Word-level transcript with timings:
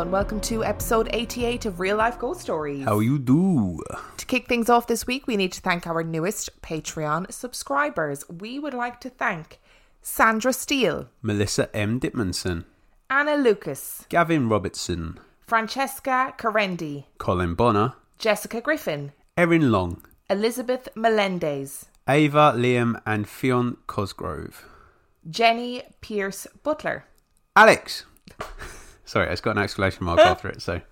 and 0.00 0.12
welcome 0.12 0.40
to 0.40 0.64
episode 0.64 1.08
88 1.12 1.66
of 1.66 1.80
Real 1.80 1.96
Life 1.96 2.20
Ghost 2.20 2.40
Stories. 2.40 2.84
How 2.84 3.00
you 3.00 3.18
do? 3.18 3.80
To 4.18 4.26
kick 4.26 4.46
things 4.46 4.70
off 4.70 4.86
this 4.86 5.08
week, 5.08 5.26
we 5.26 5.36
need 5.36 5.50
to 5.52 5.60
thank 5.60 5.88
our 5.88 6.04
newest 6.04 6.62
Patreon 6.62 7.32
subscribers. 7.32 8.24
We 8.28 8.60
would 8.60 8.74
like 8.74 9.00
to 9.00 9.10
thank 9.10 9.58
Sandra 10.00 10.52
Steele, 10.52 11.08
Melissa 11.20 11.74
M. 11.74 11.98
Dipmanson, 11.98 12.64
Anna 13.10 13.34
Lucas, 13.34 14.06
Gavin 14.08 14.48
Robertson, 14.48 15.18
Francesca 15.48 16.32
Carendi, 16.38 17.06
Colin 17.18 17.54
Bonner, 17.54 17.94
Jessica 18.18 18.60
Griffin, 18.60 19.10
Erin 19.36 19.72
Long, 19.72 20.04
Elizabeth 20.30 20.88
Melendez, 20.94 21.86
Ava 22.08 22.52
Liam, 22.54 23.02
and 23.04 23.28
Fionn 23.28 23.76
Cosgrove. 23.88 24.64
Jenny 25.28 25.82
Pierce 26.00 26.46
Butler, 26.62 27.06
Alex! 27.56 28.04
Sorry, 29.08 29.26
it's 29.32 29.40
got 29.40 29.56
an 29.56 29.62
exclamation 29.62 30.04
mark 30.04 30.18
after 30.32 30.48
it, 30.50 30.60
so. 30.60 30.82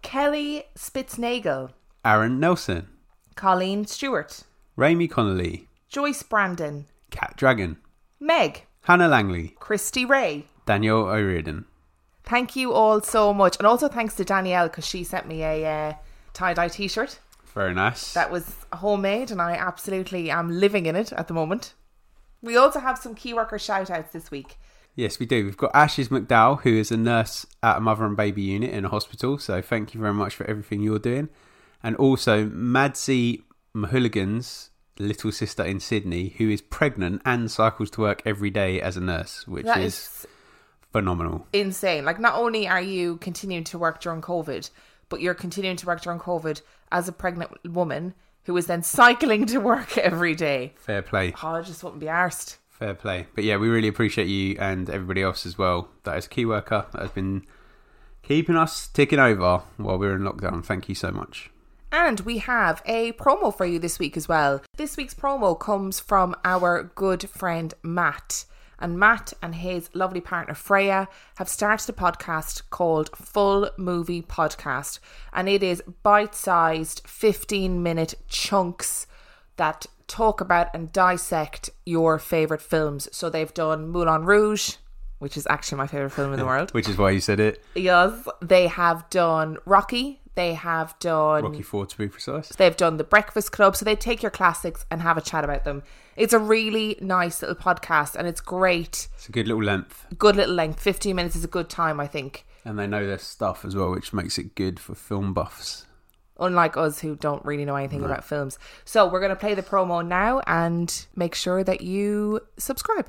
Kelly 0.00 0.64
Spitznagel, 0.74 1.70
Aaron 2.06 2.40
Nelson, 2.40 2.88
Colleen 3.34 3.84
Stewart, 3.86 4.44
Raimi 4.78 5.10
Connolly, 5.10 5.68
Joyce 5.90 6.22
Brandon, 6.22 6.86
Cat 7.10 7.34
Dragon, 7.36 7.76
Meg, 8.18 8.64
Hannah 8.84 9.08
Langley, 9.08 9.54
Christy 9.60 10.06
Ray. 10.06 10.46
Daniel 10.64 11.00
O'Riordan. 11.00 11.66
Thank 12.24 12.56
you 12.56 12.72
all 12.72 13.02
so 13.02 13.34
much. 13.34 13.58
And 13.58 13.66
also 13.66 13.88
thanks 13.88 14.14
to 14.16 14.24
Danielle 14.24 14.68
because 14.68 14.86
she 14.86 15.04
sent 15.04 15.28
me 15.28 15.42
a 15.42 15.66
uh, 15.66 15.92
tie 16.32 16.54
dye 16.54 16.68
t 16.68 16.88
shirt 16.88 17.18
Very 17.52 17.74
nice. 17.74 18.14
that 18.14 18.30
was 18.30 18.56
homemade 18.72 19.30
and 19.30 19.42
I 19.42 19.52
absolutely 19.52 20.30
am 20.30 20.48
living 20.48 20.86
in 20.86 20.96
it 20.96 21.12
at 21.12 21.28
the 21.28 21.34
moment. 21.34 21.74
We 22.40 22.56
also 22.56 22.80
have 22.80 22.96
some 22.96 23.14
key 23.14 23.34
worker 23.34 23.58
shout 23.58 23.90
outs 23.90 24.12
this 24.14 24.30
week. 24.30 24.56
Yes, 24.94 25.18
we 25.18 25.26
do. 25.26 25.44
We've 25.44 25.56
got 25.56 25.70
Ashes 25.74 26.08
McDowell, 26.10 26.60
who 26.62 26.74
is 26.74 26.90
a 26.90 26.96
nurse 26.96 27.46
at 27.62 27.78
a 27.78 27.80
mother 27.80 28.04
and 28.04 28.16
baby 28.16 28.42
unit 28.42 28.70
in 28.70 28.84
a 28.84 28.88
hospital. 28.88 29.38
So 29.38 29.62
thank 29.62 29.94
you 29.94 30.00
very 30.00 30.12
much 30.12 30.34
for 30.34 30.44
everything 30.44 30.82
you're 30.82 30.98
doing. 30.98 31.30
And 31.82 31.96
also 31.96 32.44
Madsy 32.46 33.42
Mahulligan's 33.74 34.70
little 34.98 35.32
sister 35.32 35.64
in 35.64 35.80
Sydney, 35.80 36.34
who 36.36 36.50
is 36.50 36.60
pregnant 36.60 37.22
and 37.24 37.50
cycles 37.50 37.90
to 37.92 38.02
work 38.02 38.22
every 38.26 38.50
day 38.50 38.80
as 38.80 38.96
a 38.96 39.00
nurse, 39.00 39.48
which 39.48 39.64
That 39.64 39.80
is, 39.80 39.94
is 39.94 40.26
phenomenal. 40.92 41.46
insane. 41.54 42.04
Like, 42.04 42.20
not 42.20 42.34
only 42.34 42.68
are 42.68 42.80
you 42.82 43.16
continuing 43.16 43.64
to 43.64 43.78
work 43.78 44.00
during 44.00 44.20
COVID, 44.20 44.68
but 45.08 45.20
you're 45.22 45.34
continuing 45.34 45.76
to 45.78 45.86
work 45.86 46.02
during 46.02 46.18
COVID 46.20 46.60
as 46.92 47.08
a 47.08 47.12
pregnant 47.12 47.50
woman 47.66 48.14
who 48.44 48.56
is 48.56 48.66
then 48.66 48.82
cycling 48.82 49.46
to 49.46 49.58
work 49.58 49.96
every 49.98 50.34
day. 50.34 50.74
Fair 50.76 51.00
play. 51.02 51.32
Oh, 51.42 51.48
I 51.48 51.62
just 51.62 51.82
wouldn't 51.82 52.00
be 52.00 52.06
arsed. 52.06 52.58
Fair 52.82 52.94
play. 52.94 53.28
But 53.36 53.44
yeah, 53.44 53.58
we 53.58 53.68
really 53.68 53.86
appreciate 53.86 54.26
you 54.26 54.56
and 54.58 54.90
everybody 54.90 55.22
else 55.22 55.46
as 55.46 55.56
well. 55.56 55.88
That 56.02 56.18
is 56.18 56.26
a 56.26 56.28
key 56.28 56.44
worker 56.44 56.84
that 56.90 57.00
has 57.00 57.12
been 57.12 57.46
keeping 58.24 58.56
us 58.56 58.88
ticking 58.88 59.20
over 59.20 59.62
while 59.76 60.00
we're 60.00 60.16
in 60.16 60.22
lockdown. 60.22 60.64
Thank 60.64 60.88
you 60.88 60.96
so 60.96 61.12
much. 61.12 61.48
And 61.92 62.18
we 62.22 62.38
have 62.38 62.82
a 62.84 63.12
promo 63.12 63.56
for 63.56 63.66
you 63.66 63.78
this 63.78 64.00
week 64.00 64.16
as 64.16 64.26
well. 64.26 64.62
This 64.76 64.96
week's 64.96 65.14
promo 65.14 65.56
comes 65.56 66.00
from 66.00 66.34
our 66.44 66.90
good 66.96 67.30
friend 67.30 67.72
Matt. 67.84 68.46
And 68.80 68.98
Matt 68.98 69.32
and 69.40 69.54
his 69.54 69.88
lovely 69.94 70.20
partner 70.20 70.54
Freya 70.54 71.06
have 71.36 71.48
started 71.48 71.88
a 71.88 71.92
podcast 71.92 72.62
called 72.70 73.16
Full 73.16 73.70
Movie 73.78 74.22
Podcast. 74.22 74.98
And 75.32 75.48
it 75.48 75.62
is 75.62 75.84
bite 76.02 76.34
sized 76.34 77.02
15 77.06 77.80
minute 77.80 78.14
chunks 78.26 79.06
that 79.56 79.86
talk 80.06 80.40
about 80.40 80.68
and 80.74 80.92
dissect 80.92 81.70
your 81.86 82.18
favourite 82.18 82.62
films. 82.62 83.08
So 83.12 83.28
they've 83.30 83.52
done 83.52 83.88
Moulin 83.88 84.24
Rouge, 84.24 84.76
which 85.18 85.36
is 85.36 85.46
actually 85.48 85.78
my 85.78 85.86
favourite 85.86 86.12
film 86.12 86.32
in 86.32 86.38
the 86.38 86.46
world. 86.52 86.72
Which 86.72 86.88
is 86.88 86.96
why 86.96 87.10
you 87.10 87.20
said 87.20 87.40
it. 87.40 87.64
Yes. 87.74 88.26
They 88.40 88.66
have 88.68 89.08
done 89.10 89.58
Rocky. 89.64 90.20
They 90.34 90.54
have 90.54 90.98
done 90.98 91.44
Rocky 91.44 91.62
Four 91.62 91.84
to 91.84 91.98
be 91.98 92.08
precise. 92.08 92.48
They've 92.48 92.76
done 92.76 92.96
the 92.96 93.04
Breakfast 93.04 93.52
Club, 93.52 93.76
so 93.76 93.84
they 93.84 93.94
take 93.94 94.22
your 94.22 94.30
classics 94.30 94.86
and 94.90 95.02
have 95.02 95.18
a 95.18 95.20
chat 95.20 95.44
about 95.44 95.64
them. 95.64 95.82
It's 96.16 96.32
a 96.32 96.38
really 96.38 96.96
nice 97.02 97.42
little 97.42 97.54
podcast 97.56 98.16
and 98.16 98.26
it's 98.26 98.40
great. 98.40 99.08
It's 99.14 99.28
a 99.28 99.32
good 99.32 99.46
little 99.46 99.62
length. 99.62 100.06
Good 100.18 100.36
little 100.36 100.54
length. 100.54 100.80
15 100.80 101.14
minutes 101.14 101.36
is 101.36 101.44
a 101.44 101.48
good 101.48 101.68
time, 101.68 102.00
I 102.00 102.06
think. 102.06 102.46
And 102.64 102.78
they 102.78 102.86
know 102.86 103.06
their 103.06 103.18
stuff 103.18 103.64
as 103.64 103.76
well, 103.76 103.90
which 103.90 104.12
makes 104.12 104.38
it 104.38 104.54
good 104.54 104.80
for 104.80 104.94
film 104.94 105.34
buffs. 105.34 105.86
Unlike 106.42 106.76
us 106.76 107.00
who 107.00 107.14
don't 107.14 107.44
really 107.44 107.64
know 107.64 107.76
anything 107.76 108.02
about 108.02 108.24
films. 108.24 108.58
So 108.84 109.06
we're 109.06 109.20
going 109.20 109.30
to 109.30 109.36
play 109.36 109.54
the 109.54 109.62
promo 109.62 110.04
now 110.06 110.40
and 110.46 111.06
make 111.14 111.36
sure 111.36 111.62
that 111.62 111.82
you 111.82 112.40
subscribe. 112.58 113.06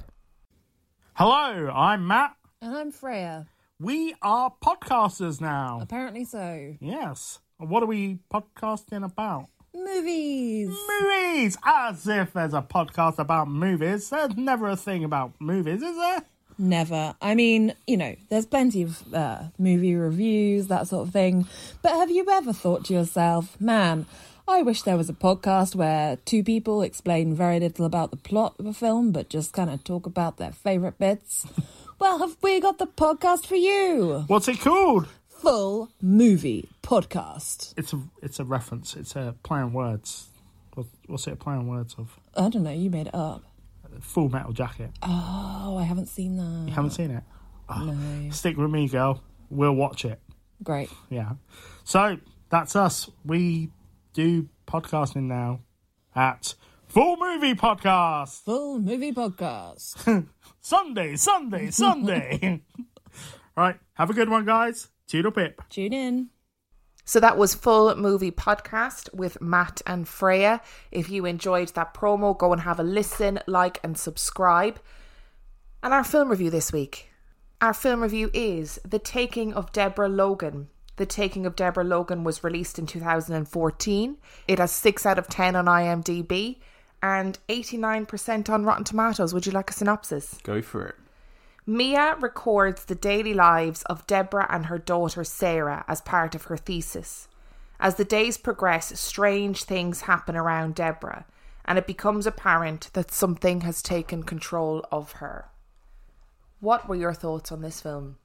Hello, 1.15 1.69
I'm 1.73 2.07
Matt. 2.07 2.35
And 2.61 2.75
I'm 2.77 2.91
Freya. 2.91 3.47
We 3.79 4.15
are 4.21 4.53
podcasters 4.63 5.41
now. 5.41 5.79
Apparently 5.81 6.25
so. 6.25 6.75
Yes. 6.79 7.39
What 7.57 7.81
are 7.81 7.87
we 7.87 8.19
podcasting 8.31 9.03
about? 9.03 9.47
Movies. 9.75 10.69
Movies! 11.01 11.57
As 11.65 12.07
if 12.07 12.33
there's 12.33 12.53
a 12.53 12.61
podcast 12.61 13.17
about 13.17 13.47
movies. 13.47 14.11
There's 14.11 14.37
never 14.37 14.69
a 14.69 14.75
thing 14.75 15.03
about 15.03 15.33
movies, 15.39 15.81
is 15.81 15.97
there? 15.97 16.23
Never. 16.57 17.15
I 17.21 17.35
mean, 17.35 17.73
you 17.87 17.97
know, 17.97 18.15
there's 18.29 18.45
plenty 18.45 18.83
of 18.83 19.13
uh, 19.13 19.43
movie 19.57 19.95
reviews, 19.95 20.67
that 20.67 20.87
sort 20.87 21.07
of 21.07 21.13
thing. 21.13 21.47
But 21.81 21.93
have 21.93 22.11
you 22.11 22.25
ever 22.29 22.53
thought 22.53 22.85
to 22.85 22.93
yourself, 22.93 23.59
man, 23.59 24.05
I 24.47 24.61
wish 24.61 24.81
there 24.81 24.97
was 24.97 25.09
a 25.09 25.13
podcast 25.13 25.75
where 25.75 26.17
two 26.25 26.43
people 26.43 26.81
explain 26.81 27.33
very 27.33 27.59
little 27.59 27.85
about 27.85 28.11
the 28.11 28.17
plot 28.17 28.55
of 28.59 28.65
a 28.65 28.73
film, 28.73 29.11
but 29.11 29.29
just 29.29 29.53
kind 29.53 29.69
of 29.69 29.83
talk 29.83 30.05
about 30.05 30.37
their 30.37 30.51
favourite 30.51 30.97
bits? 30.97 31.45
well, 31.99 32.19
have 32.19 32.37
we 32.41 32.59
got 32.59 32.77
the 32.77 32.87
podcast 32.87 33.45
for 33.45 33.55
you? 33.55 34.25
What's 34.27 34.47
it 34.47 34.59
called? 34.59 35.07
Full 35.29 35.89
Movie 36.01 36.69
Podcast. 36.81 37.73
It's 37.75 37.91
a 37.91 38.01
it's 38.21 38.39
a 38.39 38.45
reference. 38.45 38.95
It's 38.95 39.15
a 39.15 39.35
play 39.43 39.59
on 39.59 39.73
words. 39.73 40.27
What's 41.07 41.27
it 41.27 41.33
a 41.33 41.35
play 41.35 41.53
on 41.53 41.67
words 41.67 41.95
of? 41.97 42.17
I 42.35 42.49
don't 42.49 42.63
know, 42.63 42.71
you 42.71 42.89
made 42.89 43.07
it 43.07 43.15
up. 43.15 43.43
Full 44.01 44.29
Metal 44.29 44.51
Jacket. 44.53 44.91
Oh, 45.01 45.77
I 45.79 45.83
haven't 45.83 46.07
seen 46.07 46.37
that. 46.37 46.67
You 46.69 46.73
haven't 46.73 46.91
seen 46.91 47.11
it? 47.11 47.23
Oh, 47.69 47.83
No. 47.85 48.29
Stick 48.31 48.57
with 48.57 48.69
me, 48.71 48.87
girl. 48.87 49.21
We'll 49.49 49.75
watch 49.75 50.05
it. 50.05 50.19
Great. 50.63 50.89
Yeah. 51.09 51.33
So 51.83 52.17
that's 52.49 52.75
us. 52.75 53.09
We 53.25 53.69
do 54.13 54.47
podcasting 54.67 55.23
now 55.23 55.59
at 56.15 56.55
Full 56.87 57.17
Movie 57.17 57.53
Podcast. 57.55 58.43
Full 58.43 58.79
Movie 58.79 59.11
Podcast. 59.11 60.27
Sunday, 60.61 61.15
Sunday, 61.15 61.69
Sunday. 61.71 62.61
right. 63.57 63.75
Have 63.95 64.09
a 64.09 64.13
good 64.13 64.29
one, 64.29 64.45
guys. 64.45 64.87
Toodle 65.07 65.31
pip. 65.31 65.61
Tune 65.69 65.93
in. 65.93 66.29
So 67.05 67.19
that 67.19 67.37
was 67.37 67.53
Full 67.53 67.93
Movie 67.95 68.31
Podcast 68.31 69.13
with 69.13 69.41
Matt 69.41 69.81
and 69.85 70.07
Freya. 70.07 70.61
If 70.89 71.09
you 71.09 71.25
enjoyed 71.25 71.69
that 71.69 71.93
promo, 71.93 72.37
go 72.37 72.53
and 72.53 72.61
have 72.61 72.79
a 72.79 72.83
listen, 72.83 73.41
like, 73.45 73.79
and 73.83 73.97
subscribe. 73.97 74.79
And 75.81 75.93
our 75.93 76.05
film 76.05 76.29
review 76.29 76.49
this 76.49 76.71
week. 76.71 77.09
Our 77.59 77.73
film 77.73 78.01
review 78.01 78.29
is 78.33 78.79
The 78.85 78.99
Taking 78.99 79.53
of 79.53 79.73
Deborah 79.73 80.07
Logan. 80.07 80.69
The 80.95 81.05
Taking 81.05 81.45
of 81.45 81.57
Deborah 81.57 81.83
Logan 81.83 82.23
was 82.23 82.43
released 82.43 82.79
in 82.79 82.85
2014. 82.85 84.17
It 84.47 84.59
has 84.59 84.71
6 84.71 85.05
out 85.05 85.19
of 85.19 85.27
10 85.27 85.57
on 85.57 85.65
IMDb 85.65 86.59
and 87.01 87.37
89% 87.49 88.49
on 88.49 88.63
Rotten 88.63 88.85
Tomatoes. 88.85 89.33
Would 89.33 89.45
you 89.45 89.51
like 89.51 89.69
a 89.69 89.73
synopsis? 89.73 90.37
Go 90.43 90.61
for 90.61 90.87
it. 90.87 90.95
Mia 91.65 92.17
records 92.19 92.85
the 92.85 92.95
daily 92.95 93.33
lives 93.33 93.83
of 93.83 94.05
Deborah 94.05 94.47
and 94.49 94.65
her 94.65 94.77
daughter 94.77 95.23
Sarah 95.23 95.85
as 95.87 96.01
part 96.01 96.35
of 96.35 96.43
her 96.45 96.57
thesis. 96.57 97.29
As 97.79 97.95
the 97.95 98.05
days 98.05 98.37
progress, 98.37 98.99
strange 98.99 99.63
things 99.63 100.01
happen 100.01 100.35
around 100.35 100.75
Deborah, 100.75 101.25
and 101.65 101.77
it 101.77 101.87
becomes 101.87 102.27
apparent 102.27 102.89
that 102.93 103.11
something 103.11 103.61
has 103.61 103.81
taken 103.81 104.23
control 104.23 104.85
of 104.91 105.13
her. 105.13 105.49
What 106.59 106.87
were 106.87 106.95
your 106.95 107.13
thoughts 107.13 107.51
on 107.51 107.61
this 107.61 107.81
film? 107.81 108.17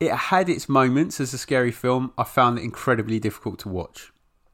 It 0.00 0.12
had 0.12 0.48
its 0.48 0.68
moments 0.68 1.20
as 1.20 1.34
a 1.34 1.38
scary 1.38 1.72
film. 1.72 2.12
I 2.16 2.24
found 2.24 2.58
it 2.58 2.62
incredibly 2.62 3.18
difficult 3.18 3.58
to 3.60 3.68
watch, 3.68 4.12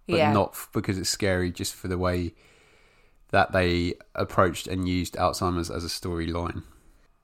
but 0.09 0.17
Yeah. 0.17 0.32
not 0.32 0.56
because 0.73 0.97
it's 0.97 1.11
scary, 1.11 1.50
just 1.50 1.75
for 1.75 1.88
the 1.88 1.99
way 1.99 2.35
that 3.31 3.53
they 3.53 3.94
approached 4.15 4.67
and 4.67 4.88
used 4.88 5.17
Alzheimer's 5.17 5.71
as 5.71 5.85
a 5.85 5.88
storyline. 5.88 6.62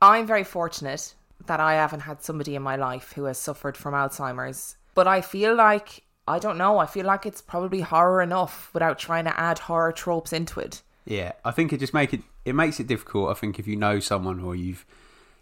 I'm 0.03 0.27
very 0.27 0.45
fortunate 0.45 1.15
that 1.47 1.61
I 1.61 1.75
haven't 1.75 2.01
had 2.01 2.23
somebody 2.23 2.55
in 2.55 2.63
my 2.63 2.77
life 2.77 3.13
who 3.13 3.25
has 3.25 3.39
suffered 3.39 3.77
from 3.77 3.95
Alzheimer's, 3.95 4.77
but 4.95 5.07
I 5.07 5.21
feel 5.21 5.55
like, 5.55 6.05
I 6.27 6.39
don't 6.39 6.59
know, 6.59 6.79
I 6.79 6.87
feel 6.87 7.07
like 7.07 7.27
it's 7.27 7.43
probably 7.43 7.81
horror 7.81 8.23
enough 8.23 8.71
without 8.73 8.99
trying 8.99 9.25
to 9.25 9.39
add 9.39 9.59
horror 9.59 9.93
tropes 9.93 10.33
into 10.33 10.61
it. 10.61 10.83
Yeah, 11.05 11.33
I 11.45 11.51
think 11.51 11.73
it 11.73 11.81
just 11.81 11.95
make 11.95 12.15
it 12.15 12.23
it 12.45 12.55
makes 12.55 12.81
it 12.81 12.87
difficult. 12.87 13.31
I 13.31 13.35
think 13.35 13.59
if 13.59 13.67
you 13.67 13.77
know 13.77 14.01
someone 14.01 14.41
or 14.41 14.57
you've 14.57 14.87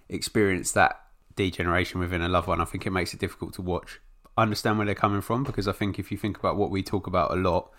experienced 0.09 0.75
that 0.75 1.01
degeneration 1.37 2.01
within 2.01 2.23
a 2.23 2.29
loved 2.29 2.49
one, 2.49 2.61
I 2.61 2.65
think 2.65 2.87
it 2.87 2.91
makes 2.91 3.15
it 3.15 3.21
difficult 3.21 3.55
to 3.55 3.63
watch. 3.63 4.01
Understand 4.37 4.79
where 4.79 4.87
they're 4.87 4.95
coming 4.95 5.21
from 5.21 5.45
because 5.45 5.69
I 5.69 5.73
think 5.73 5.99
if 5.99 6.11
you 6.11 6.19
think 6.19 6.39
about 6.39 6.57
what 6.57 6.71
we 6.71 6.83
talk 6.83 7.07
about 7.07 7.31
a 7.31 7.37
lot, 7.37 7.71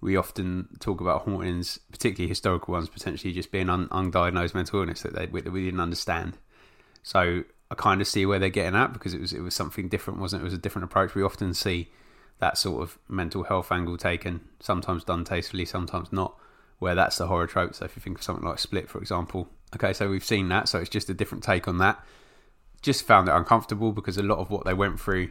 we 0.00 0.16
often 0.16 0.68
talk 0.80 1.00
about 1.00 1.22
hauntings, 1.22 1.78
particularly 1.92 2.28
historical 2.28 2.72
ones, 2.72 2.88
potentially 2.88 3.32
just 3.32 3.52
being 3.52 3.68
un- 3.68 3.88
undiagnosed 3.88 4.54
mental 4.54 4.80
illness 4.80 5.02
that, 5.02 5.14
they, 5.14 5.26
that 5.26 5.52
we 5.52 5.64
didn't 5.64 5.80
understand. 5.80 6.38
So 7.02 7.44
I 7.70 7.74
kind 7.74 8.00
of 8.00 8.06
see 8.06 8.24
where 8.26 8.38
they're 8.38 8.48
getting 8.48 8.78
at 8.78 8.92
because 8.92 9.14
it 9.14 9.20
was 9.20 9.32
it 9.32 9.40
was 9.40 9.54
something 9.54 9.88
different, 9.88 10.20
wasn't 10.20 10.40
it? 10.40 10.44
It 10.44 10.46
was 10.46 10.54
a 10.54 10.58
different 10.58 10.84
approach. 10.84 11.14
We 11.14 11.22
often 11.22 11.54
see 11.54 11.90
that 12.38 12.56
sort 12.56 12.82
of 12.82 12.98
mental 13.08 13.44
health 13.44 13.70
angle 13.70 13.96
taken, 13.98 14.40
sometimes 14.60 15.04
done 15.04 15.24
tastefully, 15.24 15.66
sometimes 15.66 16.10
not, 16.10 16.34
where 16.78 16.94
that's 16.94 17.18
the 17.18 17.26
horror 17.26 17.46
trope. 17.46 17.74
So 17.74 17.84
if 17.84 17.94
you 17.94 18.00
think 18.00 18.18
of 18.18 18.24
something 18.24 18.44
like 18.44 18.58
Split, 18.58 18.88
for 18.88 18.98
example, 18.98 19.48
okay, 19.74 19.92
so 19.92 20.08
we've 20.08 20.24
seen 20.24 20.48
that, 20.48 20.68
so 20.68 20.78
it's 20.78 20.88
just 20.88 21.10
a 21.10 21.14
different 21.14 21.44
take 21.44 21.68
on 21.68 21.76
that. 21.78 22.02
Just 22.80 23.06
found 23.06 23.28
it 23.28 23.34
uncomfortable 23.34 23.92
because 23.92 24.16
a 24.16 24.22
lot 24.22 24.38
of 24.38 24.48
what 24.48 24.64
they 24.64 24.72
went 24.72 24.98
through 24.98 25.30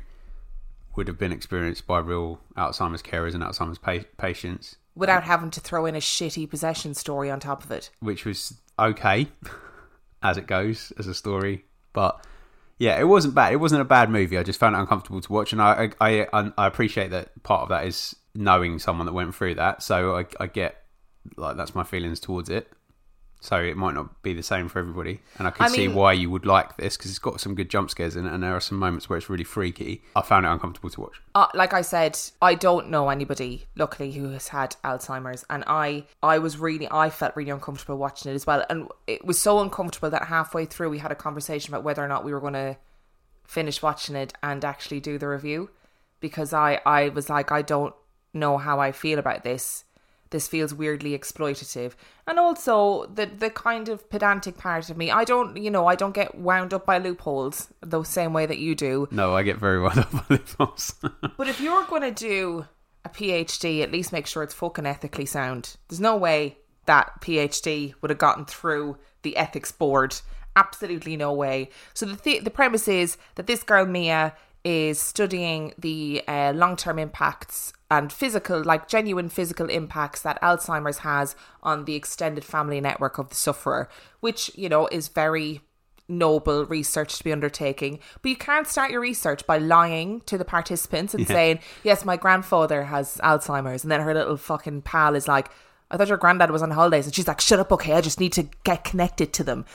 would 0.99 1.07
have 1.07 1.17
been 1.17 1.31
experienced 1.31 1.87
by 1.87 1.97
real 1.99 2.41
Alzheimer's 2.57 3.01
carers 3.01 3.33
and 3.33 3.41
Alzheimer's 3.41 3.77
pa- 3.77 4.03
patients, 4.17 4.75
Without 4.95 5.23
having 5.23 5.49
to 5.51 5.61
throw 5.61 5.85
in 5.85 5.95
a 5.95 5.99
shitty 5.99 6.49
possession 6.49 6.93
story 6.93 7.31
on 7.31 7.39
top 7.39 7.63
of 7.63 7.71
it. 7.71 7.89
which 8.01 8.25
was 8.25 8.59
okay 8.77 9.27
as 10.21 10.35
it 10.35 10.45
goes 10.45 10.91
as 10.99 11.07
a 11.07 11.13
story, 11.13 11.63
but 11.93 12.25
yeah, 12.77 12.99
it 12.99 13.05
wasn't 13.05 13.33
bad. 13.33 13.53
It 13.53 13.61
wasn't 13.61 13.81
a 13.81 13.85
bad 13.85 14.09
movie. 14.09 14.37
I 14.37 14.43
just 14.43 14.59
found 14.59 14.75
it 14.75 14.79
uncomfortable 14.79 15.21
to 15.21 15.31
watch, 15.31 15.53
and 15.53 15.61
I 15.61 15.91
I 16.01 16.27
I, 16.33 16.51
I 16.57 16.67
appreciate 16.67 17.11
that 17.11 17.41
part 17.43 17.61
of 17.63 17.69
that 17.69 17.87
is 17.87 18.13
knowing 18.35 18.77
someone 18.77 19.05
that 19.05 19.13
went 19.13 19.33
through 19.33 19.55
that. 19.55 19.81
So 19.81 20.17
I 20.17 20.25
I 20.37 20.47
get 20.47 20.83
like 21.37 21.55
that's 21.55 21.73
my 21.73 21.85
feelings 21.85 22.19
towards 22.19 22.49
it. 22.49 22.69
So 23.41 23.55
it 23.55 23.77
might 23.77 23.93
not 23.93 24.21
be 24.21 24.33
the 24.33 24.43
same 24.43 24.67
for 24.67 24.79
everybody, 24.79 25.21
and 25.37 25.47
I 25.47 25.51
can 25.51 25.65
I 25.65 25.69
see 25.69 25.87
mean- 25.87 25.95
why 25.95 26.11
you 26.11 26.29
would 26.29 26.45
like 26.45 26.75
this 26.75 26.97
because 26.97 27.09
it's 27.11 27.19
got 27.19 27.39
some 27.39 27.55
good 27.55 27.69
jump 27.69 27.89
scares 27.89 28.17
in 28.17 28.25
it, 28.25 28.33
and 28.33 28.43
there 28.43 28.53
are 28.53 28.59
some 28.59 28.77
moments 28.77 29.07
where 29.09 29.17
it's 29.17 29.29
really 29.29 29.45
freaky. 29.45 30.01
I 30.13 30.21
found 30.23 30.45
it 30.45 30.49
uncomfortable 30.49 30.89
to 30.89 31.01
watch. 31.01 31.21
uh, 31.35 31.47
like 31.53 31.73
I 31.73 31.81
said, 31.81 32.19
I 32.41 32.55
don't 32.55 32.89
know 32.89 33.07
anybody, 33.07 33.65
luckily, 33.77 34.11
who 34.11 34.31
has 34.31 34.49
had 34.49 34.75
Alzheimer's, 34.83 35.45
and 35.49 35.63
I, 35.67 36.03
I 36.21 36.39
was 36.39 36.57
really, 36.57 36.89
I 36.91 37.09
felt 37.09 37.33
really 37.37 37.51
uncomfortable 37.51 37.97
watching 37.97 38.29
it 38.29 38.35
as 38.35 38.45
well, 38.45 38.65
and 38.69 38.89
it 39.07 39.23
was 39.23 39.39
so 39.39 39.59
uncomfortable 39.61 40.09
that 40.09 40.25
halfway 40.25 40.65
through 40.65 40.89
we 40.89 40.99
had 40.99 41.11
a 41.13 41.15
conversation 41.15 41.73
about 41.73 41.85
whether 41.85 42.03
or 42.03 42.09
not 42.09 42.25
we 42.25 42.33
were 42.33 42.41
going 42.41 42.53
to 42.53 42.75
finish 43.45 43.81
watching 43.81 44.17
it 44.17 44.33
and 44.43 44.65
actually 44.65 44.99
do 44.99 45.17
the 45.17 45.29
review, 45.29 45.69
because 46.19 46.51
I, 46.51 46.81
I 46.85 47.07
was 47.07 47.29
like, 47.29 47.53
I 47.53 47.61
don't 47.61 47.95
know 48.33 48.57
how 48.57 48.81
I 48.81 48.91
feel 48.91 49.17
about 49.17 49.43
this. 49.45 49.85
This 50.31 50.47
feels 50.47 50.73
weirdly 50.73 51.17
exploitative, 51.17 51.93
and 52.27 52.37
also 52.37 53.07
the 53.07 53.25
the 53.25 53.49
kind 53.49 53.89
of 53.89 54.09
pedantic 54.09 54.57
part 54.57 54.89
of 54.89 54.97
me. 54.97 55.09
I 55.09 55.23
don't, 55.23 55.57
you 55.57 55.71
know, 55.71 55.87
I 55.87 55.95
don't 55.95 56.13
get 56.13 56.35
wound 56.35 56.73
up 56.73 56.85
by 56.85 56.99
loopholes 56.99 57.73
the 57.81 58.03
same 58.03 58.33
way 58.33 58.45
that 58.45 58.59
you 58.59 58.75
do. 58.75 59.07
No, 59.11 59.35
I 59.35 59.43
get 59.43 59.57
very 59.57 59.79
wound 59.79 59.99
up 59.99 60.11
by 60.11 60.23
loopholes. 60.29 60.93
But 61.37 61.47
if 61.47 61.59
you're 61.59 61.85
going 61.85 62.01
to 62.01 62.11
do 62.11 62.67
a 63.05 63.09
PhD, 63.09 63.81
at 63.81 63.91
least 63.91 64.11
make 64.11 64.27
sure 64.27 64.43
it's 64.43 64.53
fucking 64.53 64.85
ethically 64.85 65.25
sound. 65.25 65.77
There's 65.87 66.01
no 66.01 66.17
way 66.17 66.57
that 66.85 67.21
PhD 67.21 67.93
would 68.01 68.09
have 68.09 68.17
gotten 68.17 68.45
through 68.45 68.97
the 69.21 69.37
ethics 69.37 69.71
board. 69.71 70.15
Absolutely 70.55 71.15
no 71.15 71.31
way. 71.31 71.69
So 71.93 72.05
the 72.05 72.15
th- 72.15 72.43
the 72.43 72.49
premise 72.49 72.87
is 72.87 73.17
that 73.35 73.47
this 73.47 73.63
girl 73.63 73.85
Mia 73.85 74.33
is 74.63 74.99
studying 74.99 75.73
the 75.77 76.23
uh, 76.27 76.53
long 76.53 76.75
term 76.75 76.99
impacts 76.99 77.73
and 77.91 78.11
physical, 78.11 78.63
like 78.63 78.87
genuine 78.87 79.29
physical 79.29 79.69
impacts 79.69 80.21
that 80.21 80.41
Alzheimer's 80.41 80.99
has 80.99 81.35
on 81.63 81.85
the 81.85 81.95
extended 81.95 82.45
family 82.45 82.79
network 82.81 83.17
of 83.17 83.29
the 83.29 83.35
sufferer, 83.35 83.89
which 84.19 84.51
you 84.55 84.69
know 84.69 84.87
is 84.87 85.07
very 85.07 85.61
noble 86.09 86.65
research 86.65 87.17
to 87.17 87.23
be 87.23 87.31
undertaking. 87.31 87.99
But 88.21 88.29
you 88.29 88.35
can't 88.35 88.67
start 88.67 88.91
your 88.91 89.01
research 89.01 89.45
by 89.45 89.59
lying 89.59 90.21
to 90.21 90.37
the 90.37 90.45
participants 90.45 91.13
and 91.13 91.27
saying, 91.27 91.59
Yes, 91.83 92.03
my 92.03 92.17
grandfather 92.17 92.85
has 92.85 93.19
Alzheimer's. 93.23 93.83
And 93.83 93.91
then 93.91 94.01
her 94.01 94.13
little 94.13 94.37
fucking 94.37 94.81
pal 94.81 95.15
is 95.15 95.27
like, 95.27 95.49
I 95.91 95.97
thought 95.97 96.09
your 96.09 96.17
granddad 96.17 96.51
was 96.51 96.61
on 96.61 96.71
holidays. 96.71 97.05
And 97.05 97.15
she's 97.15 97.27
like, 97.27 97.41
Shut 97.41 97.59
up, 97.59 97.71
okay, 97.71 97.93
I 97.93 98.01
just 98.01 98.19
need 98.19 98.33
to 98.33 98.43
get 98.63 98.83
connected 98.83 99.31
to 99.33 99.43
them. 99.43 99.65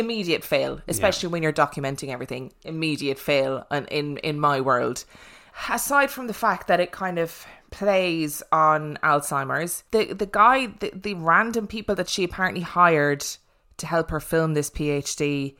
Immediate 0.00 0.42
fail, 0.44 0.80
especially 0.88 1.28
when 1.28 1.42
you're 1.42 1.52
documenting 1.52 2.08
everything. 2.08 2.52
Immediate 2.64 3.18
fail 3.18 3.66
and 3.70 3.86
in, 3.88 4.16
in 4.18 4.40
my 4.40 4.60
world. 4.60 5.04
Aside 5.68 6.10
from 6.10 6.26
the 6.26 6.34
fact 6.34 6.66
that 6.68 6.80
it 6.80 6.90
kind 6.90 7.18
of 7.18 7.46
plays 7.70 8.42
on 8.50 8.98
Alzheimer's, 9.02 9.84
the 9.90 10.12
the 10.12 10.26
guy, 10.26 10.66
the, 10.66 10.90
the 10.94 11.14
random 11.14 11.66
people 11.66 11.94
that 11.96 12.08
she 12.08 12.24
apparently 12.24 12.62
hired 12.62 13.24
to 13.76 13.86
help 13.86 14.10
her 14.10 14.20
film 14.20 14.54
this 14.54 14.70
PhD 14.70 15.54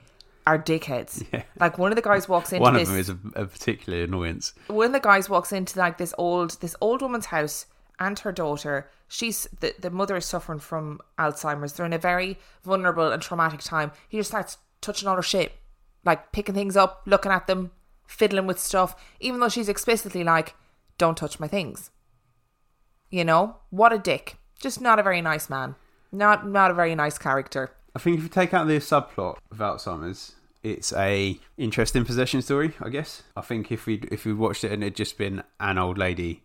are 0.47 0.59
dickheads. 0.59 1.25
Like 1.61 1.77
one 1.79 1.93
of 1.93 1.97
the 1.97 2.03
guys 2.03 2.29
walks 2.29 2.53
into 2.53 2.63
One 2.63 2.75
this 2.75 2.89
of 2.89 2.89
them 2.89 2.99
is 2.99 3.09
a, 3.11 3.43
a 3.43 3.47
particular 3.47 4.03
annoyance. 4.05 4.55
one 4.69 4.87
of 4.87 4.93
the 4.93 5.01
guys 5.01 5.29
walks 5.29 5.53
into 5.53 5.79
like 5.79 5.99
this 5.99 6.15
old 6.17 6.59
this 6.61 6.75
old 6.81 7.03
woman's 7.03 7.27
house 7.27 7.67
and 7.99 8.19
her 8.21 8.33
daughter 8.33 8.91
she's 9.11 9.47
the, 9.59 9.75
the 9.79 9.91
mother 9.91 10.17
is 10.17 10.25
suffering 10.25 10.61
from 10.61 11.01
alzheimer's. 11.19 11.75
They're 11.75 11.85
in 11.85 11.93
a 11.93 11.99
very 11.99 12.39
vulnerable 12.63 13.11
and 13.11 13.21
traumatic 13.21 13.61
time. 13.61 13.93
He 14.09 14.17
just 14.17 14.31
starts 14.31 14.57
touching 14.81 15.09
all 15.09 15.17
her 15.17 15.23
shit 15.23 15.53
like 16.03 16.33
picking 16.33 16.55
things 16.55 16.79
up 16.79 17.03
looking 17.05 17.31
at 17.31 17.47
them 17.47 17.71
fiddling 18.07 18.47
with 18.47 18.59
stuff 18.59 18.97
even 19.21 19.39
though 19.39 19.51
she's 19.51 19.69
explicitly 19.69 20.25
like 20.25 20.55
don't 20.97 21.19
touch 21.19 21.39
my 21.39 21.49
things. 21.49 21.91
You 23.11 23.25
know? 23.25 23.57
What 23.71 23.93
a 23.93 23.99
dick. 23.99 24.37
Just 24.61 24.81
not 24.81 24.99
a 24.99 25.03
very 25.03 25.21
nice 25.21 25.51
man. 25.51 25.75
Not 26.13 26.47
not 26.47 26.71
a 26.71 26.75
very 26.75 26.95
nice 26.95 27.19
character. 27.19 27.73
I 27.95 27.99
think 27.99 28.19
if 28.19 28.23
you 28.23 28.29
take 28.29 28.55
out 28.55 28.69
the 28.69 28.79
subplot 28.79 29.39
of 29.51 29.59
Alzheimer's, 29.59 30.37
it's 30.63 30.93
a 30.93 31.41
interesting 31.57 32.05
possession 32.05 32.43
story. 32.43 32.75
I 32.81 32.89
guess. 32.91 33.23
I 33.37 33.41
think 33.41 33.73
if 33.73 33.87
we 33.87 34.03
if 34.13 34.25
we 34.25 34.33
watched 34.33 34.63
it 34.63 34.73
and 34.73 34.83
it'd 34.83 34.97
just 34.97 35.19
been 35.19 35.43
an 35.59 35.79
old 35.79 35.99
lady 35.99 36.45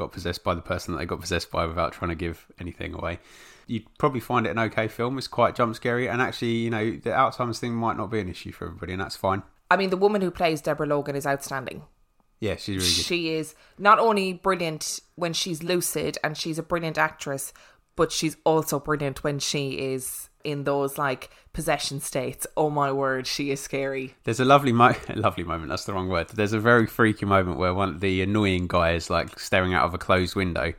got 0.00 0.12
possessed 0.12 0.42
by 0.42 0.54
the 0.54 0.60
person 0.72 0.92
that 0.92 0.98
they 0.98 1.06
got 1.06 1.20
possessed 1.20 1.50
by 1.50 1.66
without 1.66 1.92
trying 1.92 2.08
to 2.08 2.14
give 2.26 2.46
anything 2.58 2.92
away, 2.94 3.18
you'd 3.66 3.86
probably 3.98 4.20
find 4.20 4.46
it 4.46 4.50
an 4.50 4.58
okay 4.58 4.88
film. 4.88 5.16
It's 5.18 5.28
quite 5.28 5.54
jump 5.54 5.76
scary, 5.76 6.08
and 6.08 6.20
actually, 6.20 6.56
you 6.66 6.70
know, 6.70 6.84
the 6.90 7.10
Alzheimer's 7.10 7.60
thing 7.60 7.74
might 7.74 7.96
not 7.96 8.10
be 8.10 8.18
an 8.18 8.28
issue 8.28 8.50
for 8.52 8.66
everybody, 8.66 8.92
and 8.94 9.00
that's 9.00 9.16
fine. 9.16 9.42
i 9.70 9.76
mean 9.76 9.90
the 9.90 9.96
woman 10.06 10.20
who 10.22 10.30
plays 10.32 10.60
deborah 10.60 10.86
logan 10.94 11.14
is 11.14 11.26
outstanding 11.26 11.82
Yeah, 12.40 12.56
she's 12.56 12.76
really 12.80 12.96
good. 12.98 13.04
She 13.10 13.20
is 13.38 13.54
not 13.78 13.98
only 13.98 14.32
brilliant 14.32 14.84
when 15.22 15.34
she's 15.34 15.62
lucid 15.62 16.16
and 16.24 16.36
she's 16.40 16.58
a 16.58 16.62
brilliant 16.62 16.96
actress, 16.98 17.52
but 17.96 18.12
she's 18.12 18.36
also 18.44 18.78
brilliant 18.80 19.22
when 19.24 19.38
she 19.38 19.72
is 19.72 20.30
in 20.44 20.64
those 20.64 20.98
like 20.98 21.30
possession 21.52 22.00
states. 22.00 22.46
Oh 22.56 22.70
my 22.70 22.92
word, 22.92 23.26
she 23.26 23.50
is 23.50 23.60
scary. 23.60 24.14
There's 24.24 24.40
a 24.40 24.44
lovely 24.44 24.72
mo- 24.72 24.94
lovely 25.14 25.44
moment. 25.44 25.68
That's 25.68 25.84
the 25.84 25.92
wrong 25.92 26.08
word. 26.08 26.28
There's 26.28 26.52
a 26.52 26.60
very 26.60 26.86
freaky 26.86 27.26
moment 27.26 27.58
where 27.58 27.74
one 27.74 27.98
the 27.98 28.22
annoying 28.22 28.66
guy 28.66 28.92
is 28.92 29.10
like 29.10 29.38
staring 29.38 29.74
out 29.74 29.84
of 29.84 29.94
a 29.94 29.98
closed 29.98 30.34
window 30.34 30.72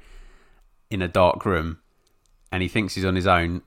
in 0.89 1.01
a 1.01 1.07
dark 1.07 1.45
room, 1.45 1.79
and 2.51 2.61
he 2.61 2.67
thinks 2.67 2.95
he's 2.95 3.05
on 3.05 3.15
his 3.15 3.27
own, 3.27 3.61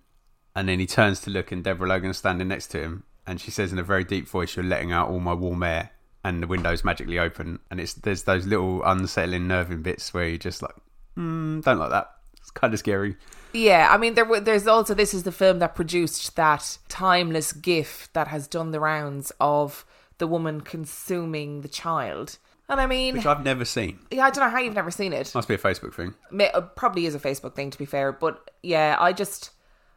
and 0.55 0.69
then 0.69 0.79
he 0.79 0.87
turns 0.87 1.21
to 1.23 1.31
look, 1.31 1.53
and 1.53 1.65
Deborah 1.65 1.89
Logan's 1.89 2.19
standing 2.19 2.49
next 2.49 2.69
to 2.69 2.81
him, 2.81 3.05
and 3.27 3.41
she 3.41 3.51
says 3.51 3.73
in 3.73 3.79
a 3.79 3.85
very 3.85 4.05
deep 4.05 4.29
voice, 4.29 4.57
"You're 4.57 4.65
letting 4.65 4.93
out 4.93 5.09
all 5.09 5.21
my 5.21 5.33
warm 5.33 5.63
air," 5.63 5.91
and 6.23 6.43
the 6.43 6.47
window's 6.47 6.85
magically 6.85 7.19
open, 7.19 7.61
and 7.71 7.81
it's 7.81 7.95
there's 7.95 8.25
those 8.25 8.47
little 8.47 8.83
unsettling, 8.85 9.47
nerving 9.47 9.83
bits 9.83 10.13
where 10.13 10.29
you 10.29 10.39
just 10.39 10.63
like, 10.63 10.75
mm, 11.17 11.63
don't 11.63 11.79
like 11.79 11.91
that. 11.91 12.14
Kind 12.55 12.73
of 12.73 12.79
scary. 12.81 13.17
Yeah, 13.53 13.89
I 13.91 13.97
mean 13.99 14.15
there 14.15 14.41
there's 14.41 14.67
also 14.67 14.95
this 14.95 15.15
is 15.15 15.23
the 15.23 15.33
film 15.33 15.59
that 15.61 15.75
produced 15.77 16.35
that 16.37 16.79
timeless 16.89 17.53
gif 17.53 18.09
that 18.13 18.29
has 18.29 18.49
done 18.49 18.71
the 18.73 18.81
rounds 18.81 19.31
of 19.41 19.85
the 20.19 20.27
woman 20.27 20.61
consuming 20.61 21.61
the 21.61 21.69
child. 21.69 22.39
And 22.69 22.81
I 22.81 22.87
mean, 22.87 23.17
Which 23.17 23.27
I've 23.27 23.45
never 23.45 23.65
seen. 23.65 23.99
yeah, 24.11 24.25
I 24.25 24.31
don't 24.31 24.43
know 24.45 24.51
how 24.51 24.59
you've 24.59 24.75
never 24.75 24.91
seen 24.91 25.13
it. 25.13 25.35
Must 25.35 25.47
be 25.49 25.55
a 25.55 25.59
Facebook 25.59 25.93
thing. 25.93 26.15
May- 26.31 26.51
uh, 26.51 26.63
probably 26.63 27.05
is 27.05 27.15
a 27.15 27.21
Facebook 27.21 27.55
thing 27.55 27.71
to 27.71 27.77
be 27.79 27.85
fair, 27.85 28.11
but 28.11 28.51
yeah, 28.63 28.97
I 28.99 29.13
just 29.13 29.51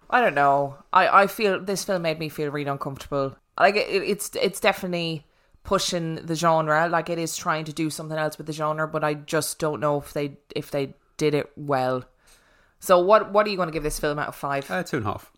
I 0.10 0.20
don't 0.22 0.36
know. 0.36 0.78
I 0.92 1.24
I 1.24 1.28
feel 1.28 1.60
this 1.64 1.84
film 1.84 2.02
made 2.02 2.20
me 2.20 2.30
feel 2.30 2.52
really 2.52 2.70
uncomfortable. 2.70 3.36
Like 3.60 3.76
it, 3.76 3.88
it's 3.90 4.32
it's 4.36 4.60
definitely 4.60 5.26
pushing 5.64 6.16
the 6.16 6.36
genre. 6.36 6.88
Like 6.90 7.10
it 7.10 7.18
is 7.20 7.36
trying 7.38 7.66
to 7.66 7.74
do 7.74 7.90
something 7.90 8.18
else 8.18 8.38
with 8.38 8.48
the 8.48 8.54
genre, 8.54 8.88
but 8.88 9.04
I 9.04 9.14
just 9.16 9.60
don't 9.60 9.80
know 9.80 9.98
if 9.98 10.14
they 10.14 10.38
if 10.56 10.70
they 10.72 10.94
did 11.18 11.34
it 11.34 11.52
well. 11.56 12.04
So 12.80 13.00
what 13.00 13.32
what 13.32 13.46
are 13.48 13.50
you 13.50 13.58
going 13.58 13.70
to 13.70 13.74
give 13.74 13.84
this 13.84 14.00
film 14.00 14.20
out 14.20 14.30
of 14.30 14.36
five? 14.36 14.70
Uh, 14.70 14.84
two 14.84 14.98
and 14.98 15.06
a 15.06 15.10
half. 15.10 15.32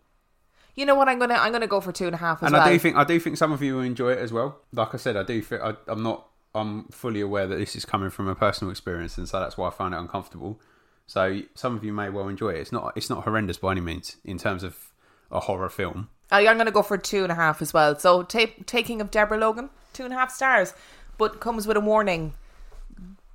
you 0.75 0.86
know 0.86 0.96
what? 0.96 1.08
I'm 1.10 1.19
gonna 1.19 1.36
I'm 1.36 1.51
gonna 1.51 1.67
go 1.67 1.81
for 1.81 1.91
two 1.91 2.05
and 2.05 2.15
a 2.15 2.17
half 2.17 2.38
as 2.43 2.51
well. 2.51 2.55
and 2.55 2.63
well. 2.63 2.67
I 2.67 2.72
do 2.74 2.79
think 2.79 2.96
I 2.96 3.03
do 3.03 3.19
think 3.19 3.38
some 3.38 3.51
of 3.51 3.62
you 3.62 3.75
will 3.75 3.84
enjoy 3.84 4.12
it 4.12 4.19
as 4.19 4.31
well. 4.31 4.60
Like 4.74 4.93
I 4.93 4.98
said, 4.98 5.15
I 5.17 5.24
do. 5.24 5.41
Think, 5.41 5.62
I, 5.62 5.74
I'm 5.88 6.03
not. 6.03 6.27
I'm 6.55 6.86
fully 6.86 7.22
aware 7.22 7.46
that 7.48 7.58
this 7.58 7.75
is 7.75 7.86
coming 7.86 8.10
from 8.10 8.27
a 8.27 8.36
personal 8.36 8.72
experience, 8.72 9.17
and 9.17 9.29
so 9.29 9.39
that's 9.39 9.58
why 9.58 9.67
I 9.67 9.72
find 9.72 9.93
it 9.93 9.98
uncomfortable. 9.98 10.60
So 11.05 11.41
some 11.55 11.75
of 11.75 11.84
you 11.84 11.93
may 11.93 12.10
well 12.10 12.27
enjoy 12.27 12.50
it. 12.50 12.58
It's 12.60 12.72
not. 12.72 12.93
It's 12.96 13.10
not 13.10 13.24
horrendous 13.24 13.58
by 13.58 13.72
any 13.72 13.81
means 13.81 14.17
in 14.25 14.38
terms 14.38 14.63
of 14.63 14.91
a 15.31 15.39
horror 15.41 15.69
film. 15.69 16.10
I, 16.31 16.46
I'm 16.48 16.58
going 16.58 16.65
to 16.67 16.72
go 16.72 16.84
for 16.84 16.98
two 16.98 17.24
and 17.24 17.31
a 17.31 17.36
half 17.36 17.62
as 17.62 17.74
well. 17.74 17.98
So, 17.98 18.22
ta- 18.22 18.53
taking 18.67 19.01
of 19.01 19.10
Deborah 19.10 19.38
Logan, 19.38 19.69
two 19.93 20.03
and 20.05 20.13
a 20.13 20.17
half 20.17 20.31
stars, 20.31 20.74
but 21.17 21.39
comes 21.39 21.65
with 21.65 21.77
a 21.77 21.79
warning: 21.81 22.34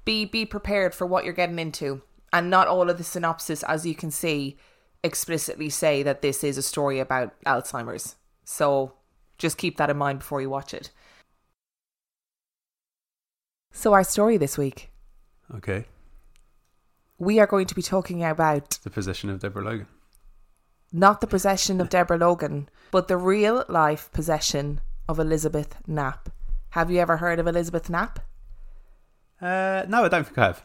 be 0.04 0.24
be 0.24 0.44
prepared 0.44 0.94
for 0.94 1.06
what 1.06 1.24
you're 1.24 1.32
getting 1.32 1.58
into, 1.58 2.02
and 2.34 2.50
not 2.50 2.68
all 2.68 2.90
of 2.90 2.98
the 2.98 3.04
synopsis, 3.04 3.62
as 3.62 3.86
you 3.86 3.94
can 3.94 4.10
see, 4.10 4.58
explicitly 5.02 5.70
say 5.70 6.02
that 6.02 6.20
this 6.20 6.42
is 6.44 6.58
a 6.58 6.62
story 6.62 6.98
about 6.98 7.32
Alzheimer's. 7.46 8.16
So, 8.44 8.92
just 9.38 9.56
keep 9.56 9.76
that 9.78 9.88
in 9.88 9.96
mind 9.96 10.18
before 10.18 10.42
you 10.42 10.50
watch 10.50 10.74
it. 10.74 10.90
So, 13.72 13.92
our 13.92 14.04
story 14.04 14.36
this 14.36 14.56
week, 14.58 14.90
Okay. 15.54 15.86
we 17.18 17.38
are 17.40 17.46
going 17.46 17.66
to 17.66 17.74
be 17.74 17.82
talking 17.82 18.24
about 18.24 18.78
The 18.82 18.90
possession 18.90 19.30
of 19.30 19.40
Deborah 19.40 19.64
Logan. 19.64 19.86
not 20.92 21.20
the 21.20 21.26
possession 21.26 21.80
of 21.80 21.88
Deborah 21.88 22.18
Logan, 22.18 22.68
but 22.90 23.08
the 23.08 23.16
real 23.16 23.64
life 23.68 24.10
possession 24.12 24.80
of 25.08 25.18
Elizabeth 25.18 25.76
Knapp. 25.86 26.30
Have 26.70 26.90
you 26.90 26.98
ever 26.98 27.16
heard 27.18 27.38
of 27.40 27.46
Elizabeth 27.46 27.88
Knapp? 27.90 28.20
Uh, 29.40 29.84
no, 29.88 30.04
I 30.04 30.08
don't 30.08 30.24
think 30.24 30.38
I 30.38 30.46
have. 30.46 30.64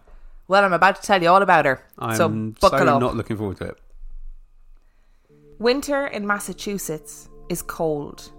Well, 0.49 0.65
I'm 0.65 0.73
about 0.73 0.95
to 0.95 1.03
tell 1.03 1.21
you 1.21 1.29
all 1.29 1.43
about 1.43 1.65
her. 1.65 1.85
I'm 1.99 2.15
so 2.15 2.27
so, 2.87 2.95
up. 2.95 3.01
not 3.01 3.15
looking 3.15 3.37
forward 3.37 3.57
to 3.57 3.65
it. 3.65 3.77
Winter 5.59 6.07
in 6.07 6.25
Massachusetts 6.25 7.29
is 7.49 7.61
cold, 7.61 8.31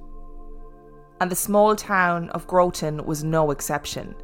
and 1.20 1.30
the 1.30 1.36
small 1.36 1.76
town 1.76 2.28
of 2.30 2.48
Groton 2.48 3.06
was 3.06 3.22
no 3.22 3.52
exception. 3.52 4.16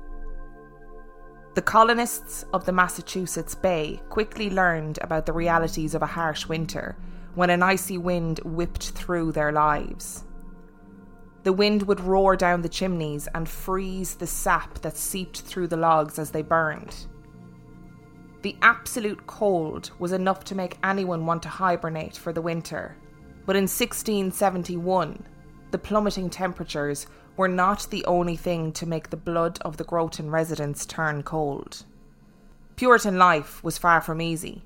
The 1.55 1.62
colonists 1.62 2.45
of 2.52 2.66
the 2.66 2.73
Massachusetts 2.73 3.55
Bay 3.55 4.00
quickly 4.09 4.50
learned 4.50 4.99
about 5.00 5.25
the 5.25 5.33
realities 5.33 5.95
of 5.95 6.02
a 6.02 6.07
harsh 6.07 6.47
winter 6.47 6.97
when 7.37 7.50
an 7.50 7.62
icy 7.62 7.99
wind 7.99 8.40
whipped 8.45 8.90
through 8.90 9.31
their 9.31 9.52
lives. 9.52 10.25
The 11.45 11.52
wind 11.52 11.85
would 11.85 12.00
roar 12.00 12.35
down 12.35 12.62
the 12.62 12.69
chimneys 12.69 13.28
and 13.33 13.49
freeze 13.49 14.16
the 14.16 14.26
sap 14.26 14.81
that 14.81 14.97
seeped 14.97 15.43
through 15.43 15.69
the 15.69 15.76
logs 15.76 16.19
as 16.19 16.33
they 16.33 16.43
burned. 16.43 17.07
The 18.47 18.55
absolute 18.62 19.26
cold 19.26 19.91
was 19.99 20.12
enough 20.12 20.45
to 20.45 20.55
make 20.55 20.79
anyone 20.81 21.26
want 21.26 21.43
to 21.43 21.49
hibernate 21.49 22.17
for 22.17 22.33
the 22.33 22.41
winter. 22.41 22.97
But 23.45 23.57
in 23.57 23.65
1671, 23.65 25.25
the 25.73 25.79
plummeting 25.79 26.31
temperatures 26.31 27.09
were 27.37 27.49
not 27.49 27.88
the 27.91 28.05
only 28.05 28.37
thing 28.37 28.71
to 28.75 28.87
make 28.87 29.11
the 29.11 29.17
blood 29.17 29.59
of 29.62 29.79
the 29.79 29.83
Groton 29.83 30.31
residents 30.31 30.87
turn 30.87 31.25
cold. 31.25 31.83
Puritan 32.76 33.19
life 33.19 33.65
was 33.65 33.79
far 33.79 34.00
from 34.00 34.23
easy. 34.23 34.62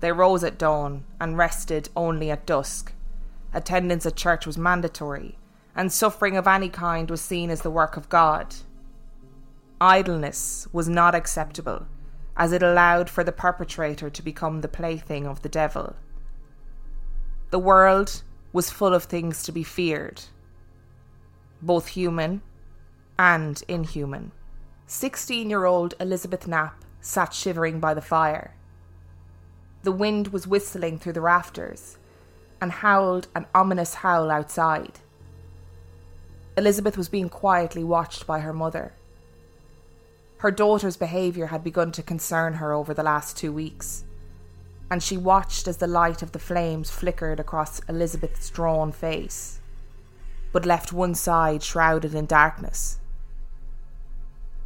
They 0.00 0.10
rose 0.10 0.42
at 0.42 0.58
dawn 0.58 1.04
and 1.20 1.38
rested 1.38 1.90
only 1.94 2.28
at 2.32 2.44
dusk. 2.44 2.92
Attendance 3.52 4.04
at 4.04 4.16
church 4.16 4.46
was 4.46 4.58
mandatory, 4.58 5.38
and 5.76 5.92
suffering 5.92 6.36
of 6.36 6.48
any 6.48 6.70
kind 6.70 7.08
was 7.08 7.20
seen 7.20 7.50
as 7.50 7.62
the 7.62 7.70
work 7.70 7.96
of 7.96 8.08
God. 8.08 8.52
Idleness 9.80 10.66
was 10.72 10.88
not 10.88 11.14
acceptable, 11.14 11.86
as 12.36 12.52
it 12.52 12.62
allowed 12.62 13.08
for 13.08 13.22
the 13.22 13.32
perpetrator 13.32 14.10
to 14.10 14.22
become 14.22 14.60
the 14.60 14.68
plaything 14.68 15.26
of 15.26 15.42
the 15.42 15.48
devil. 15.48 15.94
The 17.50 17.58
world 17.58 18.22
was 18.52 18.70
full 18.70 18.94
of 18.94 19.04
things 19.04 19.42
to 19.44 19.52
be 19.52 19.62
feared, 19.62 20.22
both 21.62 21.88
human 21.88 22.42
and 23.18 23.62
inhuman. 23.68 24.32
Sixteen 24.86 25.48
year 25.50 25.64
old 25.64 25.94
Elizabeth 26.00 26.46
Knapp 26.46 26.84
sat 27.00 27.32
shivering 27.32 27.80
by 27.80 27.94
the 27.94 28.02
fire. 28.02 28.54
The 29.82 29.92
wind 29.92 30.28
was 30.28 30.46
whistling 30.46 30.98
through 30.98 31.12
the 31.12 31.20
rafters 31.20 31.98
and 32.60 32.72
howled 32.72 33.28
an 33.34 33.46
ominous 33.54 33.94
howl 33.94 34.30
outside. 34.30 35.00
Elizabeth 36.56 36.96
was 36.96 37.08
being 37.08 37.28
quietly 37.28 37.84
watched 37.84 38.26
by 38.26 38.40
her 38.40 38.52
mother. 38.52 38.94
Her 40.44 40.50
daughter's 40.50 40.98
behaviour 40.98 41.46
had 41.46 41.64
begun 41.64 41.90
to 41.92 42.02
concern 42.02 42.52
her 42.56 42.74
over 42.74 42.92
the 42.92 43.02
last 43.02 43.34
two 43.34 43.50
weeks, 43.50 44.04
and 44.90 45.02
she 45.02 45.16
watched 45.16 45.66
as 45.66 45.78
the 45.78 45.86
light 45.86 46.20
of 46.20 46.32
the 46.32 46.38
flames 46.38 46.90
flickered 46.90 47.40
across 47.40 47.80
Elizabeth's 47.88 48.50
drawn 48.50 48.92
face, 48.92 49.60
but 50.52 50.66
left 50.66 50.92
one 50.92 51.14
side 51.14 51.62
shrouded 51.62 52.14
in 52.14 52.26
darkness. 52.26 52.98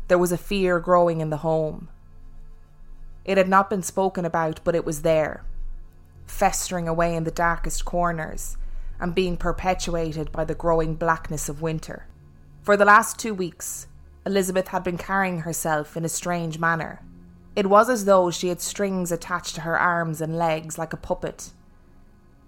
There 0.08 0.18
was 0.18 0.32
a 0.32 0.36
fear 0.36 0.80
growing 0.80 1.20
in 1.20 1.30
the 1.30 1.46
home. 1.46 1.88
It 3.24 3.38
had 3.38 3.48
not 3.48 3.70
been 3.70 3.84
spoken 3.84 4.24
about, 4.24 4.58
but 4.64 4.74
it 4.74 4.84
was 4.84 5.02
there, 5.02 5.44
festering 6.26 6.88
away 6.88 7.14
in 7.14 7.22
the 7.22 7.30
darkest 7.30 7.84
corners 7.84 8.56
and 8.98 9.14
being 9.14 9.36
perpetuated 9.36 10.32
by 10.32 10.44
the 10.44 10.56
growing 10.56 10.96
blackness 10.96 11.48
of 11.48 11.62
winter. 11.62 12.08
For 12.62 12.76
the 12.76 12.84
last 12.84 13.16
two 13.16 13.32
weeks, 13.32 13.86
Elizabeth 14.28 14.68
had 14.68 14.84
been 14.84 14.98
carrying 14.98 15.40
herself 15.40 15.96
in 15.96 16.04
a 16.04 16.08
strange 16.08 16.58
manner. 16.58 17.00
It 17.56 17.70
was 17.70 17.88
as 17.88 18.04
though 18.04 18.30
she 18.30 18.48
had 18.48 18.60
strings 18.60 19.10
attached 19.10 19.54
to 19.54 19.62
her 19.62 19.78
arms 19.80 20.20
and 20.20 20.36
legs 20.36 20.76
like 20.76 20.92
a 20.92 20.98
puppet, 20.98 21.52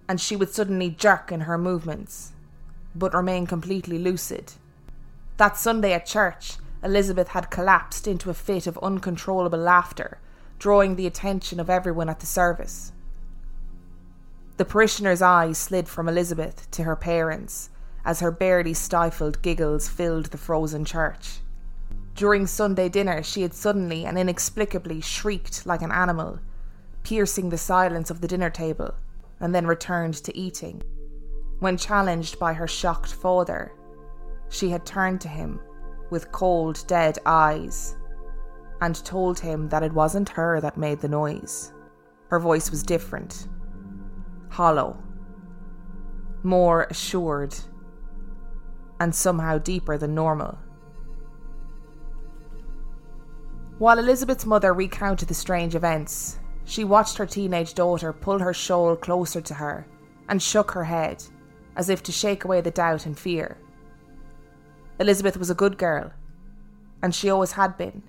and 0.06 0.20
she 0.20 0.36
would 0.36 0.52
suddenly 0.52 0.90
jerk 0.90 1.32
in 1.32 1.40
her 1.40 1.56
movements, 1.56 2.32
but 2.94 3.14
remain 3.14 3.46
completely 3.46 3.98
lucid. 3.98 4.52
That 5.38 5.56
Sunday 5.56 5.94
at 5.94 6.04
church, 6.04 6.58
Elizabeth 6.84 7.28
had 7.28 7.50
collapsed 7.50 8.06
into 8.06 8.28
a 8.28 8.34
fit 8.34 8.66
of 8.66 8.78
uncontrollable 8.82 9.58
laughter, 9.58 10.18
drawing 10.58 10.96
the 10.96 11.06
attention 11.06 11.58
of 11.58 11.70
everyone 11.70 12.10
at 12.10 12.20
the 12.20 12.26
service. 12.26 12.92
The 14.58 14.66
parishioners' 14.66 15.22
eyes 15.22 15.56
slid 15.56 15.88
from 15.88 16.10
Elizabeth 16.10 16.70
to 16.72 16.82
her 16.82 16.94
parents 16.94 17.70
as 18.04 18.20
her 18.20 18.30
barely 18.30 18.74
stifled 18.74 19.40
giggles 19.40 19.88
filled 19.88 20.26
the 20.26 20.36
frozen 20.36 20.84
church. 20.84 21.40
During 22.14 22.46
Sunday 22.46 22.88
dinner, 22.88 23.22
she 23.22 23.42
had 23.42 23.54
suddenly 23.54 24.04
and 24.04 24.18
inexplicably 24.18 25.00
shrieked 25.00 25.66
like 25.66 25.82
an 25.82 25.92
animal, 25.92 26.40
piercing 27.02 27.48
the 27.48 27.58
silence 27.58 28.10
of 28.10 28.20
the 28.20 28.28
dinner 28.28 28.50
table, 28.50 28.94
and 29.40 29.54
then 29.54 29.66
returned 29.66 30.14
to 30.14 30.36
eating. 30.36 30.82
When 31.60 31.76
challenged 31.76 32.38
by 32.38 32.52
her 32.54 32.66
shocked 32.66 33.12
father, 33.12 33.72
she 34.48 34.70
had 34.70 34.84
turned 34.84 35.20
to 35.22 35.28
him 35.28 35.60
with 36.10 36.32
cold, 36.32 36.84
dead 36.86 37.18
eyes 37.24 37.96
and 38.80 39.04
told 39.04 39.38
him 39.38 39.68
that 39.68 39.82
it 39.82 39.92
wasn't 39.92 40.28
her 40.30 40.60
that 40.60 40.76
made 40.76 41.00
the 41.00 41.08
noise. 41.08 41.72
Her 42.28 42.40
voice 42.40 42.70
was 42.70 42.82
different, 42.82 43.48
hollow, 44.48 45.02
more 46.42 46.86
assured, 46.90 47.54
and 48.98 49.14
somehow 49.14 49.58
deeper 49.58 49.98
than 49.98 50.14
normal. 50.14 50.58
While 53.80 53.98
Elizabeth's 53.98 54.44
mother 54.44 54.74
recounted 54.74 55.28
the 55.28 55.32
strange 55.32 55.74
events, 55.74 56.38
she 56.66 56.84
watched 56.84 57.16
her 57.16 57.24
teenage 57.24 57.72
daughter 57.72 58.12
pull 58.12 58.38
her 58.38 58.52
shawl 58.52 58.94
closer 58.94 59.40
to 59.40 59.54
her 59.54 59.86
and 60.28 60.42
shook 60.42 60.72
her 60.72 60.84
head, 60.84 61.24
as 61.76 61.88
if 61.88 62.02
to 62.02 62.12
shake 62.12 62.44
away 62.44 62.60
the 62.60 62.70
doubt 62.70 63.06
and 63.06 63.18
fear. 63.18 63.56
Elizabeth 64.98 65.38
was 65.38 65.48
a 65.48 65.54
good 65.54 65.78
girl, 65.78 66.12
and 67.00 67.14
she 67.14 67.30
always 67.30 67.52
had 67.52 67.78
been. 67.78 68.02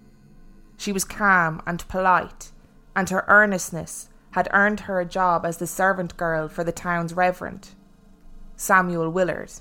She 0.76 0.92
was 0.92 1.06
calm 1.06 1.62
and 1.66 1.88
polite, 1.88 2.52
and 2.94 3.10
her 3.10 3.24
earnestness 3.30 4.10
had 4.32 4.50
earned 4.52 4.82
her 4.82 5.00
a 5.00 5.06
job 5.06 5.46
as 5.46 5.56
the 5.56 5.68
servant 5.68 6.18
girl 6.18 6.50
for 6.50 6.66
the 6.66 6.74
town's 6.74 7.14
reverend, 7.14 7.70
Samuel 8.58 9.10
Willard. 9.10 9.54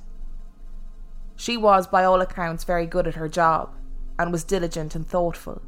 She 1.37 1.57
was, 1.57 1.87
by 1.87 2.03
all 2.03 2.21
accounts, 2.21 2.65
very 2.65 2.87
good 2.87 3.07
at 3.07 3.15
her 3.15 3.29
job, 3.29 3.77
and 4.19 4.33
was 4.33 4.43
diligent 4.43 4.97
and 4.97 5.07
thoughtful. 5.07 5.63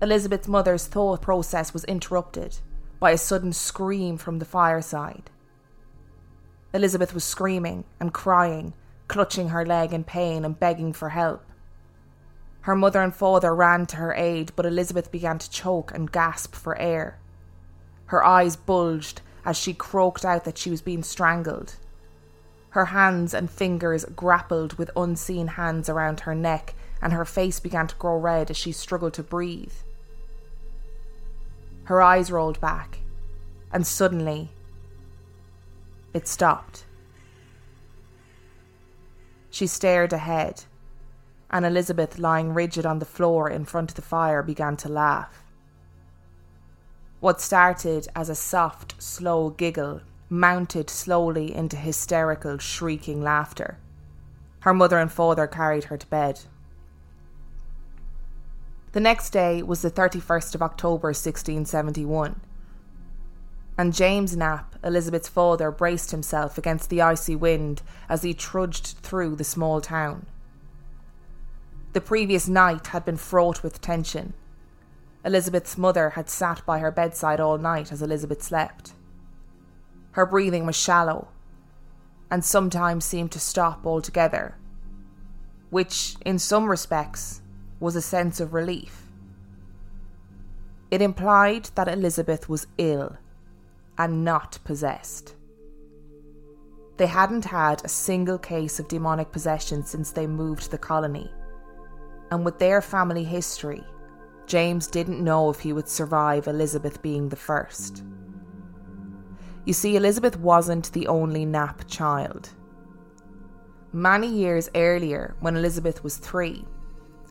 Elizabeth's 0.00 0.46
mother's 0.46 0.86
thought 0.86 1.20
process 1.20 1.72
was 1.72 1.84
interrupted 1.84 2.58
by 3.00 3.10
a 3.10 3.18
sudden 3.18 3.52
scream 3.52 4.16
from 4.16 4.38
the 4.38 4.44
fireside. 4.44 5.30
Elizabeth 6.72 7.12
was 7.12 7.24
screaming 7.24 7.82
and 7.98 8.14
crying, 8.14 8.74
clutching 9.08 9.48
her 9.48 9.66
leg 9.66 9.92
in 9.92 10.04
pain 10.04 10.44
and 10.44 10.60
begging 10.60 10.92
for 10.92 11.08
help. 11.08 11.44
Her 12.60 12.76
mother 12.76 13.02
and 13.02 13.14
father 13.14 13.52
ran 13.52 13.86
to 13.86 13.96
her 13.96 14.14
aid, 14.14 14.52
but 14.54 14.66
Elizabeth 14.66 15.10
began 15.10 15.38
to 15.38 15.50
choke 15.50 15.92
and 15.92 16.12
gasp 16.12 16.54
for 16.54 16.78
air. 16.78 17.18
Her 18.06 18.24
eyes 18.24 18.54
bulged 18.54 19.20
as 19.44 19.56
she 19.56 19.74
croaked 19.74 20.24
out 20.24 20.44
that 20.44 20.58
she 20.58 20.70
was 20.70 20.82
being 20.82 21.02
strangled. 21.02 21.74
Her 22.70 22.86
hands 22.86 23.34
and 23.34 23.50
fingers 23.50 24.04
grappled 24.04 24.74
with 24.74 24.90
unseen 24.94 25.48
hands 25.48 25.88
around 25.88 26.20
her 26.20 26.34
neck, 26.34 26.74
and 27.02 27.12
her 27.12 27.24
face 27.24 27.58
began 27.58 27.86
to 27.88 27.96
grow 27.96 28.16
red 28.16 28.50
as 28.50 28.56
she 28.56 28.70
struggled 28.70 29.14
to 29.14 29.22
breathe. 29.22 29.72
Her 31.88 32.02
eyes 32.02 32.30
rolled 32.30 32.60
back, 32.60 32.98
and 33.72 33.86
suddenly 33.86 34.50
it 36.12 36.28
stopped. 36.28 36.84
She 39.48 39.66
stared 39.66 40.12
ahead, 40.12 40.64
and 41.50 41.64
Elizabeth, 41.64 42.18
lying 42.18 42.52
rigid 42.52 42.84
on 42.84 42.98
the 42.98 43.06
floor 43.06 43.48
in 43.48 43.64
front 43.64 43.92
of 43.92 43.94
the 43.94 44.02
fire, 44.02 44.42
began 44.42 44.76
to 44.76 44.90
laugh. 44.90 45.42
What 47.20 47.40
started 47.40 48.06
as 48.14 48.28
a 48.28 48.34
soft, 48.34 49.02
slow 49.02 49.48
giggle 49.48 50.02
mounted 50.28 50.90
slowly 50.90 51.54
into 51.54 51.76
hysterical, 51.76 52.58
shrieking 52.58 53.22
laughter. 53.22 53.78
Her 54.60 54.74
mother 54.74 54.98
and 54.98 55.10
father 55.10 55.46
carried 55.46 55.84
her 55.84 55.96
to 55.96 56.06
bed. 56.08 56.40
The 58.92 59.00
next 59.00 59.30
day 59.30 59.62
was 59.62 59.82
the 59.82 59.90
31st 59.90 60.54
of 60.54 60.62
October 60.62 61.08
1671, 61.08 62.40
and 63.76 63.92
James 63.92 64.34
Knapp, 64.34 64.76
Elizabeth's 64.82 65.28
father, 65.28 65.70
braced 65.70 66.10
himself 66.10 66.56
against 66.56 66.88
the 66.88 67.02
icy 67.02 67.36
wind 67.36 67.82
as 68.08 68.22
he 68.22 68.32
trudged 68.32 68.98
through 68.98 69.36
the 69.36 69.44
small 69.44 69.82
town. 69.82 70.24
The 71.92 72.00
previous 72.00 72.48
night 72.48 72.88
had 72.88 73.04
been 73.04 73.18
fraught 73.18 73.62
with 73.62 73.82
tension. 73.82 74.32
Elizabeth's 75.22 75.76
mother 75.76 76.10
had 76.10 76.30
sat 76.30 76.64
by 76.64 76.78
her 76.78 76.90
bedside 76.90 77.40
all 77.40 77.58
night 77.58 77.92
as 77.92 78.00
Elizabeth 78.00 78.42
slept. 78.42 78.94
Her 80.12 80.24
breathing 80.24 80.64
was 80.64 80.76
shallow, 80.76 81.28
and 82.30 82.42
sometimes 82.42 83.04
seemed 83.04 83.32
to 83.32 83.40
stop 83.40 83.86
altogether, 83.86 84.56
which, 85.68 86.16
in 86.24 86.38
some 86.38 86.70
respects, 86.70 87.42
was 87.80 87.96
a 87.96 88.02
sense 88.02 88.40
of 88.40 88.54
relief. 88.54 89.02
It 90.90 91.02
implied 91.02 91.66
that 91.74 91.88
Elizabeth 91.88 92.48
was 92.48 92.66
ill 92.78 93.16
and 93.98 94.24
not 94.24 94.58
possessed. 94.64 95.34
They 96.96 97.06
hadn't 97.06 97.44
had 97.44 97.84
a 97.84 97.88
single 97.88 98.38
case 98.38 98.80
of 98.80 98.88
demonic 98.88 99.30
possession 99.30 99.84
since 99.84 100.10
they 100.10 100.26
moved 100.26 100.70
the 100.70 100.78
colony, 100.78 101.30
and 102.30 102.44
with 102.44 102.58
their 102.58 102.82
family 102.82 103.24
history, 103.24 103.84
James 104.46 104.86
didn't 104.86 105.22
know 105.22 105.50
if 105.50 105.60
he 105.60 105.72
would 105.72 105.88
survive 105.88 106.48
Elizabeth 106.48 107.02
being 107.02 107.28
the 107.28 107.36
first. 107.36 108.02
You 109.66 109.74
see, 109.74 109.96
Elizabeth 109.96 110.38
wasn't 110.38 110.90
the 110.92 111.06
only 111.06 111.44
Knapp 111.44 111.86
child. 111.86 112.48
Many 113.92 114.26
years 114.26 114.70
earlier, 114.74 115.36
when 115.40 115.56
Elizabeth 115.56 116.02
was 116.02 116.16
three, 116.16 116.64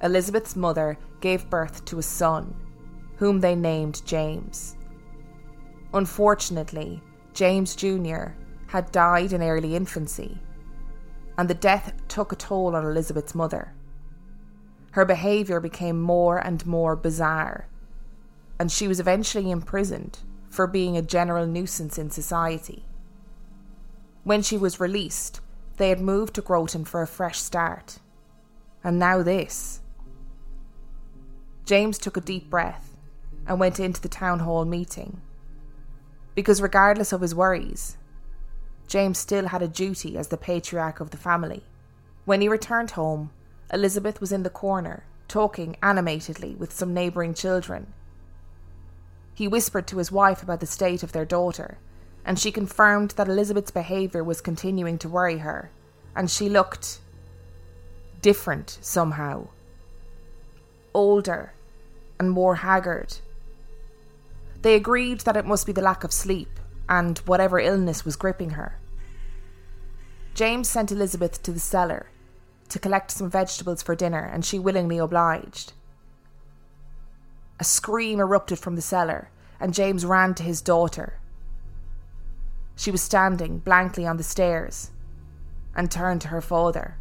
Elizabeth's 0.02 0.56
mother 0.56 0.98
gave 1.22 1.50
birth 1.50 1.84
to 1.86 2.00
a 2.00 2.04
son, 2.04 2.56
whom 3.16 3.40
they 3.40 3.56
named 3.56 4.06
James. 4.06 4.76
Unfortunately, 5.94 7.02
James 7.34 7.76
Jr. 7.76 8.34
had 8.68 8.92
died 8.92 9.34
in 9.34 9.42
early 9.42 9.76
infancy, 9.76 10.40
and 11.38 11.50
the 11.50 11.54
death 11.56 11.94
took 12.08 12.32
a 12.32 12.36
toll 12.36 12.76
on 12.76 12.86
Elizabeth's 12.86 13.34
mother. 13.34 13.74
Her 14.92 15.06
behaviour 15.06 15.60
became 15.60 16.02
more 16.02 16.38
and 16.38 16.66
more 16.66 16.96
bizarre, 16.96 17.68
and 18.60 18.72
she 18.72 18.88
was 18.88 19.00
eventually 19.00 19.50
imprisoned 19.52 20.20
for 20.50 20.68
being 20.68 20.98
a 20.98 21.02
general 21.02 21.46
nuisance 21.46 21.98
in 21.98 22.10
society. 22.10 22.86
When 24.24 24.42
she 24.42 24.58
was 24.58 24.80
released, 24.80 25.42
they 25.78 25.90
had 25.90 26.02
moved 26.02 26.36
to 26.36 26.42
Groton 26.42 26.86
for 26.86 27.02
a 27.02 27.08
fresh 27.08 27.40
start. 27.40 28.00
And 28.84 29.00
now 29.00 29.22
this. 29.22 29.82
James 31.68 31.98
took 31.98 32.16
a 32.16 32.22
deep 32.22 32.50
breath 32.50 32.96
and 33.46 33.60
went 33.60 33.78
into 33.78 34.00
the 34.00 34.08
town 34.08 34.40
hall 34.40 34.64
meeting. 34.64 35.20
Because 36.34 36.62
regardless 36.62 37.12
of 37.12 37.20
his 37.20 37.36
worries, 37.36 37.98
James 38.88 39.18
still 39.18 39.50
had 39.50 39.62
a 39.62 39.68
duty 39.68 40.18
as 40.18 40.30
the 40.30 40.38
patriarch 40.38 41.02
of 41.02 41.10
the 41.10 41.18
family. 41.18 41.64
When 42.24 42.40
he 42.40 42.48
returned 42.48 42.92
home, 42.92 43.32
Elizabeth 43.74 44.22
was 44.22 44.32
in 44.32 44.44
the 44.44 44.50
corner, 44.50 45.04
talking 45.28 45.76
animatedly 45.84 46.56
with 46.56 46.72
some 46.72 46.94
neighbouring 46.94 47.34
children. 47.34 47.92
He 49.34 49.50
whispered 49.50 49.88
to 49.88 49.98
his 49.98 50.10
wife 50.10 50.42
about 50.42 50.62
the 50.62 50.66
state 50.66 51.04
of 51.04 51.12
their 51.12 51.26
daughter, 51.26 51.80
and 52.24 52.40
she 52.40 52.50
confirmed 52.50 53.12
that 53.18 53.28
Elizabeth's 53.28 53.72
behaviour 53.72 54.24
was 54.24 54.40
continuing 54.40 54.98
to 55.00 55.10
worry 55.10 55.40
her, 55.40 55.70
and 56.16 56.32
she 56.32 56.48
looked 56.48 57.00
different 58.22 58.78
somehow. 58.80 59.48
Older 60.94 61.52
and 62.20 62.32
more 62.32 62.56
haggard. 62.56 63.18
They 64.62 64.76
agreed 64.76 65.22
that 65.22 65.38
it 65.38 65.46
must 65.46 65.66
be 65.66 65.72
the 65.72 65.82
lack 65.82 66.04
of 66.04 66.12
sleep 66.12 66.60
and 66.90 67.18
whatever 67.20 67.60
illness 67.60 68.06
was 68.06 68.16
gripping 68.16 68.52
her. 68.52 68.80
James 70.34 70.70
sent 70.70 70.92
Elizabeth 70.92 71.42
to 71.44 71.52
the 71.52 71.60
cellar 71.60 72.08
to 72.70 72.80
collect 72.80 73.12
some 73.12 73.30
vegetables 73.30 73.82
for 73.82 73.96
dinner, 73.96 74.30
and 74.32 74.44
she 74.44 74.60
willingly 74.60 74.98
obliged. 74.98 75.74
A 77.60 77.64
scream 77.64 78.20
erupted 78.20 78.60
from 78.60 78.76
the 78.76 78.82
cellar, 78.82 79.30
and 79.60 79.74
James 79.74 80.06
ran 80.06 80.36
to 80.36 80.44
his 80.44 80.62
daughter. 80.62 81.20
She 82.76 82.92
was 82.92 83.02
standing 83.02 83.60
blankly 83.60 84.06
on 84.06 84.18
the 84.18 84.24
stairs 84.24 84.92
and 85.76 85.90
turned 85.90 86.22
to 86.22 86.28
her 86.28 86.42
father. 86.42 86.98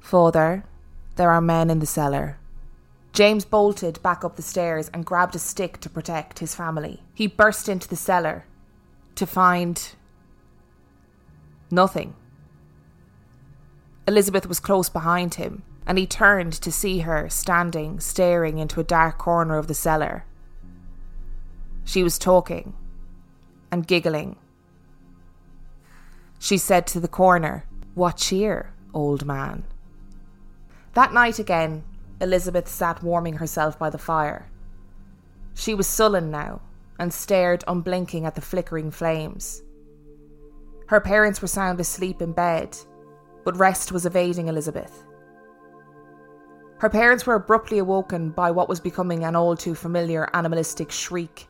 Father, 0.00 0.64
there 1.16 1.30
are 1.30 1.40
men 1.40 1.70
in 1.70 1.78
the 1.78 1.86
cellar. 1.86 2.37
James 3.18 3.44
bolted 3.44 4.00
back 4.00 4.24
up 4.24 4.36
the 4.36 4.42
stairs 4.42 4.88
and 4.94 5.04
grabbed 5.04 5.34
a 5.34 5.40
stick 5.40 5.80
to 5.80 5.90
protect 5.90 6.38
his 6.38 6.54
family. 6.54 7.02
He 7.12 7.26
burst 7.26 7.68
into 7.68 7.88
the 7.88 7.96
cellar 7.96 8.44
to 9.16 9.26
find 9.26 9.96
nothing. 11.68 12.14
Elizabeth 14.06 14.46
was 14.46 14.60
close 14.60 14.88
behind 14.88 15.34
him, 15.34 15.64
and 15.84 15.98
he 15.98 16.06
turned 16.06 16.52
to 16.52 16.70
see 16.70 17.00
her 17.00 17.28
standing, 17.28 17.98
staring 17.98 18.58
into 18.58 18.78
a 18.78 18.84
dark 18.84 19.18
corner 19.18 19.58
of 19.58 19.66
the 19.66 19.74
cellar. 19.74 20.24
She 21.84 22.04
was 22.04 22.20
talking 22.20 22.72
and 23.72 23.84
giggling. 23.84 24.36
She 26.38 26.56
said 26.56 26.86
to 26.86 27.00
the 27.00 27.08
corner, 27.08 27.64
What 27.96 28.18
cheer, 28.18 28.72
old 28.94 29.26
man? 29.26 29.64
That 30.94 31.12
night 31.12 31.40
again, 31.40 31.82
Elizabeth 32.20 32.68
sat 32.68 33.02
warming 33.02 33.34
herself 33.34 33.78
by 33.78 33.90
the 33.90 33.98
fire. 33.98 34.50
She 35.54 35.74
was 35.74 35.86
sullen 35.86 36.30
now 36.30 36.60
and 36.98 37.12
stared 37.12 37.64
unblinking 37.68 38.26
at 38.26 38.34
the 38.34 38.40
flickering 38.40 38.90
flames. 38.90 39.62
Her 40.88 41.00
parents 41.00 41.40
were 41.40 41.48
sound 41.48 41.78
asleep 41.80 42.20
in 42.22 42.32
bed, 42.32 42.76
but 43.44 43.56
rest 43.56 43.92
was 43.92 44.06
evading 44.06 44.48
Elizabeth. 44.48 45.04
Her 46.78 46.88
parents 46.88 47.26
were 47.26 47.34
abruptly 47.34 47.78
awoken 47.78 48.30
by 48.30 48.50
what 48.50 48.68
was 48.68 48.80
becoming 48.80 49.24
an 49.24 49.36
all 49.36 49.56
too 49.56 49.74
familiar 49.74 50.28
animalistic 50.32 50.90
shriek, 50.90 51.48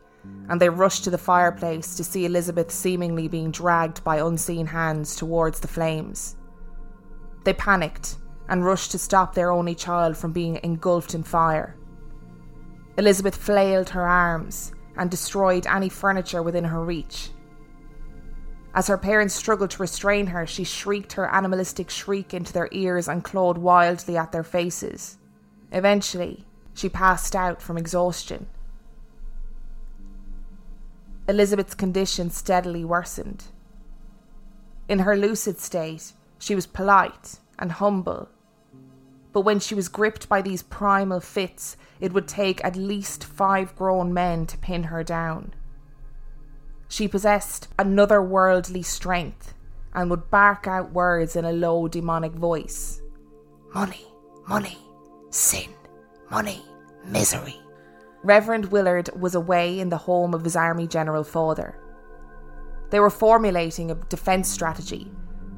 and 0.48 0.60
they 0.60 0.68
rushed 0.68 1.04
to 1.04 1.10
the 1.10 1.18
fireplace 1.18 1.96
to 1.96 2.04
see 2.04 2.24
Elizabeth 2.24 2.70
seemingly 2.70 3.28
being 3.28 3.50
dragged 3.50 4.02
by 4.04 4.16
unseen 4.16 4.66
hands 4.66 5.16
towards 5.16 5.60
the 5.60 5.68
flames. 5.68 6.36
They 7.44 7.52
panicked 7.54 8.16
and 8.48 8.64
rushed 8.64 8.90
to 8.92 8.98
stop 8.98 9.34
their 9.34 9.50
only 9.50 9.74
child 9.74 10.16
from 10.16 10.32
being 10.32 10.58
engulfed 10.62 11.14
in 11.14 11.22
fire. 11.22 11.76
Elizabeth 12.96 13.36
flailed 13.36 13.90
her 13.90 14.06
arms 14.06 14.72
and 14.96 15.10
destroyed 15.10 15.66
any 15.66 15.88
furniture 15.88 16.42
within 16.42 16.64
her 16.64 16.84
reach. 16.84 17.30
As 18.74 18.88
her 18.88 18.98
parents 18.98 19.34
struggled 19.34 19.70
to 19.70 19.82
restrain 19.82 20.26
her, 20.28 20.46
she 20.46 20.64
shrieked 20.64 21.14
her 21.14 21.32
animalistic 21.32 21.90
shriek 21.90 22.34
into 22.34 22.52
their 22.52 22.68
ears 22.72 23.08
and 23.08 23.24
clawed 23.24 23.58
wildly 23.58 24.16
at 24.16 24.32
their 24.32 24.44
faces. 24.44 25.18
Eventually, 25.72 26.44
she 26.74 26.88
passed 26.88 27.34
out 27.34 27.60
from 27.60 27.76
exhaustion. 27.76 28.46
Elizabeth's 31.28 31.74
condition 31.74 32.30
steadily 32.30 32.84
worsened. 32.84 33.44
In 34.88 35.00
her 35.00 35.16
lucid 35.16 35.58
state, 35.58 36.12
she 36.38 36.54
was 36.54 36.66
polite 36.66 37.38
and 37.58 37.72
humble. 37.72 38.28
But 39.32 39.42
when 39.42 39.60
she 39.60 39.74
was 39.74 39.88
gripped 39.88 40.28
by 40.28 40.42
these 40.42 40.62
primal 40.62 41.20
fits, 41.20 41.76
it 42.00 42.12
would 42.12 42.26
take 42.26 42.64
at 42.64 42.76
least 42.76 43.24
five 43.24 43.76
grown 43.76 44.12
men 44.12 44.46
to 44.46 44.58
pin 44.58 44.84
her 44.84 45.04
down. 45.04 45.54
She 46.88 47.06
possessed 47.06 47.68
another 47.78 48.22
worldly 48.22 48.82
strength 48.82 49.54
and 49.92 50.10
would 50.10 50.30
bark 50.30 50.66
out 50.66 50.92
words 50.92 51.36
in 51.36 51.44
a 51.44 51.52
low 51.52 51.88
demonic 51.88 52.32
voice 52.32 53.02
Money, 53.74 54.06
money, 54.48 54.78
sin, 55.30 55.68
money, 56.30 56.62
misery. 57.04 57.60
Reverend 58.22 58.66
Willard 58.72 59.10
was 59.14 59.34
away 59.34 59.78
in 59.78 59.90
the 59.90 59.98
home 59.98 60.32
of 60.32 60.42
his 60.42 60.56
Army 60.56 60.86
General 60.86 61.22
father. 61.22 61.78
They 62.90 62.98
were 62.98 63.10
formulating 63.10 63.90
a 63.90 63.94
defence 63.94 64.48
strategy 64.48 65.10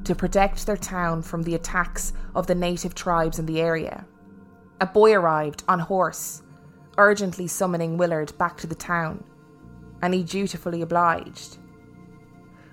to 0.05 0.15
protect 0.15 0.65
their 0.65 0.77
town 0.77 1.21
from 1.21 1.43
the 1.43 1.55
attacks 1.55 2.13
of 2.35 2.47
the 2.47 2.55
native 2.55 2.95
tribes 2.95 3.39
in 3.39 3.45
the 3.45 3.61
area. 3.61 4.05
A 4.79 4.85
boy 4.85 5.13
arrived 5.13 5.63
on 5.67 5.79
horse, 5.79 6.41
urgently 6.97 7.47
summoning 7.47 7.97
Willard 7.97 8.37
back 8.37 8.57
to 8.57 8.67
the 8.67 8.75
town 8.75 9.23
and 10.01 10.13
he 10.13 10.23
dutifully 10.23 10.81
obliged. 10.81 11.57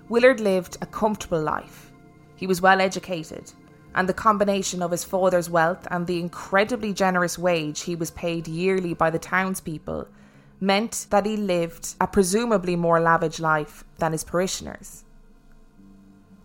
Willard 0.09 0.39
lived 0.39 0.77
a 0.81 0.85
comfortable 0.85 1.41
life. 1.41 1.91
He 2.35 2.47
was 2.47 2.61
well 2.61 2.81
educated, 2.81 3.51
and 3.95 4.07
the 4.09 4.13
combination 4.13 4.81
of 4.81 4.91
his 4.91 5.03
father's 5.03 5.49
wealth 5.49 5.87
and 5.91 6.07
the 6.07 6.19
incredibly 6.19 6.93
generous 6.93 7.37
wage 7.37 7.81
he 7.81 7.95
was 7.95 8.11
paid 8.11 8.47
yearly 8.47 8.93
by 8.93 9.09
the 9.09 9.19
townspeople 9.19 10.07
meant 10.59 11.07
that 11.09 11.25
he 11.25 11.37
lived 11.37 11.95
a 12.01 12.07
presumably 12.07 12.75
more 12.75 12.99
lavish 12.99 13.39
life 13.39 13.83
than 13.97 14.11
his 14.11 14.23
parishioners. 14.23 15.05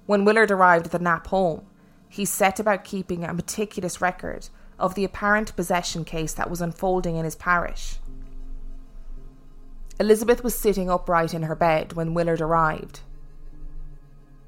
When 0.06 0.24
Willard 0.24 0.50
arrived 0.50 0.86
at 0.86 0.92
the 0.92 0.98
Knapp 0.98 1.28
home, 1.28 1.66
he 2.08 2.24
set 2.24 2.60
about 2.60 2.84
keeping 2.84 3.24
a 3.24 3.32
meticulous 3.32 4.00
record 4.00 4.48
of 4.78 4.94
the 4.94 5.04
apparent 5.04 5.56
possession 5.56 6.04
case 6.04 6.34
that 6.34 6.50
was 6.50 6.60
unfolding 6.60 7.16
in 7.16 7.24
his 7.24 7.34
parish. 7.34 7.96
Elizabeth 9.98 10.44
was 10.44 10.54
sitting 10.54 10.90
upright 10.90 11.32
in 11.32 11.44
her 11.44 11.54
bed 11.54 11.94
when 11.94 12.14
Willard 12.14 12.40
arrived. 12.40 13.00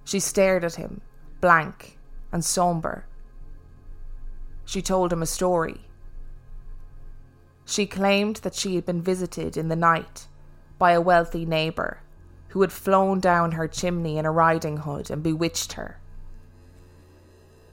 She 0.04 0.20
stared 0.20 0.64
at 0.64 0.74
him, 0.74 1.00
blank 1.40 1.98
and 2.32 2.44
sombre. 2.44 3.04
She 4.64 4.82
told 4.82 5.12
him 5.12 5.22
a 5.22 5.26
story. 5.26 5.82
She 7.64 7.86
claimed 7.86 8.36
that 8.36 8.54
she 8.54 8.74
had 8.74 8.84
been 8.84 9.02
visited 9.02 9.56
in 9.56 9.68
the 9.68 9.76
night 9.76 10.26
by 10.78 10.92
a 10.92 11.00
wealthy 11.00 11.46
neighbour 11.46 12.00
who 12.56 12.62
had 12.62 12.72
flown 12.72 13.20
down 13.20 13.52
her 13.52 13.68
chimney 13.68 14.16
in 14.16 14.24
a 14.24 14.30
riding 14.30 14.78
hood 14.78 15.10
and 15.10 15.22
bewitched 15.22 15.74
her. 15.74 15.98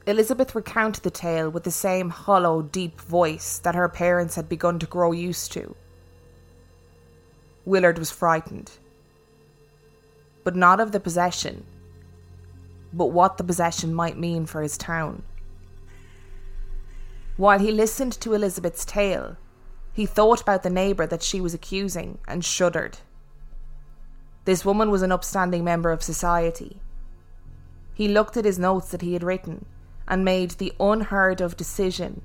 Elizabeth 0.06 0.54
recounted 0.54 1.06
the 1.06 1.10
tale 1.10 1.50
with 1.50 1.64
the 1.64 1.72
same 1.72 2.10
hollow, 2.10 2.62
deep 2.62 3.00
voice 3.00 3.60
that 3.60 3.76
her 3.76 3.88
parents 3.88 4.36
had 4.36 4.50
begun 4.50 4.78
to 4.80 4.86
grow 4.86 5.14
used 5.14 5.54
to. 5.54 5.74
Willard 7.64 7.98
was 7.98 8.12
frightened. 8.12 8.74
But 10.44 10.58
not 10.58 10.82
of 10.82 10.92
the 10.92 11.00
possession, 11.00 11.66
but 12.92 13.06
what 13.06 13.38
the 13.38 13.46
possession 13.46 13.94
might 13.94 14.20
mean 14.20 14.46
for 14.46 14.62
his 14.62 14.78
town. 14.78 15.24
While 17.38 17.60
he 17.60 17.72
listened 17.72 18.20
to 18.20 18.34
Elizabeth's 18.34 18.84
tale, 18.84 19.38
he 19.94 20.06
thought 20.06 20.42
about 20.42 20.64
the 20.64 20.70
neighbour 20.70 21.08
that 21.08 21.24
she 21.24 21.40
was 21.40 21.54
accusing 21.54 22.18
and 22.28 22.44
shuddered. 22.44 22.98
This 24.46 24.66
woman 24.66 24.92
was 24.92 25.02
an 25.02 25.12
upstanding 25.12 25.64
member 25.64 25.92
of 25.92 26.04
society. 26.04 26.82
He 27.94 28.08
looked 28.08 28.36
at 28.36 28.46
his 28.46 28.60
notes 28.60 28.90
that 28.92 29.02
he 29.02 29.14
had 29.14 29.24
written 29.24 29.66
and 30.08 30.26
made 30.26 30.52
the 30.52 30.74
unheard 30.80 31.40
of 31.40 31.56
decision 31.56 32.22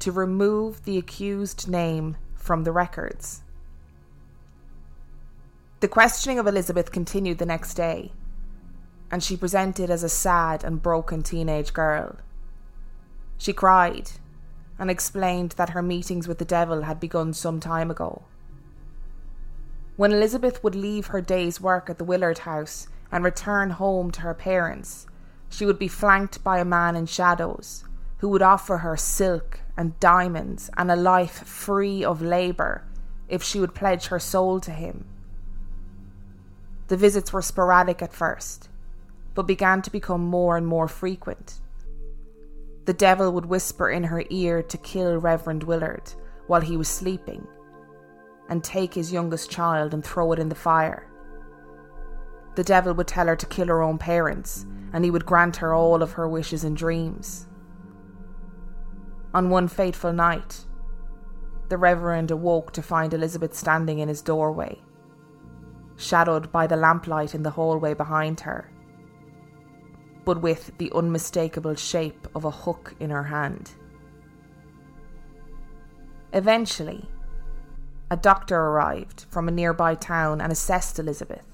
to 0.00 0.10
remove 0.10 0.84
the 0.84 0.98
accused 0.98 1.68
name 1.68 2.16
from 2.34 2.64
the 2.64 2.72
records. 2.72 3.42
The 5.80 5.88
questioning 5.88 6.38
of 6.38 6.46
Elizabeth 6.46 6.90
continued 6.90 7.38
the 7.38 7.46
next 7.46 7.74
day, 7.74 8.12
and 9.10 9.22
she 9.22 9.36
presented 9.36 9.90
as 9.90 10.02
a 10.02 10.08
sad 10.08 10.64
and 10.64 10.82
broken 10.82 11.22
teenage 11.22 11.72
girl. 11.72 12.16
She 13.38 13.52
cried 13.52 14.12
and 14.78 14.90
explained 14.90 15.52
that 15.52 15.70
her 15.70 15.82
meetings 15.82 16.26
with 16.26 16.38
the 16.38 16.44
devil 16.44 16.82
had 16.82 16.98
begun 16.98 17.32
some 17.32 17.60
time 17.60 17.90
ago. 17.90 18.24
When 19.96 20.12
Elizabeth 20.12 20.62
would 20.62 20.74
leave 20.74 21.06
her 21.06 21.22
day's 21.22 21.58
work 21.58 21.88
at 21.88 21.96
the 21.96 22.04
Willard 22.04 22.40
house 22.40 22.86
and 23.10 23.24
return 23.24 23.70
home 23.70 24.10
to 24.10 24.20
her 24.20 24.34
parents, 24.34 25.06
she 25.48 25.64
would 25.64 25.78
be 25.78 25.88
flanked 25.88 26.44
by 26.44 26.58
a 26.58 26.66
man 26.66 26.96
in 26.96 27.06
shadows 27.06 27.82
who 28.18 28.28
would 28.28 28.42
offer 28.42 28.78
her 28.78 28.98
silk 28.98 29.60
and 29.74 29.98
diamonds 29.98 30.68
and 30.76 30.90
a 30.90 30.96
life 30.96 31.46
free 31.46 32.04
of 32.04 32.20
labour 32.20 32.84
if 33.28 33.42
she 33.42 33.58
would 33.58 33.74
pledge 33.74 34.08
her 34.08 34.18
soul 34.18 34.60
to 34.60 34.70
him. 34.70 35.06
The 36.88 36.96
visits 36.98 37.32
were 37.32 37.42
sporadic 37.42 38.02
at 38.02 38.12
first, 38.12 38.68
but 39.34 39.46
began 39.46 39.80
to 39.80 39.90
become 39.90 40.24
more 40.24 40.58
and 40.58 40.66
more 40.66 40.88
frequent. 40.88 41.60
The 42.84 42.92
devil 42.92 43.32
would 43.32 43.46
whisper 43.46 43.88
in 43.88 44.04
her 44.04 44.24
ear 44.28 44.62
to 44.62 44.78
kill 44.78 45.16
Reverend 45.16 45.64
Willard 45.64 46.12
while 46.46 46.60
he 46.60 46.76
was 46.76 46.86
sleeping, 46.86 47.46
and 48.48 48.62
take 48.62 48.94
his 48.94 49.12
youngest 49.12 49.50
child 49.50 49.92
and 49.94 50.04
throw 50.04 50.32
it 50.32 50.38
in 50.38 50.48
the 50.48 50.54
fire. 50.54 51.08
The 52.54 52.64
devil 52.64 52.94
would 52.94 53.06
tell 53.06 53.26
her 53.26 53.36
to 53.36 53.46
kill 53.46 53.68
her 53.68 53.82
own 53.82 53.98
parents, 53.98 54.66
and 54.92 55.04
he 55.04 55.10
would 55.10 55.26
grant 55.26 55.56
her 55.56 55.74
all 55.74 56.02
of 56.02 56.12
her 56.12 56.28
wishes 56.28 56.64
and 56.64 56.76
dreams. 56.76 57.46
On 59.34 59.50
one 59.50 59.68
fateful 59.68 60.12
night, 60.12 60.64
the 61.68 61.76
Reverend 61.76 62.30
awoke 62.30 62.72
to 62.72 62.82
find 62.82 63.12
Elizabeth 63.12 63.54
standing 63.54 63.98
in 63.98 64.08
his 64.08 64.22
doorway, 64.22 64.80
shadowed 65.96 66.50
by 66.52 66.66
the 66.66 66.76
lamplight 66.76 67.34
in 67.34 67.42
the 67.42 67.50
hallway 67.50 67.92
behind 67.92 68.40
her 68.40 68.70
but 70.26 70.42
with 70.42 70.76
the 70.78 70.92
unmistakable 70.92 71.76
shape 71.76 72.26
of 72.34 72.44
a 72.44 72.50
hook 72.50 72.94
in 72.98 73.08
her 73.10 73.22
hand. 73.22 73.70
Eventually, 76.32 77.08
a 78.10 78.16
doctor 78.16 78.56
arrived 78.56 79.26
from 79.30 79.48
a 79.48 79.52
nearby 79.52 79.94
town 79.94 80.40
and 80.40 80.52
assessed 80.52 80.98
Elizabeth. 80.98 81.44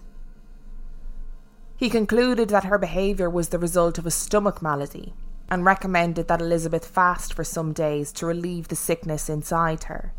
He 1.77 1.89
concluded 1.91 2.49
that 2.51 2.65
her 2.65 2.79
behaviour 2.79 3.29
was 3.29 3.49
the 3.49 3.59
result 3.59 3.99
of 3.99 4.07
a 4.07 4.11
stomach 4.11 4.63
malady 4.63 5.15
and 5.49 5.65
recommended 5.65 6.29
that 6.29 6.41
Elizabeth 6.41 6.87
fast 6.87 7.35
for 7.35 7.45
some 7.45 7.73
days 7.73 8.13
to 8.13 8.27
relieve 8.27 8.69
the 8.69 8.77
sickness 8.77 9.29
inside 9.29 9.85
her. 9.85 10.13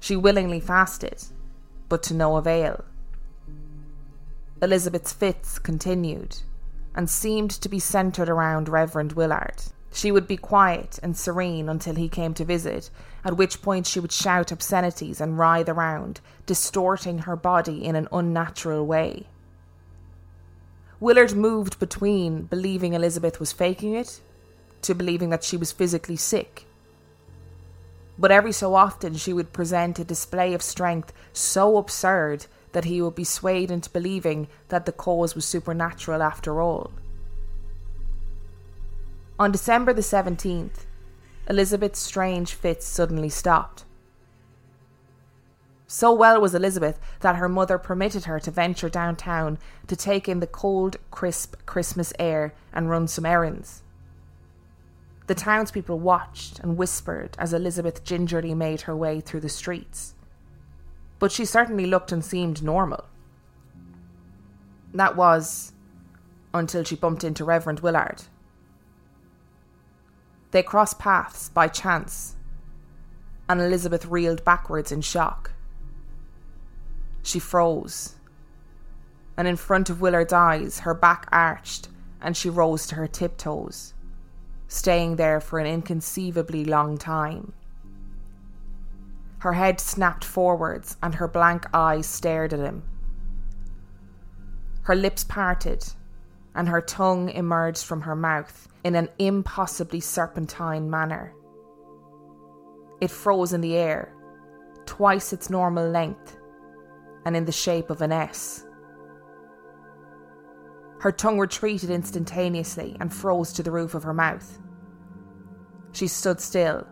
She 0.00 0.16
willingly 0.16 0.60
fasted, 0.60 1.24
but 1.88 2.02
to 2.04 2.14
no 2.14 2.36
avail. 2.36 2.84
Elizabeth's 4.60 5.12
fits 5.12 5.58
continued, 5.58 6.36
and 6.94 7.08
seemed 7.08 7.50
to 7.50 7.68
be 7.68 7.78
centred 7.78 8.28
around 8.28 8.68
Reverend 8.68 9.12
Willard. 9.12 9.62
She 9.92 10.10
would 10.10 10.26
be 10.26 10.38
quiet 10.38 10.98
and 11.02 11.16
serene 11.16 11.68
until 11.68 11.94
he 11.94 12.08
came 12.08 12.32
to 12.34 12.44
visit, 12.44 12.88
at 13.24 13.36
which 13.36 13.60
point 13.60 13.86
she 13.86 14.00
would 14.00 14.10
shout 14.10 14.50
obscenities 14.50 15.20
and 15.20 15.38
writhe 15.38 15.68
around, 15.68 16.20
distorting 16.46 17.18
her 17.18 17.36
body 17.36 17.84
in 17.84 17.94
an 17.94 18.08
unnatural 18.10 18.86
way. 18.86 19.26
Willard 20.98 21.36
moved 21.36 21.78
between 21.78 22.44
believing 22.44 22.94
Elizabeth 22.94 23.38
was 23.38 23.52
faking 23.52 23.94
it 23.94 24.20
to 24.80 24.94
believing 24.94 25.30
that 25.30 25.44
she 25.44 25.56
was 25.56 25.72
physically 25.72 26.16
sick. 26.16 26.64
But 28.18 28.30
every 28.30 28.52
so 28.52 28.74
often 28.74 29.16
she 29.16 29.32
would 29.32 29.52
present 29.52 29.98
a 29.98 30.04
display 30.04 30.54
of 30.54 30.62
strength 30.62 31.12
so 31.32 31.76
absurd 31.76 32.46
that 32.72 32.84
he 32.84 33.02
would 33.02 33.14
be 33.14 33.24
swayed 33.24 33.70
into 33.70 33.90
believing 33.90 34.48
that 34.68 34.86
the 34.86 34.92
cause 34.92 35.34
was 35.34 35.44
supernatural 35.44 36.22
after 36.22 36.62
all. 36.62 36.90
On 39.42 39.50
December 39.50 39.92
the 39.92 40.02
17th, 40.02 40.86
Elizabeth's 41.48 41.98
strange 41.98 42.54
fits 42.54 42.86
suddenly 42.86 43.28
stopped. 43.28 43.84
So 45.88 46.12
well 46.12 46.40
was 46.40 46.54
Elizabeth 46.54 47.00
that 47.22 47.34
her 47.34 47.48
mother 47.48 47.76
permitted 47.76 48.26
her 48.26 48.38
to 48.38 48.52
venture 48.52 48.88
downtown 48.88 49.58
to 49.88 49.96
take 49.96 50.28
in 50.28 50.38
the 50.38 50.46
cold, 50.46 50.96
crisp 51.10 51.56
Christmas 51.66 52.12
air 52.20 52.54
and 52.72 52.88
run 52.88 53.08
some 53.08 53.26
errands. 53.26 53.82
The 55.26 55.34
townspeople 55.34 55.98
watched 55.98 56.60
and 56.60 56.76
whispered 56.76 57.34
as 57.36 57.52
Elizabeth 57.52 58.04
gingerly 58.04 58.54
made 58.54 58.82
her 58.82 58.94
way 58.94 59.20
through 59.20 59.40
the 59.40 59.48
streets 59.48 60.14
but 61.18 61.32
she 61.32 61.44
certainly 61.44 61.86
looked 61.86 62.12
and 62.12 62.24
seemed 62.24 62.62
normal. 62.62 63.06
That 64.94 65.16
was 65.16 65.72
until 66.54 66.84
she 66.84 66.94
bumped 66.94 67.24
into 67.24 67.44
Reverend 67.44 67.80
Willard. 67.80 68.22
They 70.52 70.62
crossed 70.62 70.98
paths 70.98 71.48
by 71.48 71.68
chance, 71.68 72.36
and 73.48 73.60
Elizabeth 73.60 74.06
reeled 74.06 74.44
backwards 74.44 74.92
in 74.92 75.00
shock. 75.00 75.52
She 77.22 77.38
froze, 77.38 78.16
and 79.36 79.48
in 79.48 79.56
front 79.56 79.88
of 79.88 80.00
Willard's 80.00 80.32
eyes, 80.32 80.80
her 80.80 80.94
back 80.94 81.26
arched 81.32 81.88
and 82.20 82.36
she 82.36 82.50
rose 82.50 82.86
to 82.86 82.94
her 82.96 83.08
tiptoes, 83.08 83.94
staying 84.68 85.16
there 85.16 85.40
for 85.40 85.58
an 85.58 85.66
inconceivably 85.66 86.64
long 86.64 86.98
time. 86.98 87.52
Her 89.38 89.54
head 89.54 89.80
snapped 89.80 90.24
forwards 90.24 90.96
and 91.02 91.16
her 91.16 91.26
blank 91.26 91.66
eyes 91.74 92.06
stared 92.06 92.52
at 92.52 92.60
him. 92.60 92.84
Her 94.82 94.94
lips 94.94 95.24
parted 95.24 95.84
and 96.54 96.68
her 96.68 96.80
tongue 96.80 97.30
emerged 97.30 97.84
from 97.84 98.02
her 98.02 98.16
mouth 98.16 98.68
in 98.84 98.94
an 98.94 99.08
impossibly 99.18 100.00
serpentine 100.00 100.90
manner. 100.90 101.34
It 103.00 103.10
froze 103.10 103.52
in 103.52 103.60
the 103.60 103.76
air, 103.76 104.14
twice 104.86 105.32
its 105.32 105.50
normal 105.50 105.88
length, 105.88 106.36
and 107.24 107.36
in 107.36 107.44
the 107.44 107.52
shape 107.52 107.90
of 107.90 108.02
an 108.02 108.12
S. 108.12 108.64
Her 111.00 111.10
tongue 111.12 111.38
retreated 111.38 111.90
instantaneously 111.90 112.96
and 113.00 113.12
froze 113.12 113.52
to 113.54 113.62
the 113.62 113.72
roof 113.72 113.94
of 113.94 114.04
her 114.04 114.14
mouth. 114.14 114.58
She 115.92 116.06
stood 116.06 116.40
still, 116.40 116.86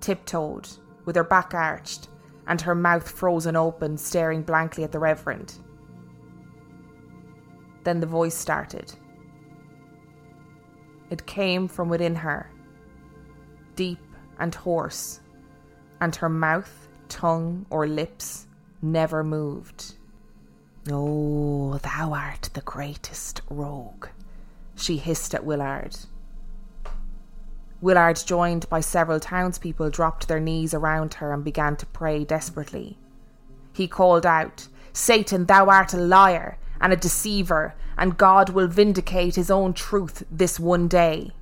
tiptoed, 0.00 0.68
with 1.04 1.14
her 1.16 1.24
back 1.24 1.54
arched 1.54 2.08
and 2.48 2.60
her 2.60 2.74
mouth 2.74 3.08
frozen 3.08 3.56
open, 3.56 3.96
staring 3.96 4.42
blankly 4.42 4.84
at 4.84 4.92
the 4.92 4.98
Reverend. 4.98 5.58
Then 7.86 8.00
the 8.00 8.06
voice 8.08 8.34
started. 8.34 8.92
It 11.08 11.24
came 11.24 11.68
from 11.68 11.88
within 11.88 12.16
her, 12.16 12.50
deep 13.76 14.00
and 14.40 14.52
hoarse, 14.52 15.20
and 16.00 16.16
her 16.16 16.28
mouth, 16.28 16.88
tongue, 17.08 17.64
or 17.70 17.86
lips 17.86 18.48
never 18.82 19.22
moved. 19.22 19.94
Oh, 20.90 21.78
thou 21.78 22.12
art 22.12 22.50
the 22.54 22.60
greatest 22.62 23.42
rogue, 23.50 24.08
she 24.74 24.96
hissed 24.96 25.32
at 25.32 25.44
Willard. 25.44 25.96
Willard, 27.80 28.20
joined 28.26 28.68
by 28.68 28.80
several 28.80 29.20
townspeople, 29.20 29.90
dropped 29.90 30.26
their 30.26 30.40
knees 30.40 30.74
around 30.74 31.14
her 31.14 31.32
and 31.32 31.44
began 31.44 31.76
to 31.76 31.86
pray 31.86 32.24
desperately. 32.24 32.98
He 33.72 33.86
called 33.86 34.26
out, 34.26 34.66
Satan, 34.92 35.46
thou 35.46 35.68
art 35.68 35.94
a 35.94 35.98
liar 35.98 36.58
and 36.80 36.92
a 36.92 36.96
deceiver, 36.96 37.74
and 37.96 38.18
God 38.18 38.50
will 38.50 38.68
vindicate 38.68 39.34
his 39.34 39.50
own 39.50 39.72
truth 39.72 40.24
this 40.30 40.60
one 40.60 40.88
day. 40.88 41.32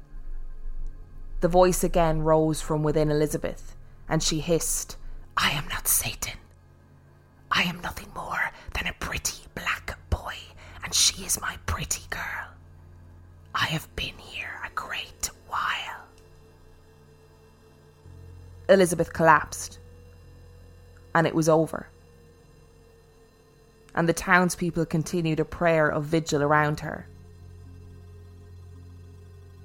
The 1.40 1.48
voice 1.48 1.84
again 1.84 2.22
rose 2.22 2.60
from 2.60 2.82
within 2.82 3.10
Elizabeth, 3.10 3.76
and 4.08 4.22
she 4.22 4.40
hissed, 4.40 4.96
I 5.36 5.50
am 5.50 5.68
not 5.68 5.88
Satan. 5.88 6.38
I 7.50 7.62
am 7.62 7.80
nothing 7.80 8.08
more 8.14 8.50
than 8.74 8.86
a 8.86 8.94
pretty 8.94 9.44
black 9.54 9.98
boy, 10.10 10.34
and 10.82 10.94
she 10.94 11.24
is 11.24 11.40
my 11.40 11.56
pretty 11.66 12.02
girl. 12.10 12.48
I 13.54 13.66
have 13.66 13.94
been 13.94 14.16
here 14.18 14.60
a 14.66 14.70
great 14.74 15.30
while. 15.48 16.04
Elizabeth 18.68 19.12
collapsed, 19.12 19.78
and 21.14 21.26
it 21.26 21.34
was 21.34 21.48
over. 21.48 21.88
And 23.94 24.08
the 24.08 24.12
townspeople 24.12 24.86
continued 24.86 25.40
a 25.40 25.44
prayer 25.44 25.88
of 25.88 26.04
vigil 26.04 26.42
around 26.42 26.80
her. 26.80 27.06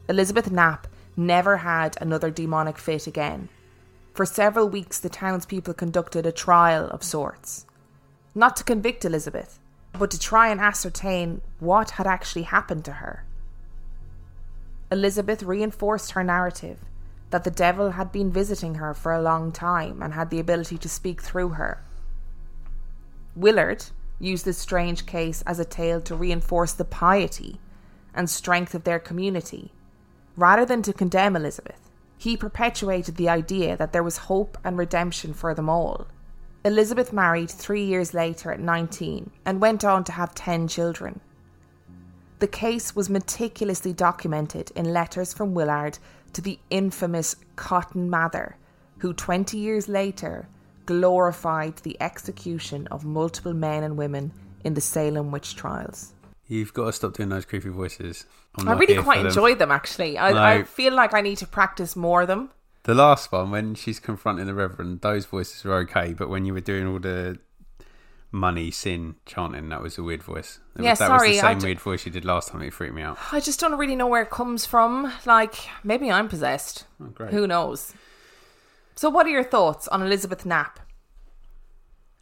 Elizabeth 0.08 0.52
Knapp 0.52 0.88
never 1.16 1.58
had 1.58 1.98
another 2.02 2.32
demonic 2.32 2.78
fit 2.78 3.08
again. 3.08 3.50
For 4.14 4.26
several 4.26 4.68
weeks, 4.68 5.00
the 5.00 5.10
townspeople 5.10 5.74
conducted 5.76 6.26
a 6.26 6.32
trial 6.32 6.88
of 6.90 7.04
sorts. 7.04 7.66
Not 8.36 8.56
to 8.58 8.64
convict 8.64 9.06
Elizabeth, 9.06 9.60
but 9.94 10.12
to 10.12 10.20
try 10.20 10.50
and 10.50 10.60
ascertain 10.60 11.42
what 11.60 11.92
had 11.92 12.08
actually 12.08 12.44
happened 12.44 12.86
to 12.86 12.94
her. 12.94 13.26
Elizabeth 14.92 15.44
reinforced 15.44 16.12
her 16.12 16.24
narrative 16.24 16.80
that 17.30 17.44
the 17.44 17.52
devil 17.52 17.92
had 17.92 18.12
been 18.12 18.32
visiting 18.32 18.76
her 18.76 18.94
for 18.94 19.14
a 19.14 19.22
long 19.22 19.52
time 19.52 20.02
and 20.02 20.14
had 20.14 20.30
the 20.30 20.40
ability 20.40 20.78
to 20.80 20.90
speak 20.90 21.22
through 21.22 21.50
her. 21.50 21.84
Willard 23.36 23.86
used 24.20 24.46
this 24.46 24.58
strange 24.58 25.06
case 25.06 25.42
as 25.44 25.60
a 25.60 25.66
tale 25.66 26.02
to 26.02 26.16
reinforce 26.16 26.74
the 26.74 26.86
piety 26.86 27.60
and 28.14 28.30
strength 28.30 28.76
of 28.76 28.84
their 28.84 29.00
community, 29.00 29.72
rather 30.36 30.66
than 30.66 30.82
to 30.82 30.94
condemn 30.94 31.36
Elizabeth. 31.36 31.90
He 32.18 32.36
perpetuated 32.36 33.16
the 33.16 33.30
idea 33.30 33.78
that 33.78 33.94
there 33.94 34.04
was 34.04 34.18
hope 34.18 34.58
and 34.64 34.78
redemption 34.78 35.34
for 35.34 35.54
them 35.54 35.70
all. 35.70 36.08
Elizabeth 36.66 37.14
married 37.14 37.50
three 37.50 37.86
years 37.86 38.14
later 38.14 38.52
at 38.52 38.60
19 38.60 39.32
and 39.46 39.62
went 39.62 39.86
on 39.86 40.04
to 40.04 40.12
have 40.12 40.36
10 40.36 40.68
children. 40.68 41.22
The 42.40 42.48
case 42.48 42.96
was 42.96 43.10
meticulously 43.10 43.94
documented 43.94 44.72
in 44.76 44.94
letters 44.94 45.34
from 45.34 45.54
Willard 45.54 46.00
to 46.34 46.42
the 46.42 46.60
infamous 46.70 47.38
Cotton 47.56 48.10
Mather, 48.10 48.58
who 49.00 49.14
20 49.14 49.58
years 49.58 49.88
later 49.88 50.48
glorified 50.90 51.78
the 51.78 51.96
execution 52.02 52.88
of 52.88 53.06
multiple 53.06 53.54
men 53.54 53.84
and 53.84 53.96
women 53.96 54.32
in 54.64 54.74
the 54.74 54.82
Salem 54.82 55.30
witch 55.32 55.56
trials. 55.56 56.14
You've 56.48 56.74
got 56.74 56.86
to 56.86 56.94
stop 56.94 57.14
doing 57.14 57.30
those 57.30 57.46
creepy 57.46 57.70
voices. 57.70 58.26
I 58.58 58.74
really 58.74 58.98
quite 59.04 59.18
them. 59.20 59.28
enjoy 59.28 59.54
them 59.54 59.72
actually. 59.72 60.18
I, 60.18 60.54
I 60.54 60.64
feel 60.64 60.94
like 60.96 61.14
I 61.14 61.22
need 61.22 61.38
to 61.38 61.48
practice 61.48 61.96
more 61.96 62.24
of 62.24 62.28
them. 62.28 62.50
The 62.84 62.96
last 62.96 63.32
one, 63.32 63.52
when 63.52 63.76
she's 63.76 64.00
confronting 64.00 64.48
the 64.48 64.56
Reverend, 64.56 65.02
those 65.02 65.26
voices 65.28 65.64
were 65.64 65.76
okay, 65.84 66.14
but 66.16 66.28
when 66.28 66.46
you 66.46 66.54
were 66.54 66.60
doing 66.72 66.88
all 66.88 66.98
the 67.00 67.38
money, 68.32 68.72
sin 68.72 69.16
chanting, 69.28 69.70
that 69.70 69.84
was 69.84 70.00
a 70.00 70.04
weird 70.04 70.24
voice. 70.24 70.60
That 70.76 70.84
Yeah, 70.84 70.90
was, 70.92 71.00
that 71.00 71.08
sorry, 71.08 71.30
was 71.30 71.38
the 71.38 71.48
same 71.48 71.60
d- 71.60 71.66
weird 71.68 71.80
voice 71.80 72.06
you 72.08 72.12
did 72.12 72.26
last 72.26 72.50
time. 72.50 72.64
It 72.64 72.74
freaked 72.74 72.96
me 72.96 73.04
out. 73.04 73.20
I 73.32 73.40
just 73.42 73.60
don't 73.60 73.78
really 73.78 73.96
know 73.96 74.08
where 74.08 74.24
it 74.24 74.32
comes 74.32 74.66
from. 74.66 75.14
Like, 75.26 75.56
maybe 75.84 76.10
I'm 76.12 76.28
possessed. 76.30 76.86
Oh, 77.00 77.08
great. 77.08 77.32
Who 77.32 77.46
knows? 77.46 77.94
So, 79.00 79.10
what 79.10 79.26
are 79.26 79.30
your 79.30 79.46
thoughts 79.46 79.88
on 79.88 80.02
Elizabeth 80.02 80.46
Knapp? 80.46 80.78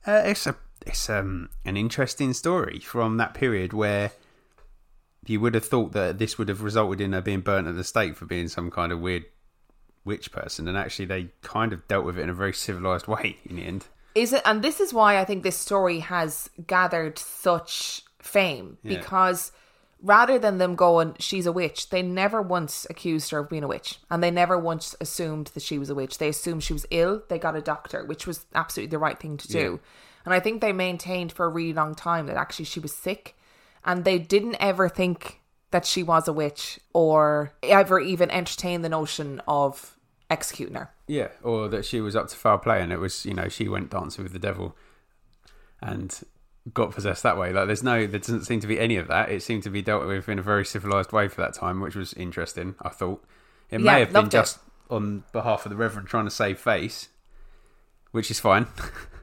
Uh, 0.06 0.22
it's 0.26 0.46
a 0.46 0.56
it's 0.86 1.10
um 1.10 1.50
an 1.66 1.76
interesting 1.76 2.34
story 2.34 2.78
from 2.78 3.18
that 3.18 3.34
period 3.34 3.74
where 3.74 4.12
you 5.26 5.40
would 5.40 5.56
have 5.56 5.66
thought 5.66 5.94
that 5.94 6.20
this 6.20 6.38
would 6.38 6.50
have 6.50 6.62
resulted 6.62 7.02
in 7.02 7.14
her 7.14 7.22
being 7.22 7.40
burnt 7.40 7.68
at 7.68 7.76
the 7.76 7.84
stake 7.84 8.16
for 8.16 8.28
being 8.28 8.48
some 8.48 8.70
kind 8.70 8.92
of 8.92 9.00
weird 9.00 9.26
witch 10.06 10.32
person, 10.32 10.68
and 10.68 10.78
actually 10.78 11.06
they 11.06 11.30
kind 11.42 11.74
of 11.74 11.88
dealt 11.88 12.06
with 12.06 12.20
it 12.20 12.22
in 12.22 12.30
a 12.30 12.34
very 12.36 12.54
civilized 12.54 13.08
way 13.16 13.38
in 13.44 13.56
the 13.56 13.64
end. 13.64 13.88
Is 14.14 14.32
it, 14.32 14.44
and 14.46 14.64
this 14.64 14.80
is 14.80 14.94
why 14.94 15.18
I 15.18 15.26
think 15.26 15.42
this 15.42 15.58
story 15.58 15.98
has 16.02 16.48
gathered 16.68 17.18
such 17.18 18.04
fame 18.20 18.78
Yeah. 18.84 19.00
because 19.00 19.52
rather 20.02 20.38
than 20.38 20.58
them 20.58 20.76
going, 20.76 21.16
she's 21.20 21.46
a 21.46 21.52
witch, 21.52 21.90
they 21.90 22.02
never 22.02 22.42
once 22.42 22.86
accused 22.90 23.32
her 23.32 23.40
of 23.40 23.50
being 23.50 23.64
a 23.64 23.68
witch, 23.68 24.00
and 24.10 24.24
they 24.24 24.32
never 24.32 24.58
once 24.58 24.96
assumed 25.02 25.48
that 25.48 25.64
she 25.64 25.78
was 25.78 25.90
a 25.90 25.96
witch. 25.96 26.18
They 26.18 26.30
assumed 26.30 26.64
she 26.64 26.74
was 26.74 26.86
ill. 26.92 27.24
They 27.30 27.40
got 27.40 27.56
a 27.56 27.62
doctor, 27.62 28.06
which 28.06 28.28
was 28.28 28.46
absolutely 28.54 28.92
the 28.92 29.00
right 29.00 29.20
thing 29.20 29.38
to 29.38 29.48
do. 29.48 29.80
And 30.26 30.34
I 30.34 30.40
think 30.40 30.62
they 30.62 30.74
maintained 30.74 31.32
for 31.32 31.46
a 31.46 31.50
really 31.50 31.74
long 31.74 31.96
time 31.96 32.28
that 32.28 32.38
actually 32.38 32.66
she 32.66 32.80
was 32.80 32.94
sick, 32.94 33.36
and 33.86 34.04
they 34.04 34.20
didn't 34.20 34.58
ever 34.60 34.90
think 34.90 35.42
that 35.72 35.86
she 35.86 36.04
was 36.04 36.28
a 36.28 36.34
witch 36.34 36.80
or 36.94 37.54
ever 37.64 38.00
even 38.00 38.30
entertain 38.32 38.82
the 38.82 38.90
notion 38.90 39.42
of 39.48 39.98
executing 40.30 40.76
her. 40.76 40.92
Yeah, 41.08 41.30
or 41.42 41.68
that 41.70 41.86
she 41.86 42.02
was 42.02 42.16
up 42.16 42.28
to 42.28 42.36
foul 42.36 42.58
play, 42.58 42.82
and 42.82 42.92
it 42.92 43.00
was 43.00 43.26
you 43.26 43.34
know 43.34 43.48
she 43.48 43.68
went 43.68 43.90
dancing 43.90 44.24
with 44.24 44.34
the 44.34 44.40
devil, 44.40 44.76
and 45.82 46.20
got 46.74 46.92
possessed 46.92 47.24
that 47.24 47.38
way. 47.38 47.52
Like 47.54 47.68
there's 47.68 47.84
no, 47.84 48.08
there 48.08 48.20
doesn't 48.20 48.46
seem 48.46 48.60
to 48.62 48.68
be 48.68 48.80
any 48.80 48.98
of 48.98 49.08
that. 49.08 49.30
It 49.30 49.44
seemed 49.44 49.64
to 49.64 49.70
be 49.70 49.82
dealt 49.82 50.06
with 50.06 50.28
in 50.30 50.40
a 50.40 50.44
very 50.44 50.66
civilized 50.66 51.12
way 51.12 51.28
for 51.28 51.42
that 51.42 51.54
time, 51.54 51.80
which 51.82 51.96
was 51.96 52.14
interesting. 52.14 52.76
I 52.82 52.90
thought 52.90 53.24
it 53.70 53.80
Yeah, 53.82 53.94
may 53.94 54.00
have 54.00 54.10
been 54.10 54.16
loved 54.16 54.34
it. 54.34 54.38
just 54.38 54.60
on 54.90 55.24
behalf 55.34 55.66
of 55.66 55.70
the 55.70 55.76
Reverend 55.76 56.08
trying 56.08 56.26
to 56.26 56.32
save 56.32 56.60
face, 56.60 57.10
which 58.12 58.32
is 58.32 58.40
fine. 58.40 58.68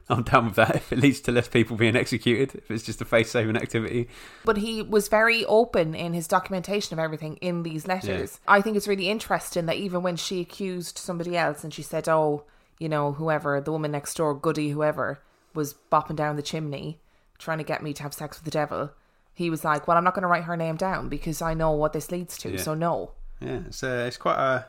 I'm 0.07 0.21
down 0.21 0.45
with 0.45 0.55
that 0.55 0.75
if 0.75 0.93
it 0.93 0.99
leads 0.99 1.19
to 1.21 1.31
less 1.31 1.47
people 1.47 1.75
being 1.77 1.95
executed. 1.95 2.53
If 2.53 2.69
it's 2.69 2.83
just 2.83 3.01
a 3.01 3.05
face 3.05 3.31
saving 3.31 3.57
activity, 3.57 4.07
but 4.43 4.57
he 4.57 4.83
was 4.83 5.07
very 5.07 5.43
open 5.45 5.95
in 5.95 6.13
his 6.13 6.27
documentation 6.27 6.93
of 6.93 7.03
everything 7.03 7.37
in 7.37 7.63
these 7.63 7.87
letters. 7.87 8.39
I 8.47 8.61
think 8.61 8.77
it's 8.77 8.87
really 8.87 9.09
interesting 9.09 9.65
that 9.65 9.77
even 9.77 10.03
when 10.03 10.15
she 10.15 10.41
accused 10.41 10.99
somebody 10.99 11.35
else 11.35 11.63
and 11.63 11.73
she 11.73 11.81
said, 11.81 12.07
"Oh, 12.07 12.43
you 12.77 12.87
know, 12.87 13.13
whoever 13.13 13.59
the 13.59 13.71
woman 13.71 13.93
next 13.93 14.13
door, 14.15 14.35
Goody, 14.35 14.69
whoever 14.69 15.21
was 15.55 15.73
bopping 15.91 16.15
down 16.17 16.35
the 16.35 16.43
chimney 16.43 16.99
trying 17.37 17.57
to 17.59 17.63
get 17.63 17.83
me 17.83 17.93
to 17.93 18.03
have 18.03 18.13
sex 18.13 18.37
with 18.37 18.45
the 18.45 18.51
devil," 18.51 18.91
he 19.33 19.49
was 19.49 19.63
like, 19.63 19.87
"Well, 19.87 19.97
I'm 19.97 20.03
not 20.03 20.13
going 20.13 20.23
to 20.23 20.27
write 20.27 20.43
her 20.45 20.57
name 20.57 20.75
down 20.75 21.09
because 21.09 21.41
I 21.41 21.53
know 21.53 21.71
what 21.71 21.93
this 21.93 22.11
leads 22.11 22.37
to, 22.39 22.51
Yeah. 22.51 22.57
so 22.61 22.73
no." 22.73 23.11
yeah, 23.41 23.59
it's 23.67 23.83
uh, 23.83 24.05
it's 24.07 24.17
quite 24.17 24.37
a 24.39 24.67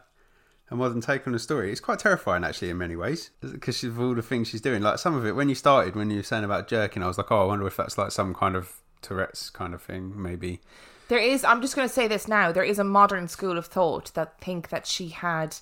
a 0.69 0.75
modern 0.75 1.01
take 1.01 1.27
on 1.29 1.33
the 1.33 1.39
story. 1.39 1.71
It's 1.71 1.81
quite 1.81 2.01
terrifying 2.01 2.43
actually 2.43 2.71
in 2.71 2.79
many 2.79 2.97
ways 2.97 3.31
because 3.41 3.85
of 3.85 4.01
all 4.01 4.17
the 4.17 4.23
things 4.23 4.49
she's 4.49 4.61
doing. 4.61 4.83
Like 4.83 4.99
some 4.99 5.15
of 5.15 5.25
it, 5.25 5.37
when 5.37 5.49
you 5.49 5.55
started, 5.55 5.95
when 5.95 6.11
you 6.11 6.17
were 6.17 6.23
saying 6.25 6.43
about 6.43 6.67
jerking, 6.67 7.05
I 7.05 7.07
was 7.07 7.19
like, 7.19 7.31
oh, 7.31 7.43
I 7.43 7.45
wonder 7.45 7.67
if 7.69 7.77
that's 7.77 7.97
like 7.97 8.11
some 8.11 8.35
kind 8.35 8.57
of 8.57 8.83
Tourette's 9.01 9.49
kind 9.49 9.75
of 9.75 9.81
thing, 9.83 10.21
maybe. 10.21 10.61
There 11.07 11.21
is, 11.21 11.45
I'm 11.45 11.63
just 11.63 11.77
going 11.77 11.87
to 11.87 11.95
say 11.95 12.09
this 12.09 12.27
now, 12.27 12.51
there 12.51 12.65
is 12.65 12.81
a 12.81 12.85
modern 12.85 13.29
school 13.29 13.57
of 13.57 13.67
thought 13.67 14.13
that 14.15 14.41
think 14.41 14.71
that 14.71 14.89
she 14.89 15.11
had 15.11 15.57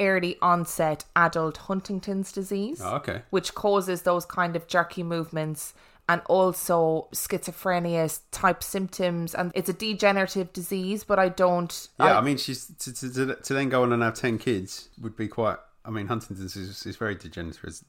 early 0.00 0.38
onset 0.40 1.04
adult 1.14 1.58
Huntington's 1.58 2.32
disease. 2.32 2.80
Oh, 2.82 2.96
okay. 2.96 3.24
Which 3.28 3.54
causes 3.54 4.02
those 4.02 4.24
kind 4.24 4.56
of 4.56 4.66
jerky 4.68 5.02
movements 5.02 5.74
and 6.08 6.22
also 6.26 7.08
schizophrenia 7.12 8.20
type 8.30 8.62
symptoms. 8.62 9.34
And 9.34 9.50
it's 9.54 9.68
a 9.68 9.72
degenerative 9.72 10.52
disease, 10.52 11.04
but 11.04 11.18
I 11.18 11.28
don't. 11.28 11.88
Yeah, 11.98 12.18
I, 12.18 12.20
mean, 12.20 12.36
she's 12.36 12.66
to, 12.66 12.92
to, 12.92 13.34
to, 13.34 13.54
then 13.54 13.68
go 13.68 13.82
on 13.82 13.92
and 13.92 14.02
have 14.02 14.14
ten 14.14 14.38
kids 14.38 14.88
would 15.00 15.16
be 15.16 15.28
quite. 15.28 15.58
I 15.84 15.90
mean, 15.90 16.08
Huntington's 16.08 16.56
is, 16.56 16.84
is 16.84 16.96
very 16.96 17.14
degenerative. 17.14 17.84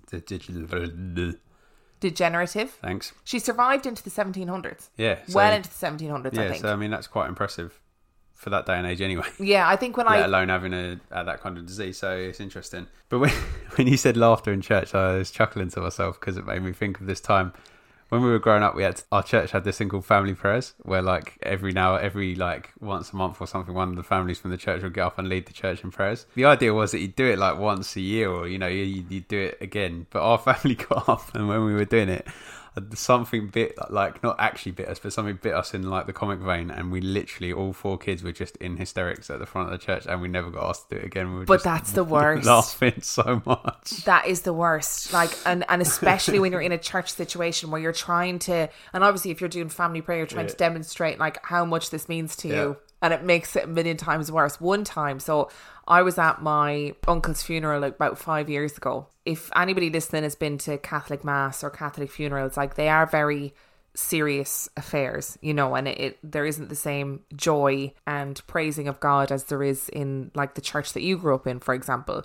degenerative-. 1.99 2.71
Thanks. 2.82 3.13
She 3.23 3.39
survived 3.39 3.88
into 3.88 4.03
the 4.03 4.12
1700s. 4.12 4.89
Yeah. 4.97 5.17
so- 5.27 5.36
well 5.36 5.51
into 5.51 5.69
the 5.69 5.75
1700s, 5.75 6.38
I 6.38 6.43
yeah, 6.43 6.49
think. 6.49 6.62
so 6.62 6.71
I 6.71 6.75
mean, 6.75 6.91
that's 6.91 7.08
quite 7.08 7.27
impressive 7.27 7.80
for 8.36 8.51
that 8.51 8.67
day 8.67 8.75
and 8.75 8.86
age, 8.86 9.01
anyway. 9.01 9.25
yeah, 9.39 9.67
I 9.67 9.75
think 9.75 9.97
when 9.97 10.06
let 10.06 10.19
I. 10.19 10.25
alone 10.25 10.49
having 10.49 10.73
a, 10.73 10.99
uh, 11.12 11.23
that 11.23 11.41
kind 11.41 11.58
of 11.58 11.65
disease. 11.65 11.97
So 11.97 12.15
it's 12.15 12.39
interesting. 12.39 12.86
But 13.10 13.19
when 13.19 13.30
when 13.75 13.88
you 13.88 13.97
said 13.97 14.15
laughter 14.15 14.53
in 14.53 14.62
church, 14.62 14.93
I 14.93 15.17
was 15.17 15.32
chuckling 15.32 15.69
to 15.69 15.82
myself 15.82 16.19
because 16.19 16.38
it 16.38 16.45
made 16.45 16.62
me 16.62 16.71
think 16.73 16.99
of 16.99 17.08
this 17.08 17.19
time 17.19 17.53
when 18.09 18.21
we 18.21 18.29
were 18.29 18.39
growing 18.39 18.63
up. 18.63 18.75
We 18.75 18.83
had 18.83 19.01
our 19.11 19.23
church 19.23 19.51
had 19.51 19.63
this 19.63 19.77
thing 19.77 19.89
called 19.89 20.05
family 20.05 20.33
prayers, 20.33 20.73
where 20.83 21.01
like 21.01 21.37
every 21.41 21.71
now 21.71 21.95
every 21.95 22.35
like 22.35 22.71
once 22.79 23.11
a 23.11 23.15
month 23.15 23.41
or 23.41 23.47
something, 23.47 23.73
one 23.73 23.89
of 23.89 23.95
the 23.95 24.03
families 24.03 24.39
from 24.39 24.51
the 24.51 24.57
church 24.57 24.83
would 24.83 24.93
get 24.93 25.05
up 25.05 25.19
and 25.19 25.27
lead 25.27 25.45
the 25.45 25.53
church 25.53 25.83
in 25.83 25.91
prayers. 25.91 26.25
The 26.35 26.45
idea 26.45 26.73
was 26.73 26.91
that 26.91 26.99
you'd 26.99 27.15
do 27.15 27.25
it 27.25 27.39
like 27.39 27.57
once 27.57 27.95
a 27.95 28.01
year, 28.01 28.29
or 28.29 28.47
you 28.47 28.57
know, 28.57 28.67
you 28.67 28.83
you'd 28.83 29.27
do 29.27 29.39
it 29.39 29.57
again. 29.61 30.07
But 30.09 30.21
our 30.21 30.37
family 30.53 30.75
got 30.75 31.07
up, 31.09 31.35
and 31.35 31.47
when 31.47 31.65
we 31.65 31.73
were 31.73 31.85
doing 31.85 32.09
it. 32.09 32.27
Something 32.93 33.47
bit 33.47 33.75
like 33.89 34.21
not 34.23 34.35
actually 34.39 34.71
bit 34.73 34.87
us, 34.87 34.99
but 34.99 35.13
something 35.13 35.37
bit 35.41 35.53
us 35.53 35.73
in 35.73 35.89
like 35.89 36.05
the 36.05 36.13
comic 36.13 36.39
vein, 36.39 36.69
and 36.71 36.91
we 36.91 37.01
literally 37.01 37.51
all 37.53 37.73
four 37.73 37.97
kids 37.97 38.23
were 38.23 38.31
just 38.31 38.55
in 38.57 38.77
hysterics 38.77 39.29
at 39.29 39.39
the 39.39 39.45
front 39.45 39.71
of 39.71 39.79
the 39.79 39.85
church, 39.85 40.05
and 40.07 40.21
we 40.21 40.27
never 40.27 40.49
got 40.49 40.69
asked 40.69 40.89
to 40.89 40.95
do 40.95 41.01
it 41.01 41.05
again. 41.05 41.31
We 41.33 41.39
were 41.39 41.45
But 41.45 41.63
that's 41.63 41.91
the 41.91 42.03
worst. 42.05 42.45
laughing 42.45 43.01
so 43.01 43.41
much. 43.45 44.03
That 44.05 44.27
is 44.27 44.41
the 44.41 44.53
worst. 44.53 45.13
Like, 45.13 45.31
and, 45.45 45.65
and 45.69 45.81
especially 45.81 46.39
when 46.39 46.51
you're 46.51 46.61
in 46.61 46.71
a 46.71 46.77
church 46.77 47.11
situation 47.13 47.71
where 47.71 47.81
you're 47.81 47.91
trying 47.93 48.39
to, 48.39 48.69
and 48.93 49.03
obviously 49.03 49.31
if 49.31 49.41
you're 49.41 49.49
doing 49.49 49.69
family 49.69 50.01
prayer, 50.01 50.17
you're 50.19 50.27
trying 50.27 50.47
to 50.47 50.55
demonstrate 50.55 51.19
like 51.19 51.43
how 51.45 51.65
much 51.65 51.89
this 51.89 52.07
means 52.09 52.35
to 52.37 52.47
Yeah. 52.47 52.55
you. 52.55 52.77
And 53.01 53.13
it 53.13 53.23
makes 53.23 53.55
it 53.55 53.65
a 53.65 53.67
million 53.67 53.97
times 53.97 54.31
worse. 54.31 54.60
One 54.60 54.83
time, 54.83 55.19
so 55.19 55.51
I 55.88 56.01
was 56.01 56.17
at 56.17 56.41
my 56.41 56.95
uncle's 57.07 57.43
funeral 57.43 57.81
like, 57.81 57.95
about 57.95 58.17
five 58.17 58.49
years 58.49 58.75
ago. 58.75 59.07
If 59.25 59.51
anybody 59.55 59.89
listening 59.89 60.23
has 60.23 60.36
been 60.36 60.57
to 60.60 60.77
Catholic 60.77 61.23
mass 61.23 61.63
or 61.63 61.69
Catholic 61.69 62.10
funerals, 62.10 62.57
like 62.57 62.75
they 62.75 62.89
are 62.89 63.05
very 63.05 63.53
serious 63.93 64.69
affairs, 64.77 65.38
you 65.41 65.53
know, 65.53 65.75
and 65.75 65.88
it, 65.88 65.99
it 65.99 66.19
there 66.23 66.45
isn't 66.45 66.69
the 66.69 66.75
same 66.75 67.21
joy 67.36 67.93
and 68.05 68.41
praising 68.47 68.88
of 68.88 68.99
God 68.99 69.31
as 69.31 69.45
there 69.45 69.63
is 69.63 69.89
in 69.89 70.31
like 70.36 70.55
the 70.55 70.62
church 70.62 70.93
that 70.93 71.01
you 71.01 71.17
grew 71.17 71.36
up 71.36 71.47
in, 71.47 71.60
for 71.60 71.73
example. 71.73 72.23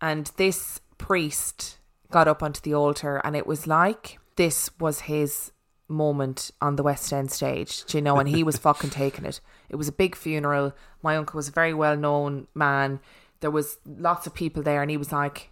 And 0.00 0.30
this 0.36 0.80
priest 0.98 1.78
got 2.10 2.28
up 2.28 2.42
onto 2.42 2.60
the 2.60 2.74
altar, 2.74 3.20
and 3.24 3.36
it 3.36 3.46
was 3.46 3.66
like 3.66 4.18
this 4.36 4.70
was 4.78 5.00
his 5.00 5.52
moment 5.88 6.50
on 6.60 6.76
the 6.76 6.82
West 6.82 7.12
End 7.12 7.30
stage, 7.30 7.84
you 7.92 8.00
know, 8.00 8.18
and 8.18 8.28
he 8.28 8.42
was 8.42 8.56
fucking 8.56 8.90
taking 8.90 9.24
it. 9.24 9.40
It 9.74 9.76
was 9.76 9.88
a 9.88 9.92
big 9.92 10.14
funeral. 10.14 10.72
My 11.02 11.16
uncle 11.16 11.36
was 11.36 11.48
a 11.48 11.50
very 11.50 11.74
well 11.74 11.96
known 11.96 12.46
man. 12.54 13.00
There 13.40 13.50
was 13.50 13.78
lots 13.84 14.24
of 14.24 14.32
people 14.32 14.62
there, 14.62 14.82
and 14.82 14.88
he 14.88 14.96
was 14.96 15.10
like, 15.10 15.50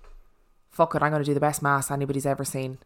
fuck 0.71 0.95
it, 0.95 1.03
I'm 1.03 1.11
going 1.11 1.25
to 1.25 1.29
do 1.29 1.35
the 1.35 1.41
best 1.41 1.61
mass 1.61 1.91
anybody's 1.91 2.25
ever 2.25 2.45
seen. 2.45 2.79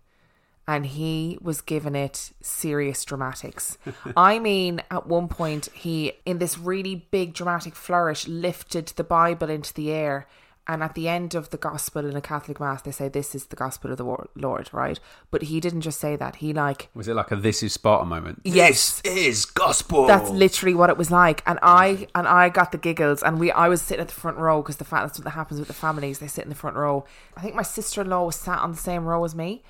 And 0.66 0.86
he 0.86 1.36
was 1.42 1.60
giving 1.60 1.94
it 1.94 2.32
serious 2.40 3.04
dramatics. 3.04 3.76
I 4.16 4.38
mean, 4.38 4.80
at 4.90 5.06
one 5.06 5.28
point, 5.28 5.68
he, 5.74 6.14
in 6.24 6.38
this 6.38 6.56
really 6.56 7.06
big 7.10 7.34
dramatic 7.34 7.74
flourish, 7.74 8.26
lifted 8.26 8.86
the 8.96 9.04
Bible 9.04 9.50
into 9.50 9.74
the 9.74 9.92
air. 9.92 10.26
And 10.68 10.82
at 10.82 10.94
the 10.94 11.06
end 11.08 11.34
of 11.34 11.50
the 11.50 11.56
gospel 11.56 12.04
in 12.04 12.16
a 12.16 12.20
Catholic 12.20 12.58
mass, 12.58 12.82
they 12.82 12.90
say, 12.90 13.08
This 13.08 13.34
is 13.34 13.46
the 13.46 13.56
gospel 13.56 13.92
of 13.92 13.98
the 13.98 14.04
Lord, 14.34 14.68
right? 14.72 14.98
But 15.30 15.42
he 15.42 15.60
didn't 15.60 15.82
just 15.82 16.00
say 16.00 16.16
that. 16.16 16.36
He, 16.36 16.52
like, 16.52 16.88
Was 16.94 17.06
it 17.06 17.14
like 17.14 17.30
a 17.30 17.36
"This 17.36 17.62
is 17.62 17.74
Sparta" 17.74 18.04
moment? 18.04 18.40
Yes. 18.44 19.00
this 19.02 19.16
is 19.16 19.44
gospel. 19.44 20.06
that's 20.06 20.30
literally 20.30 20.74
what 20.74 20.90
it 20.90 20.96
was 20.96 21.10
like 21.10 21.42
and 21.46 21.58
i 21.62 22.06
and 22.14 22.26
i 22.26 22.48
got 22.48 22.72
the 22.72 22.78
giggles 22.78 23.22
and 23.22 23.38
we 23.38 23.50
i 23.52 23.68
was 23.68 23.80
sitting 23.82 24.00
at 24.00 24.08
the 24.08 24.14
front 24.14 24.36
row 24.36 24.62
because 24.62 24.76
the 24.76 24.84
fact 24.84 25.06
that's 25.06 25.18
what 25.18 25.32
happens 25.32 25.58
with 25.58 25.68
the 25.68 25.74
families 25.74 26.18
they 26.18 26.26
sit 26.26 26.44
in 26.44 26.48
the 26.48 26.56
front 26.56 26.76
row 26.76 27.04
i 27.36 27.40
think 27.40 27.54
my 27.54 27.62
sister-in-law 27.62 28.24
was 28.24 28.36
sat 28.36 28.58
on 28.58 28.70
the 28.72 28.76
same 28.76 29.04
row 29.04 29.24
as 29.24 29.34
me 29.34 29.62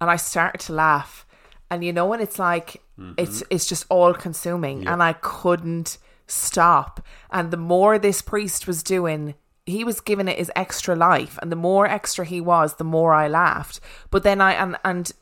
and 0.00 0.10
i 0.10 0.16
started 0.16 0.60
to 0.60 0.72
laugh 0.72 1.26
and 1.70 1.84
you 1.84 1.92
know 1.92 2.06
when 2.06 2.20
it's 2.20 2.38
like 2.38 2.82
mm-hmm. 2.98 3.12
it's 3.16 3.42
it's 3.50 3.66
just 3.66 3.84
all 3.88 4.14
consuming 4.14 4.86
and 4.86 5.02
i 5.02 5.12
couldn't 5.12 5.98
stop 6.26 7.04
and 7.30 7.50
the 7.50 7.56
more 7.56 7.98
this 7.98 8.22
priest 8.22 8.66
was 8.66 8.82
doing 8.82 9.34
he 9.66 9.82
was 9.84 10.00
giving 10.00 10.28
it 10.28 10.38
his 10.38 10.50
extra 10.54 10.94
life 10.94 11.38
and 11.42 11.50
the 11.50 11.56
more 11.56 11.86
extra 11.86 12.24
he 12.24 12.40
was 12.40 12.74
the 12.76 12.84
more 12.84 13.12
i 13.12 13.26
laughed 13.28 13.80
but 14.10 14.22
then 14.22 14.40
i 14.40 14.52
and 14.52 14.76
and 14.84 15.12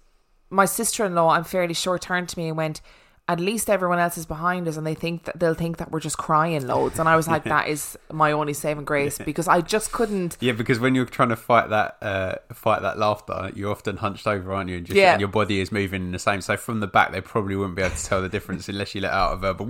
my 0.51 0.67
sister-in-law 0.67 1.31
i'm 1.31 1.45
fairly 1.45 1.75
sure 1.75 1.99
turned 1.99 2.29
to 2.29 2.39
me 2.39 2.49
and 2.49 2.57
went 2.57 2.81
at 3.27 3.41
least 3.41 3.71
everyone 3.71 3.99
else 3.99 4.19
is 4.19 4.27
behind 4.27 4.69
us 4.69 4.77
and 4.77 4.87
they 4.87 4.95
think 4.95 5.25
that 5.25 5.41
they'll 5.41 5.55
think 5.55 5.79
that 5.79 5.91
we're 5.91 5.99
just 5.99 6.19
crying 6.19 6.67
loads 6.67 6.99
and 6.99 7.09
i 7.09 7.17
was 7.17 7.27
like 7.27 7.43
that 7.55 7.69
is 7.69 7.97
my 8.13 8.31
only 8.33 8.53
saving 8.53 8.85
grace 8.85 9.17
because 9.17 9.49
i 9.49 9.63
just 9.63 9.93
couldn't 9.93 10.37
Yeah, 10.43 10.53
because 10.53 10.79
when 10.79 10.95
you're 10.95 11.07
trying 11.07 11.31
to 11.31 11.37
fight 11.37 11.71
that 11.71 11.97
uh, 12.03 12.35
fight 12.53 12.83
that 12.83 12.99
laughter, 12.99 13.51
you're 13.55 13.71
often 13.71 13.97
hunched 13.97 14.27
over, 14.27 14.53
aren't 14.53 14.69
you? 14.69 14.77
And 14.77 14.85
just 14.87 14.99
Yeah. 14.99 15.13
and 15.13 15.21
your 15.21 15.31
body 15.31 15.61
is 15.61 15.73
moving 15.73 16.03
in 16.03 16.13
the 16.13 16.19
same. 16.19 16.43
So 16.43 16.59
from 16.59 16.81
the 16.81 16.87
back, 16.87 17.13
they 17.13 17.23
probably 17.23 17.57
wouldn't 17.57 17.77
be 17.77 17.83
able 17.83 17.97
to 17.97 18.05
tell 18.05 18.21
the 18.21 18.29
difference 18.29 18.69
unless 18.69 18.95
you 18.95 19.01
let 19.01 19.13
out 19.13 19.33
a 19.33 19.37
verbal. 19.45 19.67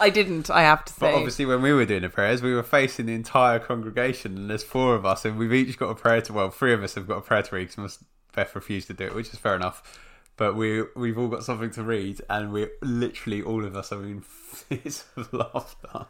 I 0.00 0.10
didn't 0.10 0.50
i 0.50 0.62
have 0.62 0.84
to 0.84 0.92
say 0.92 1.00
But 1.00 1.14
obviously, 1.14 1.46
when 1.46 1.62
we 1.62 1.72
were 1.72 1.84
doing 1.84 2.02
the 2.02 2.08
prayers, 2.08 2.42
we 2.42 2.54
were 2.54 2.62
facing 2.62 3.06
the 3.06 3.14
entire 3.14 3.58
congregation, 3.58 4.36
and 4.36 4.50
there's 4.50 4.64
four 4.64 4.94
of 4.94 5.04
us, 5.04 5.24
and 5.24 5.38
we've 5.38 5.52
each 5.52 5.78
got 5.78 5.90
a 5.90 5.94
prayer 5.94 6.20
to. 6.22 6.32
Well, 6.32 6.50
three 6.50 6.72
of 6.72 6.82
us 6.82 6.94
have 6.94 7.06
got 7.06 7.18
a 7.18 7.22
prayer 7.22 7.42
to 7.42 7.54
read 7.54 7.68
because 7.68 7.98
Beth 8.34 8.54
refused 8.54 8.88
to 8.88 8.94
do 8.94 9.04
it, 9.04 9.14
which 9.14 9.28
is 9.28 9.38
fair 9.38 9.54
enough. 9.54 9.98
But 10.36 10.56
we 10.56 10.84
we've 10.96 11.18
all 11.18 11.28
got 11.28 11.44
something 11.44 11.70
to 11.72 11.82
read, 11.82 12.20
and 12.28 12.52
we're 12.52 12.70
literally 12.80 13.42
all 13.42 13.64
of 13.64 13.76
us 13.76 13.92
are 13.92 14.02
in 14.02 14.20
fits 14.22 15.04
of 15.16 15.32
laughter. 15.32 16.06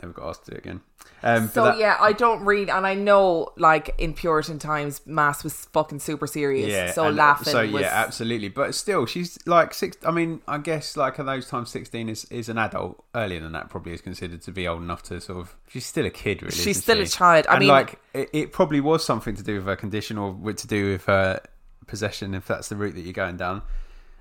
Never 0.00 0.14
got 0.14 0.28
asked 0.30 0.44
to 0.46 0.50
do 0.52 0.56
it 0.56 0.60
again. 0.60 0.80
Um, 1.22 1.48
so 1.48 1.64
that- 1.64 1.78
yeah, 1.78 1.96
I 2.00 2.12
don't 2.12 2.44
read, 2.44 2.68
and 2.70 2.86
I 2.86 2.94
know, 2.94 3.52
like 3.56 3.94
in 3.98 4.14
Puritan 4.14 4.58
times, 4.58 5.00
mass 5.06 5.44
was 5.44 5.66
fucking 5.66 6.00
super 6.00 6.26
serious. 6.26 6.94
so 6.94 7.08
laughing. 7.08 7.52
So 7.52 7.60
was, 7.70 7.82
yeah, 7.82 7.90
absolutely. 7.92 8.48
But 8.48 8.74
still, 8.74 9.06
she's 9.06 9.38
like 9.46 9.74
six. 9.74 9.96
I 10.04 10.10
mean, 10.10 10.40
I 10.48 10.58
guess 10.58 10.96
like 10.96 11.18
at 11.18 11.26
those 11.26 11.48
times, 11.48 11.70
sixteen 11.70 12.08
is, 12.08 12.24
is 12.26 12.48
an 12.48 12.58
adult. 12.58 13.04
Earlier 13.14 13.40
than 13.40 13.52
that, 13.52 13.68
probably 13.68 13.92
is 13.92 14.00
considered 14.00 14.42
to 14.42 14.52
be 14.52 14.66
old 14.66 14.82
enough 14.82 15.02
to 15.04 15.20
sort 15.20 15.38
of. 15.40 15.56
She's 15.68 15.86
still 15.86 16.06
a 16.06 16.10
kid, 16.10 16.42
really. 16.42 16.54
She's 16.54 16.82
still 16.82 16.96
she? 16.96 17.02
a 17.02 17.06
child. 17.06 17.46
I 17.48 17.52
and 17.54 17.60
mean- 17.60 17.68
like 17.68 18.00
it, 18.14 18.30
it 18.32 18.52
probably 18.52 18.80
was 18.80 19.04
something 19.04 19.36
to 19.36 19.42
do 19.42 19.56
with 19.56 19.64
her 19.66 19.76
condition 19.76 20.18
or 20.18 20.32
with 20.32 20.56
to 20.58 20.66
do 20.66 20.92
with 20.92 21.04
her 21.06 21.40
possession, 21.86 22.34
if 22.34 22.46
that's 22.46 22.68
the 22.68 22.76
route 22.76 22.94
that 22.94 23.02
you're 23.02 23.12
going 23.12 23.36
down. 23.36 23.62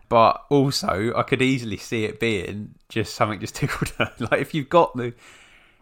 But 0.09 0.43
also, 0.49 1.13
I 1.15 1.23
could 1.23 1.41
easily 1.41 1.77
see 1.77 2.03
it 2.03 2.19
being 2.19 2.75
just 2.89 3.15
something 3.15 3.39
just 3.39 3.55
tickled 3.61 3.89
her. 3.97 4.11
Like 4.19 4.41
if 4.41 4.53
you've 4.53 4.69
got 4.69 4.95
the. 4.95 5.13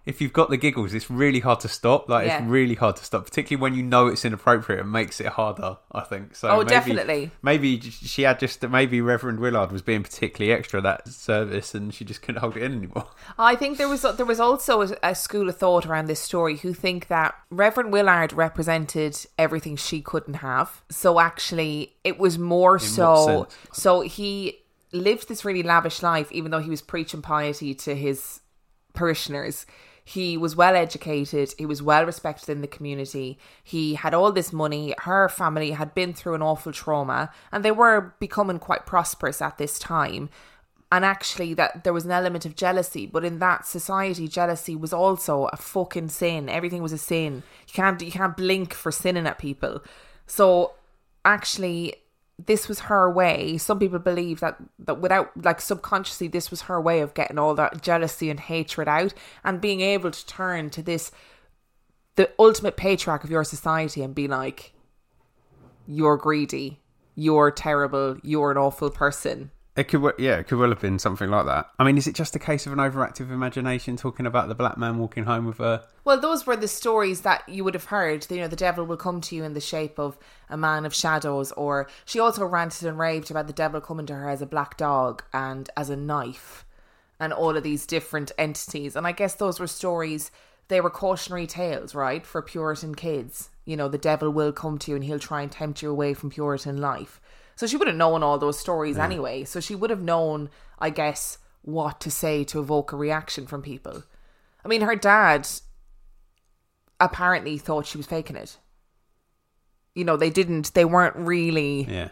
If 0.05 0.21
you've 0.21 0.33
got 0.33 0.49
the 0.49 0.57
giggles, 0.57 0.93
it's 0.93 1.09
really 1.09 1.39
hard 1.39 1.59
to 1.61 1.67
stop. 1.67 2.09
Like 2.09 2.27
Yeah. 2.27 2.39
it's 2.41 2.47
really 2.49 2.75
hard 2.75 2.95
to 2.97 3.05
stop, 3.05 3.25
particularly 3.25 3.61
when 3.61 3.75
you 3.75 3.83
know 3.83 4.07
it's 4.07 4.25
inappropriate. 4.25 4.79
It 4.81 4.85
makes 4.85 5.19
it 5.19 5.27
harder. 5.27 5.77
I 5.91 6.01
think 6.01 6.35
so. 6.35 6.49
Oh, 6.49 6.57
maybe- 6.57 6.69
definitely. 6.69 7.31
Maybe 7.41 7.79
she 7.81 8.23
had 8.23 8.39
just 8.39 8.67
maybe 8.67 9.01
Reverend 9.01 9.39
Willard 9.39 9.71
was 9.71 9.81
being 9.81 10.01
particularly 10.03 10.51
extra 10.57 10.81
that 10.81 11.07
service, 11.07 11.75
and 11.75 11.93
she 11.93 12.05
just 12.05 12.21
couldn't 12.21 12.41
hold 12.41 12.57
it 12.57 12.63
in 12.63 12.73
anymore. 12.73 13.07
I 13.37 13.55
think 13.55 13.77
there 13.77 13.89
was 13.89 14.01
there 14.01 14.25
was 14.25 14.39
also 14.39 14.81
a, 14.81 14.89
a 15.03 15.15
school 15.15 15.47
of 15.49 15.57
thought 15.57 15.85
around 15.85 16.07
this 16.07 16.19
story 16.19 16.57
who 16.57 16.73
think 16.73 17.07
that 17.07 17.35
Reverend 17.51 17.91
Willard 17.93 18.33
represented 18.33 19.17
everything 19.37 19.75
she 19.75 20.01
couldn't 20.01 20.35
have. 20.35 20.81
So 20.89 21.19
actually, 21.19 21.95
it 22.03 22.17
was 22.17 22.39
more 22.39 22.73
what 22.73 22.81
so. 22.81 23.47
So 23.73 24.01
he 24.01 24.59
lived 24.91 25.27
this 25.27 25.45
really 25.45 25.61
lavish 25.61 26.01
life, 26.01 26.31
even 26.31 26.49
though 26.49 26.59
he 26.59 26.69
was 26.69 26.81
preaching 26.81 27.21
piety 27.21 27.75
to 27.75 27.95
his 27.95 28.39
parishioners. 28.93 29.65
He 30.09 30.37
was 30.37 30.55
well 30.55 30.75
educated. 30.75 31.53
He 31.59 31.67
was 31.67 31.83
well 31.83 32.03
respected 32.03 32.49
in 32.49 32.61
the 32.61 32.67
community. 32.67 33.37
He 33.63 33.93
had 33.93 34.15
all 34.15 34.31
this 34.31 34.51
money. 34.51 34.95
Her 34.97 35.29
family 35.29 35.69
had 35.69 35.93
been 35.93 36.13
through 36.13 36.33
an 36.33 36.41
awful 36.41 36.71
trauma 36.71 37.29
and 37.51 37.63
they 37.63 37.71
were 37.71 38.15
becoming 38.19 38.57
quite 38.57 38.87
prosperous 38.87 39.39
at 39.39 39.59
this 39.59 39.77
time. 39.77 40.31
And 40.91 41.05
actually, 41.05 41.53
that 41.53 41.83
there 41.83 41.93
was 41.93 42.05
an 42.05 42.11
element 42.11 42.43
of 42.43 42.55
jealousy, 42.55 43.05
but 43.05 43.23
in 43.23 43.37
that 43.37 43.67
society, 43.67 44.27
jealousy 44.27 44.75
was 44.75 44.91
also 44.91 45.45
a 45.53 45.57
fucking 45.57 46.09
sin. 46.09 46.49
Everything 46.49 46.81
was 46.81 46.91
a 46.91 46.97
sin. 46.97 47.43
You 47.67 47.73
can't 47.75 48.01
you 48.01 48.11
can't 48.11 48.35
blink 48.35 48.73
for 48.73 48.91
sinning 48.91 49.27
at 49.27 49.37
people. 49.37 49.83
So 50.25 50.73
actually, 51.23 51.97
this 52.45 52.67
was 52.67 52.81
her 52.81 53.11
way. 53.11 53.57
Some 53.57 53.79
people 53.79 53.99
believe 53.99 54.39
that 54.39 54.57
that 54.79 54.99
without 55.01 55.31
like 55.35 55.61
subconsciously, 55.61 56.27
this 56.27 56.49
was 56.49 56.61
her 56.63 56.79
way 56.79 57.01
of 57.01 57.13
getting 57.13 57.37
all 57.37 57.53
that 57.55 57.81
jealousy 57.81 58.29
and 58.29 58.39
hatred 58.39 58.87
out, 58.87 59.13
and 59.43 59.61
being 59.61 59.81
able 59.81 60.11
to 60.11 60.25
turn 60.25 60.69
to 60.71 60.81
this, 60.81 61.11
the 62.15 62.31
ultimate 62.39 62.77
patriarch 62.77 63.23
of 63.23 63.29
your 63.29 63.43
society, 63.43 64.01
and 64.01 64.15
be 64.15 64.27
like, 64.27 64.73
"You're 65.85 66.17
greedy. 66.17 66.79
You're 67.15 67.51
terrible. 67.51 68.17
You're 68.23 68.51
an 68.51 68.57
awful 68.57 68.89
person." 68.89 69.51
It 69.75 69.87
could, 69.87 70.13
yeah, 70.17 70.39
it 70.39 70.47
could 70.47 70.57
well 70.57 70.69
have 70.69 70.81
been 70.81 70.99
something 70.99 71.29
like 71.29 71.45
that. 71.45 71.69
I 71.77 71.85
mean, 71.85 71.97
is 71.97 72.07
it 72.07 72.15
just 72.15 72.35
a 72.35 72.39
case 72.39 72.65
of 72.65 72.73
an 72.73 72.79
overactive 72.79 73.31
imagination 73.31 73.95
talking 73.95 74.25
about 74.25 74.49
the 74.49 74.55
black 74.55 74.77
man 74.77 74.97
walking 74.97 75.23
home 75.23 75.45
with 75.45 75.59
her? 75.59 75.85
Well, 76.03 76.19
those 76.19 76.45
were 76.45 76.57
the 76.57 76.67
stories 76.67 77.21
that 77.21 77.47
you 77.47 77.63
would 77.63 77.75
have 77.75 77.85
heard. 77.85 78.27
You 78.29 78.41
know, 78.41 78.47
the 78.49 78.57
devil 78.57 78.85
will 78.85 78.97
come 78.97 79.21
to 79.21 79.35
you 79.35 79.43
in 79.43 79.53
the 79.53 79.61
shape 79.61 79.97
of 79.97 80.17
a 80.49 80.57
man 80.57 80.85
of 80.85 80.93
shadows, 80.93 81.53
or 81.53 81.87
she 82.03 82.19
also 82.19 82.45
ranted 82.45 82.89
and 82.89 82.99
raved 82.99 83.31
about 83.31 83.47
the 83.47 83.53
devil 83.53 83.79
coming 83.79 84.05
to 84.07 84.15
her 84.15 84.27
as 84.27 84.41
a 84.41 84.47
black 84.47 84.75
dog 84.75 85.23
and 85.33 85.69
as 85.77 85.89
a 85.89 85.95
knife, 85.95 86.65
and 87.19 87.31
all 87.31 87.55
of 87.55 87.63
these 87.63 87.85
different 87.85 88.33
entities. 88.37 88.97
And 88.97 89.07
I 89.07 89.13
guess 89.13 89.35
those 89.35 89.59
were 89.59 89.67
stories. 89.67 90.29
They 90.67 90.81
were 90.81 90.89
cautionary 90.89 91.47
tales, 91.47 91.95
right, 91.95 92.25
for 92.25 92.41
Puritan 92.41 92.95
kids. 92.95 93.49
You 93.65 93.77
know, 93.77 93.87
the 93.87 93.97
devil 93.97 94.29
will 94.29 94.51
come 94.51 94.77
to 94.79 94.91
you 94.91 94.95
and 94.95 95.05
he'll 95.05 95.19
try 95.19 95.41
and 95.41 95.51
tempt 95.51 95.81
you 95.81 95.89
away 95.89 96.13
from 96.13 96.31
Puritan 96.31 96.77
life. 96.77 97.21
So 97.59 97.67
she 97.67 97.75
would 97.75 97.89
have 97.89 97.97
known 97.97 98.23
all 98.23 98.37
those 98.37 98.57
stories 98.57 98.97
anyway. 98.97 99.43
So 99.43 99.59
she 99.59 99.75
would 99.75 99.89
have 99.89 100.01
known, 100.01 100.49
I 100.79 100.89
guess, 100.89 101.39
what 101.61 101.99
to 101.99 102.09
say 102.09 102.45
to 102.45 102.61
evoke 102.61 102.93
a 102.93 102.95
reaction 102.95 103.47
from 103.47 103.61
people. 103.61 104.03
I 104.63 104.69
mean, 104.69 104.79
her 104.79 104.95
dad 104.95 105.45
apparently 107.01 107.57
thought 107.57 107.85
she 107.85 107.97
was 107.97 108.07
faking 108.07 108.37
it. 108.37 108.55
You 109.93 110.05
know, 110.05 110.15
they 110.15 110.29
didn't, 110.29 110.73
they 110.73 110.85
weren't 110.85 111.17
really 111.17 111.81
Yeah, 111.81 112.11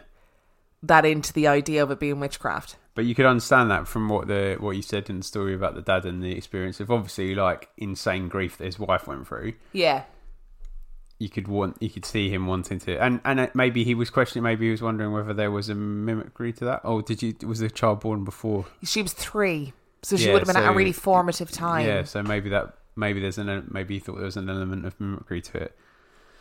that 0.82 1.06
into 1.06 1.32
the 1.32 1.46
idea 1.46 1.82
of 1.82 1.90
it 1.90 1.98
being 1.98 2.20
witchcraft. 2.20 2.76
but 2.94 3.06
you 3.06 3.14
could 3.14 3.24
understand 3.24 3.70
that 3.70 3.88
from 3.88 4.10
what 4.10 4.28
the 4.28 4.58
what 4.60 4.76
you 4.76 4.82
said 4.82 5.08
in 5.08 5.16
the 5.16 5.24
story 5.24 5.54
about 5.54 5.74
the 5.74 5.80
dad 5.80 6.04
and 6.04 6.22
the 6.22 6.36
experience 6.36 6.78
of 6.78 6.90
obviously 6.90 7.34
like 7.34 7.70
insane 7.78 8.28
grief 8.28 8.58
that 8.58 8.66
his 8.66 8.78
wife 8.78 9.06
went 9.06 9.26
through. 9.26 9.54
Yeah. 9.72 10.02
You 11.18 11.28
could 11.28 11.48
want, 11.48 11.76
you 11.80 11.90
could 11.90 12.04
see 12.04 12.30
him 12.30 12.46
wanting 12.46 12.78
to, 12.80 12.96
and 13.02 13.20
and 13.24 13.50
maybe 13.52 13.82
he 13.82 13.94
was 13.94 14.08
questioning, 14.08 14.44
maybe 14.44 14.66
he 14.66 14.70
was 14.70 14.82
wondering 14.82 15.12
whether 15.12 15.34
there 15.34 15.50
was 15.50 15.68
a 15.68 15.74
mimicry 15.74 16.52
to 16.54 16.64
that. 16.66 16.82
Oh, 16.84 17.00
did 17.00 17.22
you? 17.22 17.34
Was 17.44 17.58
the 17.58 17.68
child 17.68 18.00
born 18.00 18.24
before? 18.24 18.66
She 18.84 19.02
was 19.02 19.12
three. 19.12 19.72
So 20.02 20.16
she 20.16 20.26
Yeah, 20.26 20.32
would 20.34 20.42
have 20.42 20.46
been 20.46 20.62
at 20.62 20.70
a 20.70 20.72
really 20.72 20.92
formative 20.92 21.50
time. 21.50 21.86
Yeah, 21.86 22.04
so 22.04 22.22
maybe 22.22 22.50
that 22.50 22.74
maybe 22.94 23.20
there's 23.20 23.38
an 23.38 23.68
maybe 23.70 23.94
he 23.94 24.00
thought 24.00 24.16
there 24.16 24.24
was 24.24 24.36
an 24.36 24.48
element 24.48 24.86
of 24.86 25.00
mimicry 25.00 25.40
to 25.40 25.58
it. 25.58 25.76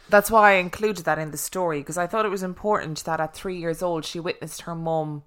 That's 0.09 0.31
why 0.31 0.51
I 0.51 0.55
included 0.55 1.05
that 1.05 1.17
in 1.19 1.31
the 1.31 1.37
story 1.37 1.79
because 1.79 1.97
I 1.97 2.07
thought 2.07 2.25
it 2.25 2.29
was 2.29 2.43
important 2.43 3.03
that 3.05 3.19
at 3.19 3.33
three 3.33 3.57
years 3.57 3.81
old 3.81 4.05
she 4.05 4.19
witnessed 4.19 4.61
her 4.61 4.75
mum 4.75 5.23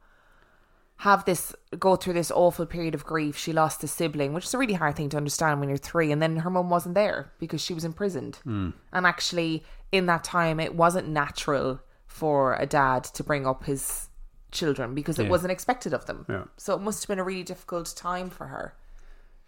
have 1.00 1.24
this 1.24 1.54
go 1.78 1.96
through 1.96 2.12
this 2.12 2.30
awful 2.30 2.66
period 2.66 2.94
of 2.94 3.04
grief. 3.06 3.36
She 3.36 3.52
lost 3.54 3.82
a 3.82 3.88
sibling, 3.88 4.32
which 4.34 4.44
is 4.44 4.52
a 4.54 4.58
really 4.58 4.74
hard 4.74 4.96
thing 4.96 5.08
to 5.10 5.16
understand 5.16 5.58
when 5.60 5.68
you're 5.70 5.78
three, 5.78 6.12
and 6.12 6.20
then 6.20 6.36
her 6.38 6.50
mum 6.50 6.68
wasn't 6.68 6.94
there 6.94 7.32
because 7.38 7.62
she 7.62 7.72
was 7.72 7.84
imprisoned. 7.84 8.36
Hmm. 8.44 8.70
And 8.92 9.06
actually, 9.06 9.64
in 9.92 10.06
that 10.06 10.24
time, 10.24 10.60
it 10.60 10.74
wasn't 10.74 11.08
natural 11.08 11.80
for 12.06 12.54
a 12.56 12.66
dad 12.66 13.04
to 13.04 13.24
bring 13.24 13.46
up 13.46 13.64
his 13.64 14.08
children 14.52 14.94
because 14.94 15.18
it 15.18 15.24
Yeah. 15.24 15.30
wasn't 15.30 15.52
expected 15.52 15.94
of 15.94 16.04
them. 16.06 16.26
Yeah. 16.28 16.44
So 16.58 16.74
it 16.74 16.80
must 16.82 17.02
have 17.02 17.08
been 17.08 17.18
a 17.18 17.24
really 17.24 17.44
difficult 17.44 17.94
time 17.96 18.28
for 18.28 18.48
her. 18.48 18.74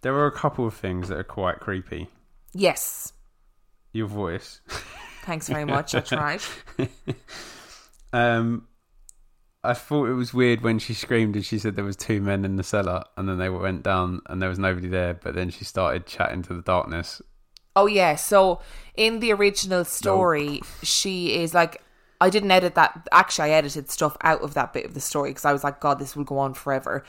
There 0.00 0.14
are 0.14 0.26
a 0.26 0.32
couple 0.32 0.66
of 0.66 0.72
things 0.74 1.08
that 1.08 1.18
are 1.18 1.24
quite 1.24 1.60
creepy. 1.60 2.08
Yes. 2.54 3.12
Your 3.92 4.06
voice. 4.06 4.60
Thanks 5.24 5.48
very 5.48 5.64
much. 5.66 5.94
I 5.94 6.00
tried. 6.14 6.40
Um, 8.12 8.66
I 9.64 9.74
thought 9.74 10.08
it 10.08 10.14
was 10.14 10.34
weird 10.34 10.62
when 10.62 10.78
she 10.78 10.92
screamed 10.92 11.36
and 11.36 11.44
she 11.44 11.58
said 11.58 11.76
there 11.76 11.84
was 11.84 11.96
two 11.96 12.20
men 12.20 12.44
in 12.44 12.56
the 12.56 12.64
cellar, 12.64 13.04
and 13.16 13.28
then 13.28 13.38
they 13.38 13.48
went 13.48 13.82
down 13.82 14.20
and 14.26 14.42
there 14.42 14.48
was 14.48 14.58
nobody 14.58 14.88
there. 14.88 15.14
But 15.14 15.34
then 15.34 15.50
she 15.50 15.64
started 15.64 16.06
chatting 16.06 16.42
to 16.42 16.54
the 16.54 16.62
darkness. 16.62 17.22
Oh 17.74 17.86
yeah, 17.86 18.16
so 18.16 18.60
in 18.96 19.20
the 19.20 19.32
original 19.32 19.84
story, 19.84 20.60
she 20.82 21.34
is 21.34 21.54
like 21.54 21.80
I 22.20 22.30
didn't 22.30 22.50
edit 22.50 22.76
that. 22.76 23.08
Actually, 23.10 23.52
I 23.52 23.56
edited 23.56 23.90
stuff 23.90 24.16
out 24.22 24.42
of 24.42 24.54
that 24.54 24.72
bit 24.72 24.84
of 24.84 24.94
the 24.94 25.00
story 25.00 25.30
because 25.30 25.44
I 25.44 25.52
was 25.52 25.64
like, 25.64 25.80
God, 25.80 25.98
this 25.98 26.14
will 26.14 26.24
go 26.24 26.38
on 26.38 26.54
forever. 26.54 27.04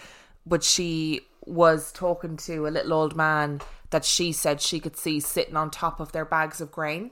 But 0.45 0.64
she 0.64 1.22
was 1.45 1.91
talking 1.91 2.38
to 2.38 2.68
a 2.68 2.70
little 2.70 2.93
old 2.93 3.16
man 3.16 3.62
that 3.91 4.06
she 4.06 4.32
said 4.32 4.60
she 4.60 4.80
could 4.80 4.97
see 4.97 5.20
sitting 5.20 5.56
on 5.56 5.70
top 5.70 5.99
of 5.99 6.14
their 6.14 6.26
bags 6.26 6.62
of 6.62 6.72
grain. 6.72 7.12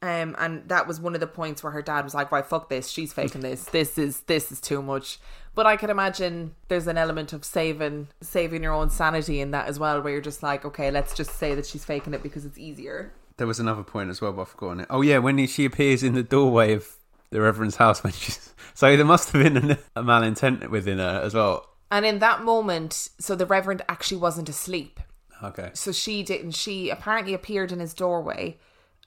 Um, 0.00 0.36
and 0.38 0.68
that 0.68 0.86
was 0.86 1.00
one 1.00 1.14
of 1.14 1.20
the 1.20 1.26
points 1.26 1.62
where 1.62 1.72
her 1.72 1.82
dad 1.82 2.04
was 2.04 2.14
like, 2.14 2.30
"Right, 2.30 2.46
fuck 2.46 2.68
this. 2.68 2.88
She's 2.88 3.12
faking 3.12 3.40
this. 3.40 3.64
This 3.64 3.98
is 3.98 4.20
this 4.22 4.52
is 4.52 4.60
too 4.60 4.80
much." 4.80 5.18
But 5.54 5.66
I 5.66 5.76
can 5.76 5.90
imagine 5.90 6.54
there's 6.68 6.86
an 6.86 6.96
element 6.96 7.32
of 7.32 7.44
saving 7.44 8.08
saving 8.20 8.62
your 8.62 8.72
own 8.72 8.90
sanity 8.90 9.40
in 9.40 9.50
that 9.50 9.66
as 9.66 9.78
well, 9.78 10.00
where 10.00 10.12
you're 10.12 10.22
just 10.22 10.42
like, 10.42 10.64
"Okay, 10.64 10.90
let's 10.92 11.14
just 11.14 11.32
say 11.32 11.54
that 11.56 11.66
she's 11.66 11.84
faking 11.84 12.14
it 12.14 12.22
because 12.22 12.44
it's 12.44 12.58
easier." 12.58 13.12
There 13.38 13.46
was 13.46 13.58
another 13.58 13.82
point 13.82 14.10
as 14.10 14.20
well, 14.20 14.32
but 14.32 14.42
I've 14.42 14.48
forgotten 14.48 14.80
it. 14.80 14.86
Oh 14.88 15.00
yeah, 15.00 15.18
when 15.18 15.44
she 15.48 15.64
appears 15.64 16.04
in 16.04 16.14
the 16.14 16.22
doorway 16.22 16.74
of 16.74 16.96
the 17.30 17.40
Reverend's 17.40 17.76
house 17.76 18.02
when 18.04 18.12
she's 18.12 18.54
so 18.74 18.96
there 18.96 19.04
must 19.04 19.32
have 19.32 19.42
been 19.42 19.56
an, 19.56 19.78
a 19.96 20.02
malintent 20.02 20.68
within 20.70 20.98
her 20.98 21.20
as 21.24 21.34
well. 21.34 21.66
And 21.90 22.06
in 22.06 22.18
that 22.20 22.42
moment, 22.42 23.08
so 23.18 23.34
the 23.34 23.46
Reverend 23.46 23.82
actually 23.88 24.18
wasn't 24.18 24.48
asleep. 24.48 25.00
Okay. 25.42 25.70
So 25.74 25.90
she 25.92 26.22
didn't. 26.22 26.52
She 26.52 26.90
apparently 26.90 27.34
appeared 27.34 27.72
in 27.72 27.80
his 27.80 27.94
doorway, 27.94 28.58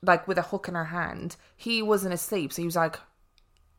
like 0.04 0.28
with 0.28 0.38
a 0.38 0.44
hook 0.44 0.68
in 0.68 0.76
her 0.76 0.86
hand. 0.86 1.36
He 1.56 1.82
wasn't 1.82 2.14
asleep, 2.14 2.54
so 2.54 2.62
he 2.62 2.66
was 2.66 2.76
like, 2.76 3.00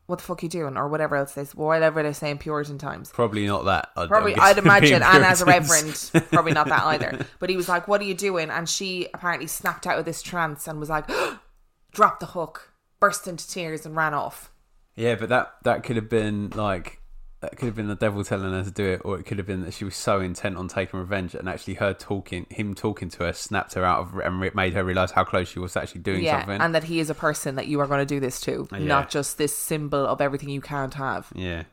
"What 0.07 0.17
the 0.19 0.23
fuck 0.23 0.41
are 0.41 0.45
you 0.45 0.49
doing?" 0.49 0.77
or 0.77 0.87
whatever 0.87 1.15
else 1.15 1.33
they, 1.33 1.43
whatever 1.43 2.03
they 2.03 2.13
say 2.13 2.31
in 2.31 2.37
Puritan 2.37 2.77
times. 2.77 3.11
Probably 3.11 3.45
not 3.45 3.65
that. 3.65 3.89
I'd, 3.95 4.09
Probably, 4.09 4.35
I'd 4.39 4.57
imagine, 4.57 5.03
and 5.03 5.23
as 5.23 5.41
a 5.41 5.45
reverend, 5.45 6.11
probably 6.31 6.53
not 6.53 6.67
that 6.67 6.83
either. 6.83 7.25
But 7.39 7.49
he 7.49 7.57
was 7.57 7.69
like, 7.69 7.87
"What 7.87 8.01
are 8.01 8.05
you 8.05 8.15
doing?" 8.15 8.49
And 8.49 8.67
she 8.67 9.07
apparently 9.13 9.47
snapped 9.47 9.85
out 9.85 9.99
of 9.99 10.05
this 10.05 10.21
trance 10.21 10.67
and 10.67 10.79
was 10.79 10.89
like, 10.89 11.09
"Drop 11.91 12.19
the 12.19 12.27
hook, 12.27 12.73
burst 12.99 13.27
into 13.27 13.47
tears, 13.47 13.85
and 13.85 13.95
ran 13.95 14.13
off. 14.13 14.51
Yeah, 14.95 15.15
but 15.15 15.29
that 15.29 15.55
that 15.63 15.83
could 15.83 15.95
have 15.95 16.09
been 16.09 16.51
like 16.51 16.99
that 17.43 17.55
could 17.55 17.67
have 17.67 17.75
been 17.75 17.87
the 17.87 17.95
devil 17.95 18.23
telling 18.23 18.51
her 18.51 18.63
to 18.63 18.71
do 18.71 18.85
it, 18.85 19.01
or 19.05 19.19
it 19.19 19.23
could 19.27 19.37
have 19.37 19.45
been 19.45 19.61
that 19.61 19.73
she 19.75 19.85
was 19.85 19.95
so 19.95 20.19
intent 20.19 20.57
on 20.57 20.67
taking 20.67 20.99
revenge, 20.99 21.35
and 21.35 21.47
actually 21.47 21.75
her 21.75 21.93
talking, 21.93 22.47
him 22.49 22.73
talking 22.73 23.09
to 23.09 23.19
her, 23.25 23.33
snapped 23.33 23.75
her 23.75 23.85
out 23.85 23.99
of 23.99 24.17
and 24.17 24.55
made 24.55 24.73
her 24.73 24.83
realize 24.83 25.11
how 25.11 25.23
close 25.23 25.47
she 25.49 25.59
was 25.59 25.73
to 25.73 25.81
actually 25.81 26.01
doing 26.01 26.23
yeah, 26.23 26.39
something. 26.39 26.59
and 26.59 26.73
that 26.73 26.85
he 26.85 26.99
is 26.99 27.09
a 27.11 27.13
person 27.13 27.55
that 27.55 27.67
you 27.67 27.79
are 27.79 27.87
going 27.87 27.99
to 27.99 28.05
do 28.05 28.19
this 28.19 28.41
to, 28.41 28.67
Yeah. 28.71 28.79
not 28.79 29.09
just 29.11 29.37
this 29.37 29.55
symbol 29.55 30.05
of 30.07 30.19
everything 30.19 30.49
you 30.49 30.61
can't 30.61 30.95
have. 30.95 31.31
yeah. 31.35 31.63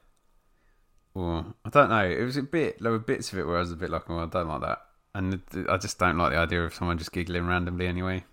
Well, 1.15 1.57
I 1.65 1.71
don't 1.71 1.89
know. 1.89 2.05
It 2.09 2.23
was 2.23 2.37
a 2.37 2.43
bit. 2.43 2.81
There 2.81 2.93
were 2.93 2.99
bits 3.01 3.33
of 3.33 3.39
it 3.41 3.47
where 3.47 3.57
I 3.57 3.61
was 3.61 3.73
a 3.73 3.77
bit 3.77 3.91
like, 3.91 4.09
"Well, 4.09 4.21
I 4.21 4.27
don't 4.27 4.47
like 4.47 4.61
that," 4.61 4.79
and 5.15 5.43
I 5.69 5.77
just 5.77 5.99
don't 5.99 6.17
like 6.17 6.31
the 6.33 6.39
idea 6.39 6.65
of 6.65 6.73
someone 6.73 6.99
just 6.99 7.11
giggling 7.13 7.47
randomly 7.49 7.89
anyway. 7.89 8.25